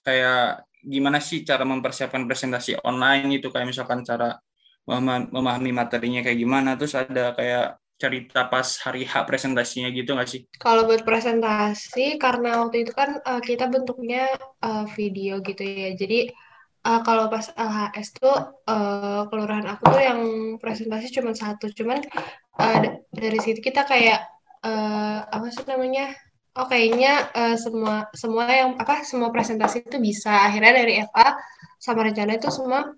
Kayak 0.00 0.64
gimana 0.80 1.20
sih 1.20 1.44
cara 1.44 1.64
mempersiapkan 1.68 2.24
presentasi 2.24 2.80
online 2.84 3.40
itu 3.40 3.52
kayak 3.52 3.68
misalkan 3.68 4.00
cara 4.00 4.40
memahami 5.30 5.70
materinya 5.76 6.24
kayak 6.24 6.38
gimana 6.40 6.74
terus 6.74 6.96
ada 6.96 7.36
kayak 7.36 7.78
cerita 8.00 8.48
pas 8.48 8.64
hari 8.80 9.04
H 9.04 9.28
presentasinya 9.28 9.92
gitu 9.92 10.16
nggak 10.16 10.30
sih? 10.30 10.40
Kalau 10.56 10.88
buat 10.88 11.04
presentasi 11.04 12.16
karena 12.16 12.64
waktu 12.64 12.88
itu 12.88 12.96
kan 12.96 13.20
uh, 13.20 13.44
kita 13.44 13.68
bentuknya 13.68 14.32
uh, 14.64 14.88
video 14.96 15.44
gitu 15.44 15.60
ya. 15.60 15.92
Jadi 15.92 16.32
uh, 16.88 17.00
kalau 17.04 17.28
pas 17.28 17.52
LHS 17.52 18.08
tuh 18.16 18.36
uh, 18.64 19.28
kelurahan 19.28 19.68
aku 19.68 19.84
tuh 19.92 20.00
yang 20.00 20.20
presentasi 20.56 21.12
cuma 21.12 21.36
satu 21.36 21.68
cuman 21.76 22.00
uh, 22.56 22.76
dari 23.12 23.38
situ 23.44 23.60
kita 23.60 23.84
kayak 23.84 24.24
uh, 24.64 25.28
apa 25.28 25.52
sih 25.52 25.64
namanya 25.68 26.16
oh 26.60 26.68
kayaknya 26.68 27.32
uh, 27.32 27.56
semua 27.56 28.12
semua 28.12 28.44
yang 28.52 28.70
apa 28.76 29.00
semua 29.08 29.32
presentasi 29.32 29.88
itu 29.88 29.96
bisa. 29.96 30.28
Akhirnya 30.46 30.84
dari 30.84 31.00
FA 31.08 31.40
sama 31.80 32.04
rencana 32.04 32.36
itu 32.36 32.52
semua 32.52 32.92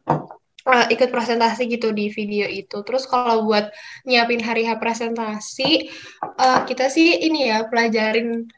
uh, 0.67 0.87
ikut 0.91 1.09
presentasi 1.15 1.71
gitu 1.71 1.95
di 1.95 2.11
video 2.11 2.51
itu. 2.51 2.83
Terus 2.83 3.07
kalau 3.07 3.47
buat 3.47 3.71
nyiapin 4.03 4.43
hari 4.43 4.67
H 4.67 4.83
presentasi 4.83 5.87
uh, 6.27 6.67
kita 6.67 6.91
sih 6.91 7.23
ini 7.23 7.55
ya 7.55 7.71
pelajarin 7.71 8.51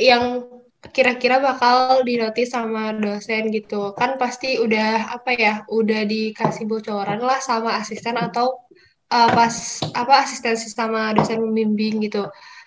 yang 0.00 0.48
kira-kira 0.92 1.42
bakal 1.42 2.00
dinotis 2.08 2.56
sama 2.56 2.96
dosen 2.96 3.52
gitu. 3.52 3.92
Kan 3.92 4.16
pasti 4.16 4.56
udah 4.56 5.12
apa 5.20 5.30
ya 5.36 5.54
udah 5.68 6.08
dikasih 6.08 6.64
bocoran 6.64 7.20
lah 7.20 7.38
sama 7.44 7.76
asisten 7.76 8.16
atau 8.16 8.66
uh, 9.12 9.30
pas 9.36 9.54
apa 9.92 10.14
asistensi 10.24 10.72
sama 10.72 11.12
dosen 11.12 11.42
membimbing 11.44 12.00
gitu 12.06 12.24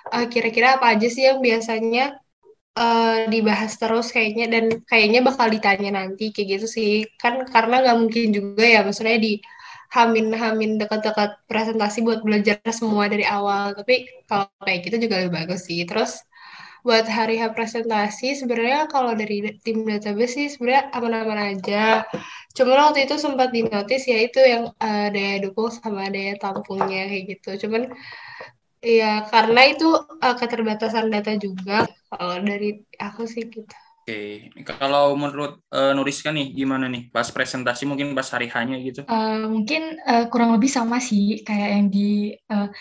uh, 0.08 0.26
kira-kira 0.32 0.80
apa 0.80 0.96
aja 0.96 1.08
sih 1.12 1.28
yang 1.28 1.44
biasanya 1.44 2.20
uh, 2.80 3.28
dibahas 3.28 3.76
terus 3.76 4.12
kayaknya 4.16 4.46
dan 4.48 4.66
kayaknya 4.88 5.20
bakal 5.26 5.48
ditanya 5.52 6.00
nanti 6.00 6.32
kayak 6.32 6.60
gitu 6.60 6.68
sih 6.68 6.92
kan 7.20 7.44
karena 7.50 7.84
nggak 7.84 7.98
mungkin 8.00 8.28
juga 8.32 8.64
ya 8.64 8.80
maksudnya 8.88 9.20
di 9.20 9.44
hamin-hamin 9.90 10.78
dekat-dekat 10.78 11.42
presentasi 11.50 12.06
buat 12.06 12.22
belajar 12.22 12.62
semua 12.70 13.10
dari 13.10 13.26
awal 13.26 13.74
tapi 13.74 14.06
kalau 14.30 14.46
kayak 14.62 14.86
gitu 14.86 15.10
juga 15.10 15.26
lebih 15.26 15.34
bagus 15.34 15.66
sih 15.66 15.82
terus 15.90 16.22
buat 16.80 17.04
hari 17.12 17.36
H 17.36 17.52
presentasi 17.52 18.40
sebenarnya 18.40 18.88
kalau 18.88 19.12
dari 19.12 19.60
tim 19.60 19.84
database 19.84 20.34
sih 20.40 20.48
sebenarnya 20.48 20.96
aman-aman 20.96 21.40
aja. 21.56 22.08
Cuma 22.56 22.88
waktu 22.88 23.04
itu 23.04 23.20
sempat 23.20 23.52
dinotis 23.52 24.08
ya 24.08 24.18
itu 24.24 24.40
yang 24.40 24.72
uh, 24.80 25.08
daya 25.12 25.44
dukung 25.44 25.68
sama 25.76 26.08
daya 26.08 26.40
tampungnya 26.40 27.12
kayak 27.12 27.24
gitu. 27.36 27.68
Cuman 27.68 27.92
ya 28.80 29.28
karena 29.28 29.62
itu 29.70 29.90
uh, 30.00 30.36
keterbatasan 30.36 31.12
data 31.12 31.36
juga 31.36 31.88
kalau 32.10 32.40
dari 32.42 32.80
aku 32.98 33.28
sih 33.28 33.48
gitu. 33.48 33.68
Oke, 34.10 34.50
kalau 34.66 35.14
menurut 35.14 35.62
uh, 35.70 35.94
Nuriska 35.94 36.34
nih 36.34 36.50
gimana 36.58 36.90
nih 36.90 37.14
pas 37.14 37.30
presentasi 37.30 37.86
mungkin 37.86 38.18
pas 38.18 38.26
hari 38.34 38.50
hanya 38.50 38.82
gitu? 38.82 39.06
Uh, 39.06 39.46
mungkin 39.46 40.02
uh, 40.02 40.26
kurang 40.34 40.58
lebih 40.58 40.72
sama 40.72 40.98
sih 40.98 41.46
kayak 41.46 41.70
yang 41.78 41.86
di 41.94 42.34
uh, 42.50 42.74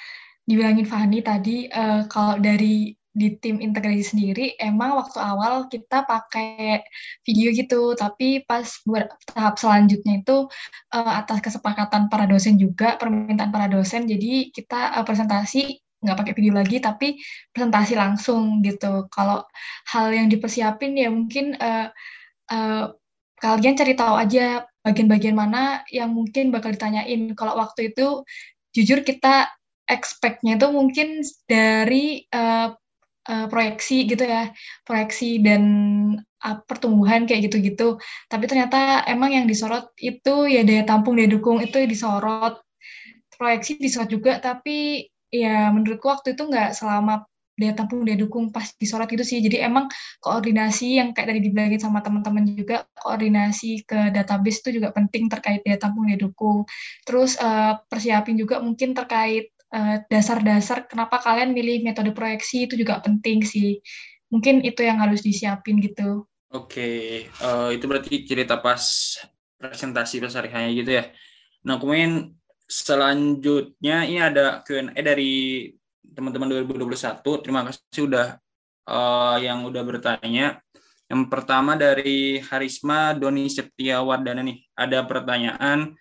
dibilangin 0.48 0.88
Fahani 0.88 1.20
tadi. 1.20 1.68
Uh, 1.68 2.08
kalau 2.08 2.40
dari 2.40 2.96
di 3.18 3.34
tim 3.42 3.58
integrasi 3.58 4.14
sendiri 4.14 4.54
emang 4.62 4.94
waktu 4.94 5.18
awal 5.18 5.66
kita 5.66 6.06
pakai 6.06 6.86
video 7.26 7.50
gitu 7.50 7.98
tapi 7.98 8.46
pas 8.46 8.62
buat 8.86 9.10
tahap 9.34 9.58
selanjutnya 9.58 10.22
itu 10.22 10.46
uh, 10.94 11.12
atas 11.18 11.42
kesepakatan 11.42 12.06
para 12.06 12.30
dosen 12.30 12.56
juga 12.62 12.94
permintaan 12.94 13.50
para 13.50 13.66
dosen 13.66 14.06
jadi 14.06 14.54
kita 14.54 15.02
uh, 15.02 15.04
presentasi 15.04 15.82
nggak 15.98 16.18
pakai 16.18 16.34
video 16.38 16.54
lagi 16.54 16.78
tapi 16.78 17.18
presentasi 17.50 17.98
langsung 17.98 18.62
gitu 18.62 19.10
kalau 19.10 19.42
hal 19.90 20.14
yang 20.14 20.30
dipersiapin 20.30 20.94
ya 20.94 21.10
mungkin 21.10 21.58
uh, 21.58 21.90
uh, 22.54 22.84
kalian 23.38 23.74
cari 23.74 23.94
tahu 23.98 24.14
aja 24.14 24.66
bagian-bagian 24.86 25.34
mana 25.34 25.82
yang 25.90 26.14
mungkin 26.14 26.54
bakal 26.54 26.70
ditanyain 26.70 27.34
kalau 27.34 27.58
waktu 27.58 27.90
itu 27.90 28.22
jujur 28.72 29.02
kita 29.02 29.50
expect-nya 29.88 30.60
itu 30.60 30.68
mungkin 30.68 31.24
dari 31.48 32.28
uh, 32.30 32.76
uh, 33.28 33.46
proyeksi 33.48 34.08
gitu 34.08 34.24
ya, 34.24 34.52
proyeksi 34.84 35.40
dan 35.40 35.62
uh, 36.44 36.56
pertumbuhan 36.68 37.24
kayak 37.24 37.48
gitu-gitu. 37.48 37.96
Tapi 38.28 38.44
ternyata 38.48 39.04
emang 39.08 39.32
yang 39.32 39.46
disorot 39.48 39.92
itu 40.00 40.48
ya 40.48 40.64
daya 40.64 40.84
tampung, 40.84 41.16
daya 41.16 41.32
dukung 41.32 41.60
itu 41.64 41.84
disorot. 41.88 42.60
Proyeksi 43.38 43.78
disorot 43.80 44.10
juga, 44.12 44.42
tapi 44.42 45.08
ya 45.28 45.68
menurutku 45.74 46.08
waktu 46.08 46.34
itu 46.34 46.48
nggak 46.48 46.76
selama 46.76 47.28
daya 47.58 47.74
tampung 47.74 48.06
daya 48.06 48.22
dukung 48.22 48.54
pas 48.54 48.70
disorot 48.78 49.10
gitu 49.10 49.26
sih 49.26 49.42
jadi 49.42 49.66
emang 49.66 49.90
koordinasi 50.22 51.02
yang 51.02 51.10
kayak 51.10 51.34
tadi 51.34 51.40
dibilangin 51.42 51.82
sama 51.82 51.98
teman-teman 52.06 52.54
juga 52.54 52.86
koordinasi 53.02 53.82
ke 53.82 54.14
database 54.14 54.62
itu 54.62 54.78
juga 54.78 54.94
penting 54.94 55.26
terkait 55.26 55.66
daya 55.66 55.76
tampung 55.76 56.06
daya 56.06 56.22
dukung 56.22 56.62
terus 57.02 57.34
uh, 57.42 57.82
persiapin 57.90 58.38
juga 58.38 58.62
mungkin 58.62 58.94
terkait 58.94 59.50
Eh, 59.68 59.96
dasar-dasar 60.08 60.88
kenapa 60.88 61.20
kalian 61.20 61.52
milih 61.52 61.84
metode 61.84 62.16
proyeksi 62.16 62.64
itu 62.64 62.80
juga 62.80 63.04
penting 63.04 63.44
sih. 63.44 63.84
Mungkin 64.32 64.64
itu 64.64 64.80
yang 64.80 64.96
harus 64.96 65.20
disiapin 65.20 65.76
gitu. 65.84 66.24
Oke, 66.48 67.28
uh, 67.44 67.68
itu 67.68 67.84
berarti 67.84 68.24
cerita 68.24 68.56
pas 68.64 68.80
presentasi 69.60 70.24
pas 70.24 70.32
hari 70.32 70.48
gitu 70.72 70.96
ya. 70.96 71.12
Nah, 71.68 71.76
kemudian 71.76 72.32
selanjutnya 72.68 74.04
ini 74.04 74.20
ada 74.20 74.60
Q&A 74.60 74.92
dari 75.00 75.66
teman-teman 76.04 76.68
2021. 76.68 77.24
Terima 77.40 77.64
kasih 77.64 77.80
sudah 77.90 78.26
uh, 78.84 79.36
yang 79.40 79.64
udah 79.64 79.82
bertanya. 79.82 80.60
Yang 81.08 81.22
pertama 81.32 81.72
dari 81.72 82.36
Harisma 82.44 83.16
Doni 83.16 83.48
Setiawardana 83.48 84.44
nih. 84.44 84.60
Ada 84.76 85.08
pertanyaan, 85.08 85.96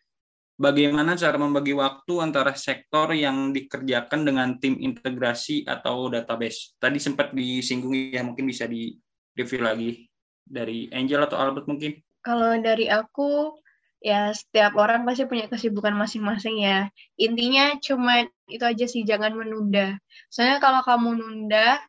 bagaimana 0.59 1.15
cara 1.15 1.39
membagi 1.39 1.71
waktu 1.71 2.13
antara 2.19 2.51
sektor 2.59 3.15
yang 3.15 3.55
dikerjakan 3.55 4.27
dengan 4.27 4.59
tim 4.59 4.75
integrasi 4.75 5.63
atau 5.63 6.11
database? 6.11 6.75
Tadi 6.75 6.99
sempat 6.99 7.31
disinggung 7.31 8.11
ya, 8.11 8.19
mungkin 8.19 8.51
bisa 8.51 8.67
di 8.67 8.99
review 9.31 9.63
lagi 9.63 10.11
dari 10.43 10.91
Angel 10.91 11.23
atau 11.23 11.39
Albert 11.39 11.71
mungkin. 11.71 11.95
Kalau 12.19 12.59
dari 12.59 12.91
aku, 12.91 13.55
ya 14.01 14.31
setiap 14.33 14.77
orang 14.77 15.03
pasti 15.07 15.25
punya 15.25 15.45
kesibukan 15.51 15.93
masing-masing 15.97 16.55
ya. 16.61 16.89
Intinya 17.17 17.75
cuma 17.81 18.25
itu 18.47 18.63
aja 18.63 18.85
sih, 18.85 19.01
jangan 19.03 19.33
menunda. 19.35 19.97
Soalnya 20.33 20.57
kalau 20.63 20.81
kamu 20.85 21.09
nunda, 21.19 21.81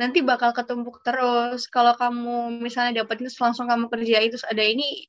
nanti 0.00 0.18
bakal 0.24 0.50
ketumpuk 0.56 1.00
terus. 1.06 1.66
Kalau 1.68 1.92
kamu 1.96 2.60
misalnya 2.64 3.04
dapat 3.04 3.24
itu 3.24 3.32
langsung 3.40 3.66
kamu 3.68 3.88
kerjain 3.92 4.30
terus 4.32 4.46
ada 4.48 4.64
ini 4.64 5.08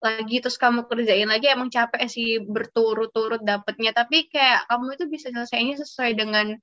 lagi 0.00 0.40
terus 0.40 0.56
kamu 0.56 0.88
kerjain 0.88 1.28
lagi 1.28 1.52
emang 1.52 1.68
capek 1.68 2.08
sih 2.08 2.40
berturut-turut 2.40 3.44
dapetnya 3.44 3.92
tapi 3.92 4.32
kayak 4.32 4.64
kamu 4.64 4.96
itu 4.96 5.04
bisa 5.12 5.28
selesainya 5.28 5.76
sesuai 5.76 6.16
dengan 6.16 6.56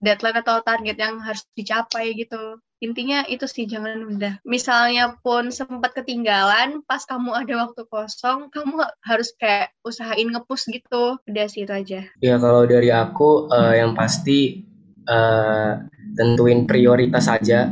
deadline 0.00 0.40
atau 0.40 0.64
target 0.64 0.96
yang 0.96 1.20
harus 1.20 1.44
dicapai 1.54 2.16
gitu 2.16 2.58
intinya 2.80 3.28
itu 3.28 3.44
sih 3.44 3.68
jangan 3.68 4.00
nunda 4.00 4.40
misalnya 4.48 5.20
pun 5.20 5.52
sempat 5.52 5.92
ketinggalan 5.92 6.80
pas 6.88 7.04
kamu 7.04 7.36
ada 7.36 7.68
waktu 7.68 7.84
kosong 7.92 8.48
kamu 8.48 8.80
harus 9.04 9.36
kayak 9.36 9.76
usahain 9.84 10.32
ngepus 10.32 10.64
gitu 10.72 11.20
udah 11.20 11.46
sih 11.46 11.68
itu 11.68 11.72
aja 11.76 12.00
ya 12.24 12.34
kalau 12.40 12.64
dari 12.64 12.88
aku 12.88 13.52
uh, 13.52 13.76
yang 13.76 13.92
pasti 13.92 14.64
uh, 15.04 15.76
tentuin 16.16 16.64
prioritas 16.64 17.28
saja 17.28 17.70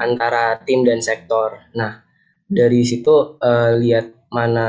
antara 0.00 0.58
tim 0.64 0.82
dan 0.82 1.04
sektor. 1.04 1.60
Nah, 1.76 2.00
dari 2.48 2.82
situ 2.82 3.38
uh, 3.38 3.76
lihat 3.76 4.30
mana 4.32 4.66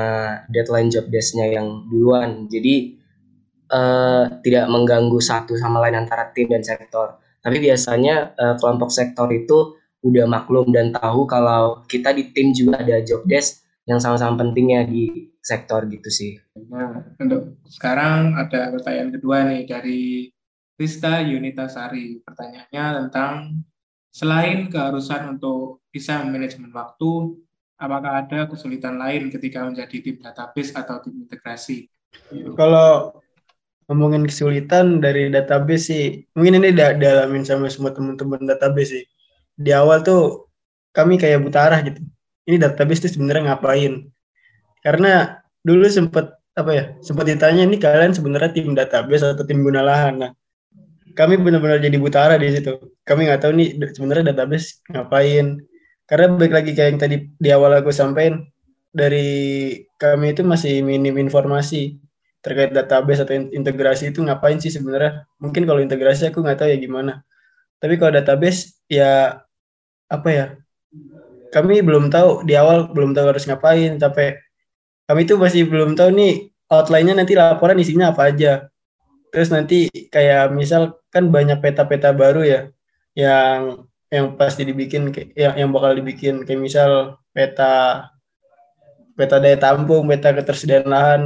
deadline 0.49 0.91
job 0.91 1.07
desk-nya 1.07 1.47
yang 1.49 1.87
duluan. 1.87 2.49
Jadi 2.51 3.00
uh, 3.71 4.27
tidak 4.43 4.67
mengganggu 4.67 5.17
satu 5.17 5.55
sama 5.57 5.79
lain 5.87 6.03
antara 6.05 6.29
tim 6.35 6.51
dan 6.51 6.61
sektor. 6.61 7.17
Tapi 7.41 7.57
biasanya 7.57 8.35
uh, 8.37 8.55
kelompok 8.59 8.91
sektor 8.93 9.31
itu 9.33 9.79
udah 10.05 10.25
maklum 10.27 10.69
dan 10.73 10.93
tahu 10.93 11.25
kalau 11.29 11.81
kita 11.87 12.13
di 12.13 12.29
tim 12.33 12.53
juga 12.53 12.81
ada 12.81 13.01
job 13.01 13.25
desk 13.25 13.61
yang 13.89 13.97
sama-sama 13.97 14.45
pentingnya 14.45 14.85
di 14.85 15.29
sektor 15.41 15.89
gitu 15.89 16.09
sih. 16.09 16.37
Nah, 16.69 17.01
untuk 17.17 17.57
sekarang 17.65 18.37
ada 18.37 18.69
pertanyaan 18.69 19.09
kedua 19.13 19.37
nih 19.49 19.65
dari 19.65 20.29
Rista 20.77 21.21
Yunita 21.21 21.65
Sari. 21.69 22.21
Pertanyaannya 22.21 22.85
tentang 23.05 23.33
selain 24.13 24.69
keharusan 24.69 25.37
untuk 25.37 25.85
bisa 25.89 26.21
manajemen 26.25 26.69
waktu, 26.73 27.41
apakah 27.77 28.25
ada 28.25 28.45
kesulitan 28.45 29.01
lain 29.01 29.33
ketika 29.33 29.65
menjadi 29.65 29.97
tim 30.01 30.17
database 30.21 30.73
atau 30.77 31.01
tim 31.01 31.25
integrasi? 31.25 31.89
Kalau 32.53 33.17
ngomongin 33.91 34.23
kesulitan 34.23 35.03
dari 35.03 35.27
database 35.27 35.83
sih, 35.91 36.03
mungkin 36.31 36.63
ini 36.63 36.71
udah 36.71 36.95
dialamin 36.95 37.43
sama 37.43 37.67
semua 37.67 37.91
teman-teman 37.91 38.39
database 38.47 38.91
sih. 38.95 39.03
Di 39.59 39.75
awal 39.75 39.99
tuh 40.07 40.47
kami 40.95 41.19
kayak 41.19 41.43
buta 41.43 41.59
arah 41.67 41.83
gitu. 41.83 41.99
Ini 42.47 42.55
database 42.55 43.03
tuh 43.03 43.11
sebenarnya 43.19 43.51
ngapain? 43.51 44.07
Karena 44.79 45.43
dulu 45.67 45.91
sempat 45.91 46.39
apa 46.55 46.71
ya 46.71 46.85
sempat 47.03 47.27
ditanya 47.27 47.67
ini 47.67 47.75
kalian 47.75 48.15
sebenarnya 48.15 48.51
tim 48.55 48.71
database 48.71 49.23
atau 49.23 49.43
tim 49.47 49.63
guna 49.63 49.79
lahan 49.85 50.19
nah 50.19 50.31
kami 51.15 51.39
benar-benar 51.39 51.79
jadi 51.83 51.97
buta 51.99 52.19
arah 52.23 52.37
di 52.39 52.47
situ. 52.55 52.71
Kami 53.03 53.27
nggak 53.27 53.41
tahu 53.43 53.51
nih 53.59 53.67
sebenarnya 53.91 54.31
database 54.31 54.79
ngapain. 54.87 55.59
Karena 56.07 56.25
baik 56.39 56.53
lagi 56.55 56.71
kayak 56.75 56.89
yang 56.95 56.99
tadi 56.99 57.15
di 57.35 57.49
awal 57.51 57.71
aku 57.79 57.91
sampaikan, 57.91 58.43
dari 58.91 59.27
kami 59.95 60.35
itu 60.35 60.43
masih 60.43 60.83
minim 60.83 61.15
informasi 61.15 62.00
terkait 62.41 62.73
database 62.73 63.21
atau 63.21 63.33
integrasi 63.37 64.09
itu 64.09 64.19
ngapain 64.25 64.57
sih 64.57 64.73
sebenarnya. 64.73 65.29
Mungkin 65.37 65.63
kalau 65.69 65.79
integrasi 65.79 66.33
aku 66.33 66.41
nggak 66.41 66.65
tahu 66.65 66.69
ya 66.73 66.77
gimana. 66.81 67.21
Tapi 67.77 67.97
kalau 68.01 68.11
database 68.17 68.81
ya 68.89 69.41
apa 70.09 70.29
ya? 70.29 70.45
Kami 71.53 71.85
belum 71.85 72.09
tahu 72.09 72.43
di 72.43 72.57
awal 72.57 72.89
belum 72.89 73.13
tahu 73.13 73.25
harus 73.31 73.45
ngapain. 73.45 74.01
Tapi 74.01 74.37
kami 75.05 75.27
itu 75.29 75.37
masih 75.37 75.69
belum 75.69 75.93
tahu 75.93 76.09
nih 76.11 76.49
outline-nya 76.71 77.13
nanti 77.21 77.37
laporan 77.37 77.77
isinya 77.77 78.09
apa 78.11 78.33
aja. 78.33 78.67
Terus 79.31 79.47
nanti 79.53 79.87
kayak 80.11 80.51
misal 80.51 80.99
kan 81.13 81.29
banyak 81.31 81.59
peta-peta 81.59 82.11
baru 82.11 82.43
ya 82.43 82.61
yang 83.15 83.87
yang 84.11 84.35
pasti 84.35 84.67
dibikin 84.67 85.11
yang 85.35 85.55
yang 85.55 85.69
bakal 85.71 85.95
dibikin 85.95 86.43
kayak 86.43 86.59
misal 86.59 87.19
peta 87.31 88.07
peta 89.15 89.37
daya 89.39 89.59
tampung, 89.59 90.07
peta 90.07 90.35
ketersediaan 90.35 90.87
lahan. 90.87 91.21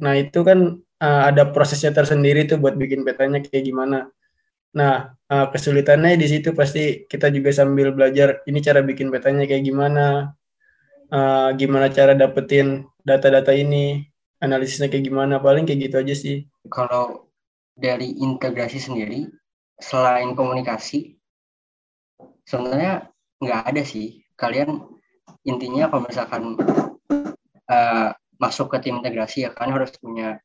Nah, 0.00 0.18
itu 0.18 0.40
kan 0.42 0.80
uh, 0.80 1.22
ada 1.28 1.50
prosesnya 1.50 1.94
tersendiri 1.94 2.48
tuh 2.48 2.58
buat 2.58 2.74
bikin 2.74 3.02
petanya 3.06 3.42
kayak 3.44 3.64
gimana. 3.66 4.10
Nah, 4.74 5.14
uh, 5.30 5.46
kesulitannya 5.54 6.18
di 6.18 6.26
situ 6.26 6.50
pasti 6.50 7.06
kita 7.06 7.30
juga 7.30 7.54
sambil 7.54 7.94
belajar 7.94 8.42
ini 8.50 8.58
cara 8.58 8.82
bikin 8.82 9.12
petanya 9.14 9.46
kayak 9.46 9.62
gimana, 9.62 10.34
uh, 11.14 11.54
gimana 11.54 11.86
cara 11.94 12.18
dapetin 12.18 12.82
data-data 13.06 13.54
ini, 13.54 14.02
analisisnya 14.42 14.90
kayak 14.90 15.06
gimana, 15.06 15.38
paling 15.38 15.62
kayak 15.68 15.90
gitu 15.90 15.96
aja 16.02 16.14
sih. 16.16 16.36
Kalau 16.72 17.30
dari 17.78 18.18
integrasi 18.18 18.78
sendiri 18.82 19.30
selain 19.82 20.38
komunikasi 20.38 21.18
sebenarnya 22.46 23.10
nggak 23.42 23.62
ada 23.74 23.82
sih 23.82 24.22
kalian 24.38 24.86
intinya 25.42 25.90
kalau 25.90 26.06
misalkan 26.06 26.42
uh, 27.68 28.08
masuk 28.44 28.68
ke 28.72 28.78
tim 28.84 29.00
integrasi 29.00 29.48
ya 29.48 29.50
kan 29.56 29.72
harus 29.72 29.90
punya 29.96 30.36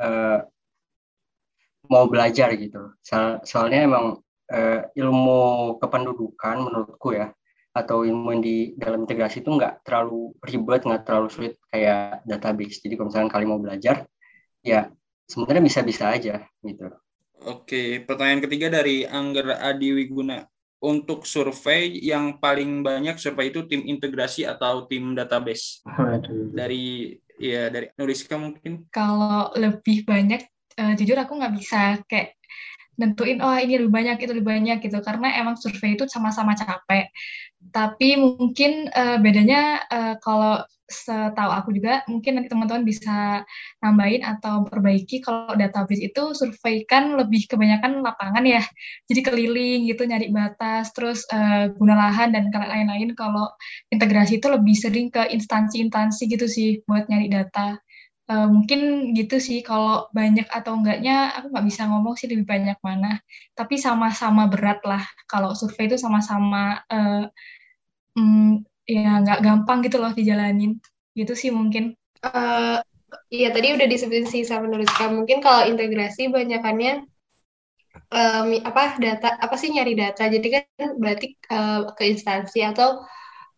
uh, 0.00 0.44
mau 1.88 2.04
belajar 2.08 2.52
gitu 2.56 2.92
so 3.00 3.40
soalnya 3.44 3.84
emang 3.88 4.20
uh, 4.52 4.80
ilmu 4.92 5.76
kependudukan 5.80 6.56
menurutku 6.60 7.16
ya 7.16 7.32
atau 7.74 8.06
ilmu 8.06 8.38
di 8.38 8.78
dalam 8.78 9.02
integrasi 9.02 9.42
itu 9.42 9.50
nggak 9.50 9.82
terlalu 9.82 10.30
ribet 10.46 10.86
nggak 10.86 11.02
terlalu 11.02 11.28
sulit 11.32 11.52
kayak 11.72 12.22
database 12.22 12.78
jadi 12.78 12.94
kalau 12.94 13.08
misalkan 13.10 13.30
kalian 13.32 13.50
mau 13.50 13.60
belajar 13.60 14.06
ya 14.62 14.88
sebenarnya 15.28 15.62
bisa-bisa 15.64 16.04
aja 16.12 16.44
gitu. 16.64 16.86
Oke, 17.44 18.00
pertanyaan 18.08 18.40
ketiga 18.40 18.72
dari 18.72 19.04
Angger 19.04 19.52
Adi 19.60 19.92
Wiguna. 19.92 20.48
Untuk 20.84 21.24
survei 21.24 21.96
yang 22.04 22.36
paling 22.36 22.84
banyak 22.84 23.16
survei 23.16 23.48
itu 23.48 23.64
tim 23.64 23.88
integrasi 23.88 24.44
atau 24.44 24.84
tim 24.84 25.16
database? 25.16 25.80
Aduh. 25.88 26.52
Dari 26.52 27.16
ya 27.40 27.72
dari 27.72 27.88
Nuriska 27.96 28.36
mungkin. 28.36 28.84
Kalau 28.92 29.48
lebih 29.56 30.04
banyak, 30.04 30.44
uh, 30.76 30.92
jujur 30.92 31.16
aku 31.16 31.40
nggak 31.40 31.54
bisa 31.56 32.04
kayak 32.04 32.36
nentuin 33.00 33.38
oh 33.42 33.56
ini 33.56 33.80
lebih 33.80 33.92
banyak 33.92 34.16
itu 34.22 34.32
lebih 34.34 34.48
banyak 34.54 34.78
gitu. 34.84 34.98
Karena 35.02 35.34
emang 35.40 35.56
survei 35.58 35.98
itu 35.98 36.06
sama-sama 36.10 36.54
capek. 36.54 37.10
Tapi 37.72 38.20
mungkin 38.20 38.92
uh, 38.92 39.18
bedanya 39.18 39.82
uh, 39.88 40.14
kalau 40.20 40.62
setahu 40.84 41.48
aku 41.48 41.72
juga 41.72 42.04
mungkin 42.12 42.36
nanti 42.36 42.52
teman-teman 42.52 42.84
bisa 42.84 43.40
nambahin 43.80 44.20
atau 44.20 44.68
perbaiki 44.68 45.24
kalau 45.24 45.56
database 45.56 46.04
itu 46.04 46.36
survei 46.36 46.84
kan 46.84 47.16
lebih 47.16 47.48
kebanyakan 47.48 48.04
lapangan 48.04 48.44
ya. 48.44 48.60
Jadi 49.08 49.20
keliling 49.24 49.88
gitu 49.88 50.04
nyari 50.04 50.28
batas 50.28 50.92
terus 50.92 51.24
uh, 51.32 51.72
guna 51.72 51.96
lahan 51.96 52.36
dan 52.36 52.52
lain-lain. 52.52 53.16
Kalau 53.16 53.48
integrasi 53.88 54.38
itu 54.38 54.48
lebih 54.52 54.76
sering 54.76 55.08
ke 55.08 55.24
instansi-instansi 55.32 56.22
gitu 56.28 56.46
sih 56.46 56.84
buat 56.84 57.08
nyari 57.08 57.32
data 57.32 57.80
uh, 58.30 58.48
mungkin 58.50 59.12
gitu 59.16 59.36
sih 59.40 59.60
kalau 59.60 60.08
banyak 60.12 60.46
atau 60.48 60.78
enggaknya 60.78 61.32
aku 61.36 61.52
nggak 61.52 61.66
bisa 61.66 61.82
ngomong 61.88 62.14
sih 62.16 62.28
lebih 62.30 62.46
banyak 62.46 62.78
mana 62.80 63.20
tapi 63.58 63.76
sama-sama 63.80 64.48
berat 64.48 64.80
lah 64.86 65.04
kalau 65.28 65.52
survei 65.52 65.88
itu 65.88 65.96
sama-sama 66.00 66.80
uh, 66.88 67.24
um, 68.16 68.62
ya 68.84 69.20
nggak 69.24 69.40
gampang 69.40 69.84
gitu 69.84 69.96
loh 70.00 70.12
dijalanin 70.12 70.76
gitu 71.16 71.32
sih 71.32 71.50
mungkin 71.54 71.96
uh, 72.24 72.80
Iya 73.30 73.48
tadi 73.54 73.74
udah 73.74 73.86
disebutin 73.86 74.26
sih 74.26 74.42
sama 74.42 74.66
Nuriska. 74.70 75.06
Mungkin 75.10 75.38
kalau 75.38 75.66
integrasi 75.70 76.30
banyakannya 76.30 77.06
um, 78.10 78.48
apa 78.66 78.98
data 78.98 79.38
apa 79.38 79.54
sih 79.58 79.70
nyari 79.74 79.94
data. 79.94 80.26
Jadi 80.26 80.48
kan 80.50 80.64
berarti 80.98 81.26
uh, 81.50 81.94
ke 81.94 82.02
instansi 82.10 82.62
atau 82.62 83.02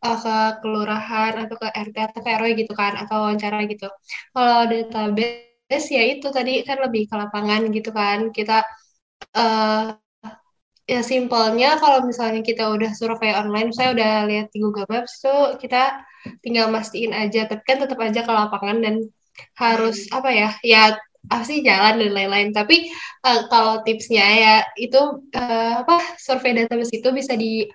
uh, 0.07 0.19
ke 0.23 0.37
kelurahan 0.63 1.33
atau 1.43 1.57
ke 1.59 1.69
RT 1.71 1.97
atau 2.13 2.21
ke 2.25 2.29
RW 2.39 2.47
gitu 2.63 2.73
kan 2.77 2.93
atau 3.03 3.27
wawancara 3.27 3.59
gitu. 3.73 3.89
Kalau 4.35 4.59
database 4.71 5.89
ya 5.91 6.03
itu 6.13 6.27
tadi 6.31 6.63
kan 6.69 6.79
lebih 6.85 7.03
ke 7.11 7.15
lapangan 7.19 7.61
gitu 7.75 7.91
kan. 7.91 8.19
Kita 8.37 8.63
uh, 9.37 9.97
ya 10.87 11.01
simpelnya 11.03 11.77
kalau 11.83 12.07
misalnya 12.07 12.41
kita 12.47 12.71
udah 12.71 12.91
survei 12.95 13.35
online, 13.35 13.75
saya 13.75 13.91
udah 13.95 14.13
lihat 14.31 14.47
di 14.55 14.59
Google 14.63 14.87
Maps 14.87 15.19
tuh 15.19 15.59
kita 15.59 16.03
tinggal 16.43 16.71
mastiin 16.71 17.13
aja, 17.15 17.47
tapi 17.51 17.63
kan 17.67 17.79
tetap 17.83 17.99
aja 18.03 18.23
ke 18.23 18.33
lapangan 18.33 18.79
dan 18.83 18.95
harus 19.59 20.07
apa 20.15 20.31
ya, 20.33 20.49
ya 20.63 20.97
pasti 21.27 21.61
jalan 21.67 21.99
dan 21.99 22.13
lain-lain. 22.15 22.49
Tapi 22.55 22.91
uh, 23.27 23.51
kalau 23.51 23.83
tipsnya 23.83 24.27
ya 24.27 24.55
itu 24.79 24.99
uh, 25.35 25.73
apa 25.83 25.99
survei 26.17 26.55
database 26.55 26.95
itu 26.95 27.09
bisa 27.11 27.35
di 27.35 27.67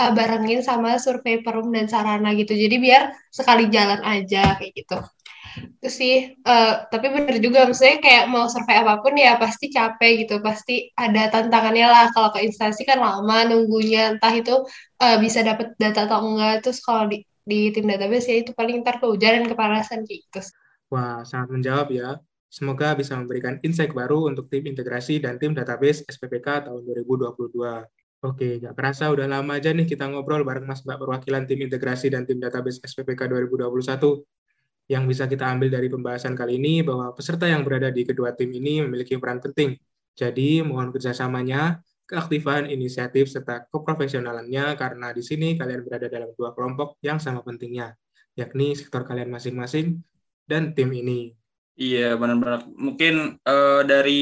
uh, 0.00 0.12
barengin 0.16 0.64
sama 0.64 0.96
survei 0.96 1.44
perum 1.44 1.68
dan 1.68 1.86
sarana 1.92 2.32
gitu. 2.32 2.56
Jadi 2.56 2.76
biar 2.80 3.12
sekali 3.28 3.68
jalan 3.68 4.00
aja 4.00 4.56
kayak 4.56 4.72
gitu. 4.72 4.98
Itu 5.80 5.88
sih, 5.90 6.40
uh, 6.46 6.86
tapi 6.88 7.10
bener 7.12 7.36
juga 7.42 7.66
maksudnya 7.68 8.00
kayak 8.00 8.24
mau 8.32 8.46
survei 8.48 8.80
apa 8.80 9.02
pun 9.04 9.12
ya 9.18 9.36
pasti 9.36 9.68
capek 9.68 10.24
gitu, 10.24 10.40
pasti 10.40 10.88
ada 10.96 11.28
tantangannya 11.28 11.86
lah. 11.90 12.06
Kalau 12.16 12.32
ke 12.32 12.40
instansi 12.46 12.88
kan 12.88 13.02
lama 13.02 13.44
nunggunya, 13.50 14.16
entah 14.16 14.32
itu 14.32 14.64
uh, 15.04 15.16
bisa 15.20 15.44
dapat 15.44 15.76
data 15.76 16.08
atau 16.08 16.24
enggak. 16.24 16.64
Terus 16.64 16.78
kalau 16.80 17.10
di, 17.10 17.26
di 17.44 17.68
tim 17.74 17.84
database 17.84 18.30
ya 18.32 18.36
itu 18.40 18.56
paling 18.56 18.80
ntar 18.80 19.02
kehujanan 19.02 19.44
kepanasan 19.50 20.06
gitu. 20.08 20.40
Wah, 20.90 21.22
sangat 21.26 21.54
menjawab 21.54 21.88
ya. 21.92 22.18
Semoga 22.50 22.98
bisa 22.98 23.14
memberikan 23.14 23.62
insight 23.62 23.94
baru 23.94 24.26
untuk 24.26 24.50
tim 24.50 24.66
integrasi 24.66 25.22
dan 25.22 25.38
tim 25.38 25.54
database 25.54 26.02
SPPK 26.10 26.66
tahun 26.66 26.82
2022. 26.82 27.99
Oke, 28.20 28.60
nggak 28.60 28.76
kerasa 28.76 29.08
udah 29.08 29.24
lama 29.24 29.56
aja 29.56 29.72
nih 29.72 29.88
kita 29.88 30.04
ngobrol 30.04 30.44
bareng 30.44 30.68
Mas 30.68 30.84
Mbak 30.84 30.98
perwakilan 31.00 31.48
tim 31.48 31.64
integrasi 31.64 32.12
dan 32.12 32.28
tim 32.28 32.36
database 32.36 32.76
SPPK 32.84 33.24
2021. 33.32 34.20
Yang 34.92 35.04
bisa 35.08 35.24
kita 35.24 35.48
ambil 35.48 35.72
dari 35.72 35.88
pembahasan 35.88 36.36
kali 36.36 36.60
ini 36.60 36.84
bahwa 36.84 37.16
peserta 37.16 37.48
yang 37.48 37.64
berada 37.64 37.88
di 37.88 38.04
kedua 38.04 38.36
tim 38.36 38.52
ini 38.52 38.84
memiliki 38.84 39.16
peran 39.16 39.40
penting. 39.40 39.72
Jadi, 40.12 40.60
mohon 40.60 40.92
kerjasamanya, 40.92 41.80
keaktifan 42.04 42.68
inisiatif, 42.68 43.32
serta 43.32 43.64
keprofesionalannya 43.72 44.76
karena 44.76 45.16
di 45.16 45.24
sini 45.24 45.56
kalian 45.56 45.80
berada 45.80 46.12
dalam 46.12 46.36
dua 46.36 46.52
kelompok 46.52 47.00
yang 47.00 47.16
sama 47.16 47.40
pentingnya, 47.40 47.96
yakni 48.36 48.76
sektor 48.76 49.00
kalian 49.08 49.32
masing-masing 49.32 49.96
dan 50.44 50.76
tim 50.76 50.92
ini. 50.92 51.39
Iya 51.80 52.12
benar-benar. 52.20 52.68
Mungkin 52.76 53.40
uh, 53.40 53.80
dari 53.88 54.20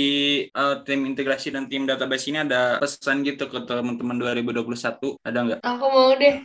uh, 0.54 0.78
tim 0.86 1.02
integrasi 1.10 1.50
dan 1.50 1.66
tim 1.66 1.90
database 1.90 2.30
ini 2.30 2.46
ada 2.46 2.78
pesan 2.78 3.26
gitu 3.26 3.50
ke 3.50 3.66
teman-teman 3.66 4.14
2021 4.14 5.18
ada 5.26 5.38
nggak? 5.42 5.60
Aku 5.66 5.86
mau 5.90 6.14
deh 6.14 6.38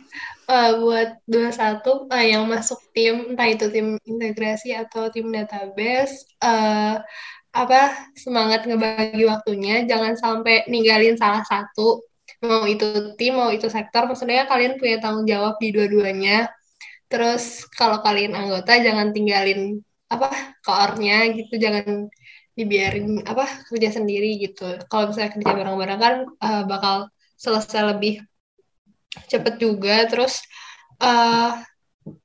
uh, 0.50 0.70
buat 0.82 1.22
21 1.30 2.10
uh, 2.10 2.24
yang 2.26 2.42
masuk 2.50 2.82
tim 2.90 3.30
entah 3.30 3.46
itu 3.46 3.70
tim 3.70 3.94
integrasi 4.02 4.74
atau 4.74 5.06
tim 5.14 5.30
database 5.30 6.26
uh, 6.42 6.98
apa 7.54 8.10
semangat 8.18 8.66
ngebagi 8.66 9.22
waktunya 9.30 9.86
jangan 9.86 10.18
sampai 10.18 10.66
ninggalin 10.66 11.14
salah 11.14 11.46
satu 11.46 12.02
mau 12.42 12.66
itu 12.66 13.14
tim 13.14 13.38
mau 13.38 13.54
itu 13.54 13.70
sektor 13.70 14.10
maksudnya 14.10 14.50
kalian 14.50 14.74
punya 14.82 14.98
tanggung 14.98 15.30
jawab 15.30 15.54
di 15.62 15.70
dua-duanya 15.70 16.50
terus 17.06 17.62
kalau 17.70 18.02
kalian 18.02 18.34
anggota 18.34 18.74
jangan 18.82 19.14
tinggalin 19.14 19.78
apa 20.14 20.56
koornya 20.62 21.34
gitu 21.34 21.58
jangan 21.58 22.08
dibiarin 22.54 23.26
apa 23.26 23.50
kerja 23.66 23.98
sendiri 23.98 24.38
gitu 24.38 24.78
kalau 24.86 25.10
misalnya 25.10 25.34
kerja 25.34 25.52
bareng-bareng 25.52 26.00
kan 26.00 26.14
uh, 26.38 26.62
bakal 26.70 27.10
selesai 27.34 27.94
lebih 27.94 28.22
cepet 29.26 29.58
juga 29.58 30.06
terus 30.06 30.42
uh, 31.02 31.58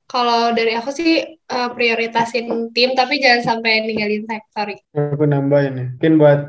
kalau 0.10 0.54
dari 0.54 0.74
aku 0.74 0.90
sih 0.90 1.38
uh, 1.50 1.70
prioritasin 1.74 2.74
tim 2.74 2.98
tapi 2.98 3.22
jangan 3.22 3.58
sampai 3.58 3.86
ninggalin 3.86 4.26
sektor. 4.26 4.74
Aku 4.98 5.26
nambahin 5.30 5.78
ya. 5.78 5.88
Mungkin 5.94 6.14
buat 6.18 6.40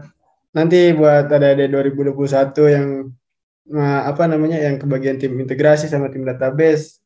nanti 0.56 0.96
buat 0.96 1.28
ada 1.28 1.52
ada 1.52 1.68
2021 1.68 2.16
yang 2.72 2.88
apa 3.78 4.26
namanya 4.26 4.58
yang 4.58 4.82
kebagian 4.82 5.20
tim 5.22 5.38
integrasi 5.38 5.86
sama 5.86 6.10
tim 6.10 6.26
database 6.26 6.98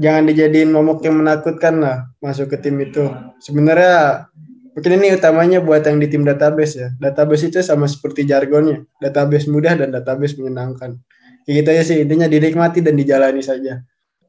jangan 0.00 0.24
dijadiin 0.26 0.70
momok 0.70 1.04
yang 1.06 1.20
menakutkan 1.20 1.80
lah 1.80 1.96
masuk 2.18 2.50
ke 2.54 2.56
tim 2.62 2.78
itu. 2.82 3.06
Sebenarnya 3.42 4.28
mungkin 4.74 4.92
ini 4.98 5.14
utamanya 5.14 5.58
buat 5.62 5.86
yang 5.86 6.00
di 6.02 6.08
tim 6.10 6.22
database 6.26 6.74
ya. 6.74 6.88
Database 6.98 7.50
itu 7.52 7.58
sama 7.60 7.86
seperti 7.86 8.26
jargonnya, 8.26 8.82
database 8.98 9.46
mudah 9.46 9.78
dan 9.78 9.94
database 9.94 10.34
menyenangkan. 10.40 10.98
Kayak 11.44 11.54
gitu 11.60 11.70
ya 11.70 11.82
sih 11.84 11.96
intinya 12.02 12.26
dinikmati 12.26 12.80
dan 12.80 12.96
dijalani 12.96 13.44
saja. 13.44 13.84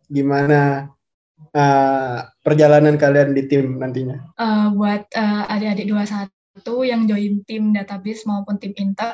Gimana 0.05 0.91
uh, 1.55 2.17
perjalanan 2.43 2.99
kalian 2.99 3.31
di 3.31 3.43
tim 3.47 3.79
nantinya? 3.79 4.35
Uh, 4.35 4.75
buat 4.75 5.07
uh, 5.15 5.47
adik-adik 5.47 5.87
21 5.87 6.34
itu 6.55 6.75
yang 6.87 7.03
join 7.03 7.43
tim 7.43 7.75
database 7.75 8.23
maupun 8.23 8.55
tim 8.55 8.71
inter 8.79 9.11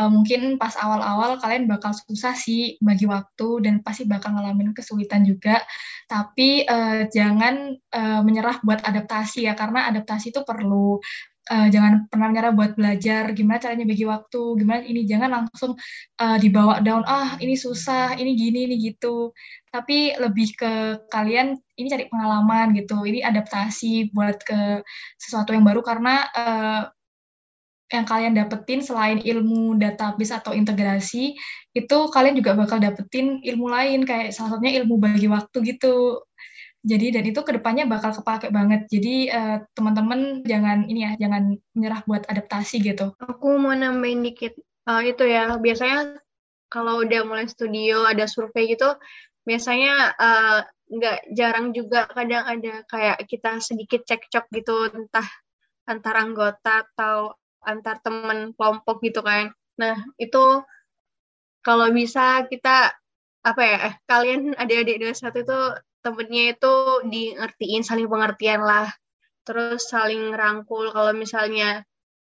uh, 0.00 0.08
mungkin 0.08 0.56
pas 0.56 0.72
awal-awal 0.78 1.36
kalian 1.36 1.68
bakal 1.68 1.92
susah 1.92 2.32
sih 2.32 2.80
bagi 2.80 3.04
waktu 3.04 3.66
dan 3.66 3.84
pasti 3.84 4.08
bakal 4.08 4.32
ngalamin 4.38 4.72
kesulitan 4.72 5.26
juga. 5.26 5.60
Tapi 6.08 6.64
uh, 6.64 7.04
jangan 7.12 7.76
uh, 7.92 8.20
menyerah 8.24 8.64
buat 8.64 8.80
adaptasi 8.80 9.44
ya 9.44 9.52
karena 9.52 9.90
adaptasi 9.92 10.32
itu 10.32 10.40
perlu 10.46 11.02
uh, 11.50 11.68
jangan 11.72 12.06
pernah 12.12 12.28
menyerah 12.30 12.52
buat 12.54 12.72
belajar. 12.76 13.32
Gimana 13.32 13.58
caranya 13.60 13.84
bagi 13.88 14.04
waktu? 14.04 14.42
Gimana 14.60 14.82
ini? 14.84 15.02
Jangan 15.08 15.30
langsung 15.32 15.72
uh, 16.20 16.36
dibawa 16.40 16.80
down. 16.84 17.02
Ah 17.08 17.36
ini 17.40 17.56
susah 17.56 18.14
ini 18.20 18.36
gini 18.36 18.68
ini 18.68 18.76
gitu. 18.80 19.32
Tapi 19.72 20.16
lebih 20.16 20.48
ke 20.56 20.72
kalian 21.12 21.56
ini 21.80 21.86
cari 21.88 22.04
pengalaman 22.08 22.76
gitu. 22.76 23.02
Ini 23.04 23.24
adaptasi 23.24 24.12
buat 24.12 24.40
ke 24.44 24.84
sesuatu 25.20 25.56
yang 25.56 25.64
baru 25.64 25.80
karena 25.84 26.24
uh, 26.36 26.82
yang 27.88 28.04
kalian 28.04 28.36
dapetin 28.36 28.84
selain 28.84 29.16
ilmu 29.24 29.80
database 29.80 30.36
atau 30.36 30.52
integrasi 30.52 31.32
itu 31.72 31.98
kalian 32.12 32.36
juga 32.36 32.52
bakal 32.52 32.76
dapetin 32.76 33.40
ilmu 33.40 33.66
lain. 33.72 34.04
Kayak 34.04 34.36
salah 34.36 34.56
satunya 34.56 34.84
ilmu 34.84 35.00
bagi 35.00 35.28
waktu 35.28 35.76
gitu 35.76 36.20
jadi 36.88 37.20
dan 37.20 37.24
itu 37.28 37.40
ke 37.44 37.52
depannya 37.52 37.84
bakal 37.84 38.16
kepake 38.16 38.48
banget. 38.48 38.88
Jadi 38.88 39.28
uh, 39.28 39.60
teman-teman 39.76 40.40
jangan 40.48 40.88
ini 40.88 41.04
ya 41.04 41.12
jangan 41.20 41.60
menyerah 41.76 42.00
buat 42.08 42.24
adaptasi 42.24 42.80
gitu. 42.80 43.12
Aku 43.20 43.60
mau 43.60 43.76
nambahin 43.76 44.24
dikit 44.24 44.56
uh, 44.88 45.04
itu 45.04 45.28
ya. 45.28 45.60
Biasanya 45.60 46.16
kalau 46.72 47.04
udah 47.04 47.20
mulai 47.28 47.44
studio 47.44 48.08
ada 48.08 48.24
survei 48.24 48.72
gitu 48.72 48.96
biasanya 49.48 50.12
uh, 50.20 50.60
jarang 51.32 51.72
juga 51.72 52.04
kadang 52.12 52.44
ada 52.44 52.84
kayak 52.84 53.24
kita 53.24 53.60
sedikit 53.64 54.04
cekcok 54.04 54.44
gitu 54.52 54.92
entah 54.92 55.24
antar 55.88 56.20
anggota 56.20 56.84
atau 56.84 57.32
antar 57.64 57.96
teman 58.04 58.52
kelompok 58.52 59.00
gitu 59.00 59.24
kan. 59.24 59.52
Nah 59.80 59.96
itu 60.20 60.64
kalau 61.64 61.88
bisa 61.92 62.44
kita 62.48 62.92
apa 63.40 63.62
ya 63.64 63.78
kalian 64.04 64.52
adik-adik 64.52 65.00
dua 65.00 65.16
satu 65.16 65.40
itu 65.40 65.60
temennya 66.04 66.56
itu 66.56 66.74
di 67.08 67.34
ngertiin 67.34 67.82
saling 67.82 68.08
pengertian 68.08 68.62
lah. 68.62 68.88
Terus 69.42 69.88
saling 69.88 70.34
rangkul 70.36 70.92
kalau 70.92 71.12
misalnya 71.16 71.82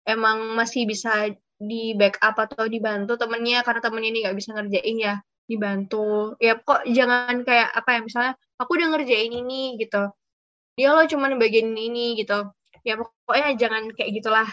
emang 0.09 0.57
masih 0.57 0.89
bisa 0.89 1.31
di 1.63 1.95
backup 1.95 2.35
atau 2.35 2.67
dibantu 2.67 3.15
temennya 3.15 3.63
karena 3.63 3.81
temennya 3.85 4.11
ini 4.11 4.19
nggak 4.27 4.37
bisa 4.39 4.51
ngerjain 4.57 4.97
ya 4.99 5.15
dibantu. 5.47 6.35
Ya 6.43 6.59
kok 6.59 6.83
jangan 6.89 7.47
kayak 7.47 7.71
apa 7.71 7.89
ya 7.95 8.01
misalnya 8.03 8.33
aku 8.59 8.71
udah 8.79 8.89
ngerjain 8.97 9.33
ini 9.33 9.79
gitu. 9.79 10.11
Dia 10.75 10.97
lo 10.97 11.05
cuma 11.07 11.31
bagian 11.37 11.71
ini 11.71 12.19
gitu. 12.19 12.51
Ya 12.83 12.99
pokoknya 12.99 13.55
jangan 13.55 13.93
kayak 13.95 14.11
gitulah 14.19 14.49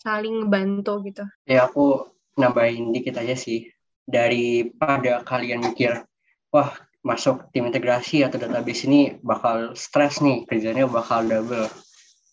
saling 0.00 0.48
bantu 0.48 1.04
gitu. 1.06 1.22
Ya 1.46 1.68
aku 1.68 2.08
nambahin 2.34 2.90
dikit 2.90 3.20
aja 3.20 3.36
sih 3.36 3.68
daripada 4.08 5.22
kalian 5.22 5.62
mikir 5.70 6.02
wah 6.50 6.74
masuk 7.00 7.48
tim 7.56 7.64
integrasi 7.64 8.22
atau 8.26 8.36
database 8.36 8.84
ini 8.84 9.16
bakal 9.24 9.72
stres 9.72 10.20
nih 10.20 10.44
kerjanya 10.44 10.84
bakal 10.84 11.24
double 11.24 11.64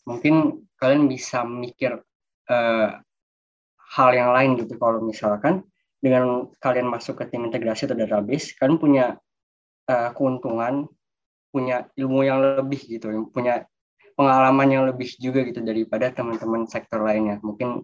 mungkin 0.03 0.67
kalian 0.75 1.07
bisa 1.07 1.47
mikir 1.47 2.03
uh, 2.51 2.89
hal 3.95 4.09
yang 4.11 4.35
lain 4.35 4.59
gitu 4.59 4.75
kalau 4.75 4.99
misalkan 4.99 5.63
dengan 5.97 6.47
kalian 6.61 6.87
masuk 6.87 7.23
ke 7.23 7.33
tim 7.33 7.49
integrasi 7.49 7.89
atau 7.89 7.97
database, 7.97 8.53
kalian 8.53 8.77
punya 8.77 9.05
uh, 9.89 10.09
keuntungan, 10.13 10.85
punya 11.49 11.89
ilmu 11.97 12.21
yang 12.21 12.39
lebih 12.61 12.79
gitu, 12.85 13.09
punya 13.33 13.65
pengalaman 14.13 14.69
yang 14.69 14.83
lebih 14.85 15.09
juga 15.17 15.41
gitu 15.45 15.61
daripada 15.65 16.13
teman-teman 16.13 16.69
sektor 16.69 17.01
lainnya. 17.01 17.41
Mungkin 17.41 17.81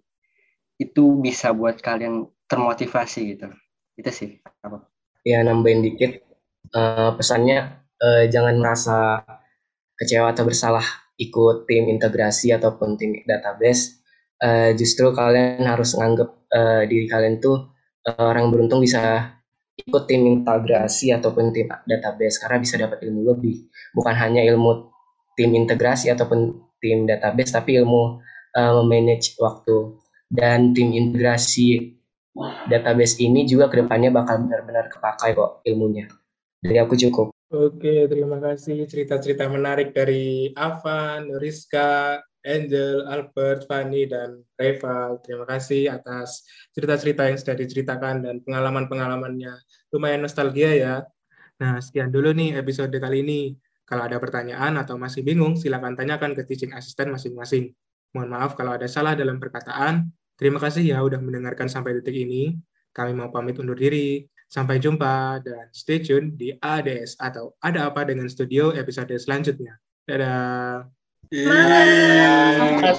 itu 0.78 1.04
bisa 1.22 1.54
buat 1.54 1.82
kalian 1.82 2.30
termotivasi 2.46 3.38
gitu. 3.38 3.50
Itu 3.98 4.10
sih 4.14 4.30
apa? 4.62 4.86
Ya 5.26 5.42
nambahin 5.42 5.82
dikit 5.82 6.22
uh, 6.74 7.14
pesannya 7.16 7.86
uh, 8.02 8.26
jangan 8.28 8.58
merasa 8.60 9.22
kecewa 9.96 10.34
atau 10.34 10.44
bersalah 10.44 10.84
ikut 11.22 11.70
tim 11.70 11.88
integrasi 11.88 12.52
ataupun 12.54 12.98
tim 12.98 13.22
database. 13.24 14.02
Uh, 14.44 14.76
justru 14.76 15.14
kalian 15.16 15.64
harus 15.64 15.96
menganggap 15.96 16.30
uh, 16.52 16.84
diri 16.84 17.08
kalian 17.08 17.40
tuh 17.40 17.74
Eh, 18.04 18.20
orang 18.20 18.52
beruntung 18.52 18.84
bisa 18.84 19.32
ikut 19.80 20.04
tim 20.12 20.28
integrasi 20.28 21.16
ataupun 21.16 21.56
tim 21.56 21.72
database 21.88 22.36
karena 22.36 22.58
bisa 22.60 22.76
dapat 22.76 23.00
ilmu 23.08 23.32
lebih. 23.32 23.72
Bukan 23.96 24.12
hanya 24.12 24.44
ilmu 24.44 24.92
tim 25.40 25.56
integrasi 25.56 26.12
ataupun 26.12 26.68
tim 26.84 27.08
database 27.08 27.56
tapi 27.56 27.80
ilmu 27.80 28.20
uh, 28.60 28.72
memanage 28.84 29.40
waktu. 29.40 29.96
Dan 30.28 30.76
tim 30.76 30.92
integrasi 30.92 31.96
database 32.68 33.24
ini 33.24 33.48
juga 33.48 33.72
ke 33.72 33.80
depannya 33.80 34.12
bakal 34.12 34.44
benar-benar 34.44 34.90
kepakai 34.92 35.38
kok 35.38 35.62
ilmunya 35.70 36.10
dari 36.64 36.80
aku 36.80 36.96
cukup 36.96 37.34
Oke, 37.54 38.10
terima 38.10 38.42
kasih 38.42 38.90
cerita-cerita 38.90 39.46
menarik 39.46 39.94
dari 39.94 40.50
Avan, 40.58 41.30
Rizka, 41.38 42.18
Angel, 42.42 43.06
Albert, 43.06 43.70
Fanny, 43.70 44.10
dan 44.10 44.42
Reva. 44.58 45.22
Terima 45.22 45.46
kasih 45.46 45.94
atas 45.94 46.50
cerita-cerita 46.74 47.30
yang 47.30 47.38
sudah 47.38 47.54
diceritakan 47.54 48.26
dan 48.26 48.36
pengalaman-pengalamannya. 48.42 49.54
Lumayan 49.94 50.26
nostalgia 50.26 50.74
ya. 50.74 50.96
Nah, 51.62 51.78
sekian 51.78 52.10
dulu 52.10 52.34
nih 52.34 52.58
episode 52.58 52.90
kali 52.90 53.22
ini. 53.22 53.54
Kalau 53.86 54.10
ada 54.10 54.18
pertanyaan 54.18 54.74
atau 54.82 54.98
masih 54.98 55.22
bingung, 55.22 55.54
silakan 55.54 55.94
tanyakan 55.94 56.34
ke 56.34 56.50
teaching 56.50 56.74
assistant 56.74 57.14
masing-masing. 57.14 57.70
Mohon 58.18 58.30
maaf 58.34 58.58
kalau 58.58 58.74
ada 58.74 58.90
salah 58.90 59.14
dalam 59.14 59.38
perkataan. 59.38 60.10
Terima 60.42 60.58
kasih 60.58 60.90
ya 60.90 61.06
udah 61.06 61.22
mendengarkan 61.22 61.70
sampai 61.70 62.02
detik 62.02 62.18
ini. 62.18 62.58
Kami 62.90 63.14
mau 63.14 63.30
pamit 63.30 63.62
undur 63.62 63.78
diri. 63.78 64.26
Sampai 64.54 64.78
jumpa 64.78 65.42
dan 65.42 65.66
stay 65.74 65.98
tune 65.98 66.38
di 66.38 66.54
ADS 66.54 67.18
atau 67.18 67.58
Ada 67.58 67.90
Apa 67.90 68.06
Dengan 68.06 68.30
Studio 68.30 68.70
episode 68.70 69.10
selanjutnya. 69.18 69.82
Dadah. 70.06 70.86
Semangat. 71.34 72.94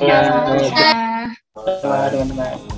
Selamat 1.78 2.10
teman-teman. 2.10 2.73